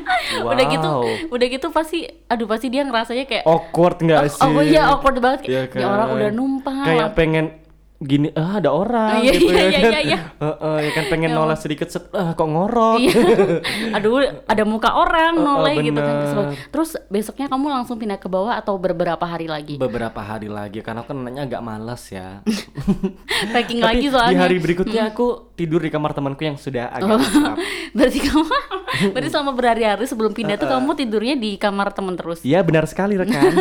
udah 0.46 0.66
gitu, 0.68 0.90
Wow. 0.92 1.06
udah 1.32 1.48
gitu 1.48 1.68
pasti, 1.70 2.00
aduh 2.26 2.46
pasti 2.46 2.68
dia 2.68 2.82
ngerasanya 2.82 3.26
kayak 3.26 3.44
awkward 3.44 3.98
nggak 4.00 4.22
Oh, 4.22 4.30
sih 4.32 4.42
oh 4.48 4.62
iya, 4.64 4.82
awkward 4.88 5.18
banget. 5.18 5.40
Iya 5.46 5.62
Ya 5.72 5.86
orang 5.88 6.08
kan? 6.08 6.16
udah 6.16 6.30
numpang. 6.32 6.82
Kayak 6.84 7.10
pengen 7.14 7.46
gini, 8.04 8.28
ah 8.36 8.60
ada 8.60 8.70
orang 8.70 9.24
Iya, 9.24 9.32
gitu 9.34 9.50
iya, 9.50 9.58
ya 9.58 9.64
iya, 9.64 9.80
kan. 9.80 9.92
iya, 9.92 10.00
iya. 10.04 10.20
Heeh, 10.38 10.78
ya 10.84 10.92
kan 10.92 11.04
pengen 11.08 11.32
Ya 11.32 11.36
noleh 11.36 11.56
sedikit 11.56 11.88
set, 11.88 12.12
ah 12.12 12.36
kok 12.36 12.44
ngorok. 12.44 13.00
Iya. 13.00 13.16
Aduh, 13.98 14.20
ada 14.44 14.64
muka 14.64 14.92
orang 14.92 15.34
Oh, 15.34 15.42
oh, 15.42 15.46
noleh 15.64 15.74
gitu 15.80 15.96
kan. 15.96 16.16
Kesel. 16.22 16.44
Terus 16.70 16.90
besoknya 17.08 17.48
kamu 17.48 17.66
langsung 17.72 17.96
pindah 17.96 18.20
ke 18.20 18.28
bawah 18.28 18.54
atau 18.54 18.76
beberapa 18.76 19.24
hari 19.24 19.48
lagi? 19.48 19.80
Beberapa 19.80 20.20
hari 20.20 20.52
lagi 20.52 20.84
karena 20.84 21.02
aku 21.02 21.16
kan 21.16 21.24
nanya 21.24 21.48
agak 21.48 21.62
malas 21.64 22.04
ya. 22.12 22.44
Packing 23.56 23.80
lagi 23.80 24.06
di 24.06 24.12
soalnya. 24.12 24.40
hari 24.44 24.58
berikutnya 24.60 25.10
aku 25.10 25.53
tidur 25.54 25.86
di 25.86 25.94
kamar 25.94 26.18
temanku 26.18 26.42
yang 26.42 26.58
sudah 26.58 26.90
agak 26.90 27.14
Oh. 27.14 27.56
Berarti 27.98 28.20
kamu 28.26 28.46
berarti 29.14 29.30
selama 29.30 29.52
berhari-hari 29.58 30.06
sebelum 30.06 30.34
pindah 30.34 30.58
tuh 30.58 30.70
kamu 30.70 30.94
tidurnya 30.94 31.36
di 31.38 31.58
kamar 31.58 31.94
teman 31.94 32.14
terus. 32.14 32.42
Iya 32.46 32.62
benar 32.62 32.86
sekali 32.86 33.18
rekan. 33.18 33.54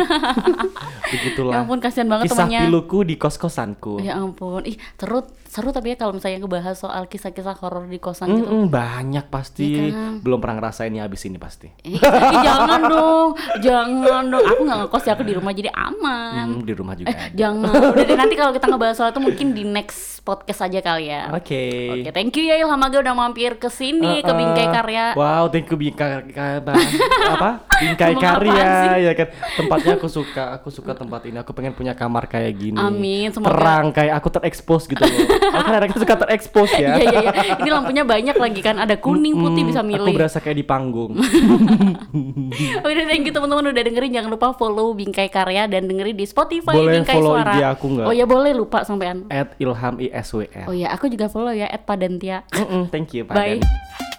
Begitulah. 1.13 1.53
Ya 1.53 1.59
ampun 1.65 1.77
kasihan 1.81 2.09
banget 2.09 2.29
Kisah 2.29 2.45
temannya. 2.49 2.61
piluku 2.69 2.99
di 3.05 3.15
kos-kosanku. 3.17 4.01
Ya 4.01 4.17
ampun. 4.17 4.65
Ih, 4.65 4.77
seru 4.97 5.25
seru 5.53 5.69
tapi 5.69 5.87
ya 5.87 5.97
kalau 5.97 6.11
misalnya 6.11 6.41
ngebahas 6.41 6.73
soal 6.75 7.05
kisah-kisah 7.05 7.53
horor 7.55 7.85
di 7.85 7.95
kosan 7.95 8.25
gitu. 8.31 8.49
Mm-mm, 8.49 8.67
banyak 8.67 9.29
pasti. 9.29 9.85
Iya 9.85 9.93
kan? 9.93 10.13
Belum 10.19 10.41
pernah 10.41 10.57
ngerasain 10.57 10.89
ya 10.89 11.05
abis 11.05 11.21
ini 11.23 11.37
pasti. 11.37 11.69
Eh, 11.85 11.93
eh, 11.93 12.37
jangan 12.41 12.81
dong. 12.83 13.29
Jangan 13.59 14.23
dong. 14.27 14.41
Aku 14.43 14.61
nggak 14.63 14.77
ngekos 14.81 15.03
ya 15.03 15.13
aku 15.13 15.21
di 15.21 15.33
rumah 15.33 15.51
jadi 15.51 15.69
aman. 15.69 16.45
Hmm, 16.49 16.61
di 16.61 16.73
rumah 16.73 16.93
juga. 16.93 17.07
Eh, 17.07 17.29
jangan. 17.33 17.69
Udah 17.69 18.01
deh 18.03 18.17
nanti 18.17 18.33
kalau 18.33 18.49
kita 18.49 18.65
ngebahas 18.65 18.95
soal 18.95 19.09
itu 19.09 19.21
mungkin 19.21 19.47
di 19.51 19.63
next 19.63 20.01
podcast 20.19 20.63
aja 20.63 20.79
kali 20.79 21.05
ya. 21.07 21.29
Oke. 21.29 21.63
Oke, 21.93 22.09
thank 22.11 22.33
you 22.33 22.45
ya 22.45 22.57
Ilham 22.57 22.79
Aga 22.79 22.97
udah 22.99 23.13
mampir 23.13 23.55
ke 23.55 23.67
sini 23.67 24.19
ke 24.19 24.25
Uh-uh. 24.25 24.33
Bingkai 24.33 24.67
Karya. 24.67 25.05
Wow, 25.13 25.45
thank 25.47 25.67
you 25.67 25.77
Bingkai 25.77 26.25
Karya. 26.25 26.65
apa? 27.29 27.51
Bingkai 27.77 28.13
Karya 28.15 28.71
ya 29.01 29.11
kan. 29.13 29.27
Tempatnya 29.55 29.93
aku 29.95 30.07
suka. 30.07 30.55
Aku 30.55 30.69
suka 30.69 30.93
tempat 30.93 31.21
ini. 31.23 31.37
Aku 31.37 31.51
pengen 31.51 31.71
punya 31.71 31.93
kamar 31.93 32.25
kayak 32.25 32.55
gini. 32.55 32.79
Amin, 32.79 33.29
semoga- 33.29 33.53
Terang 33.53 33.85
kayak 33.91 34.13
aku 34.15 34.27
terekspos 34.31 34.87
gitu 34.87 34.97
loh. 34.97 35.27
Aku 35.45 35.59
kan 35.59 35.73
kadang 35.75 35.91
suka 35.95 36.15
terekspos 36.23 36.71
ya. 36.73 36.95
Iya 36.95 37.03
iya 37.03 37.19
iya. 37.21 37.31
Ini 37.57 37.69
lampunya 37.69 38.03
banyak 38.03 38.35
lagi 38.35 38.59
kan. 38.59 38.75
Ada 38.75 38.95
kuning, 38.95 39.33
putih 39.33 39.61
Hmm, 39.61 39.69
bisa 39.69 39.79
Aku 39.79 39.89
milih. 39.89 40.13
berasa 40.13 40.37
kayak 40.37 40.57
di 40.57 40.65
panggung. 40.65 41.13
Oke, 42.83 43.03
thank 43.03 43.23
you 43.23 43.31
teman-teman 43.31 43.69
udah 43.69 43.83
dengerin. 43.83 44.11
Jangan 44.13 44.29
lupa 44.29 44.53
follow 44.53 44.93
Bingkai 44.93 45.27
Karya 45.27 45.65
dan 45.65 45.85
dengerin 45.85 46.13
di 46.13 46.23
Spotify 46.23 46.73
Boleh 46.73 46.99
Bingkai 46.99 47.15
follow 47.15 47.35
Suara. 47.35 47.53
IG 47.53 47.63
aku 47.65 47.85
nggak? 47.89 48.05
Oh 48.05 48.13
ya 48.13 48.25
boleh 48.25 48.51
lupa 48.53 48.83
sampean. 48.83 49.25
At 49.27 49.57
Ilham 49.57 49.97
ISWR. 49.97 50.65
Oh 50.65 50.73
ya, 50.73 50.89
aku 50.89 51.07
juga 51.07 51.27
follow 51.27 51.51
ya 51.51 51.67
@padentia. 51.79 52.45
Mm-mm, 52.51 52.87
thank 52.89 53.11
you, 53.11 53.25
Pak. 53.25 53.33
Bye. 53.33 54.12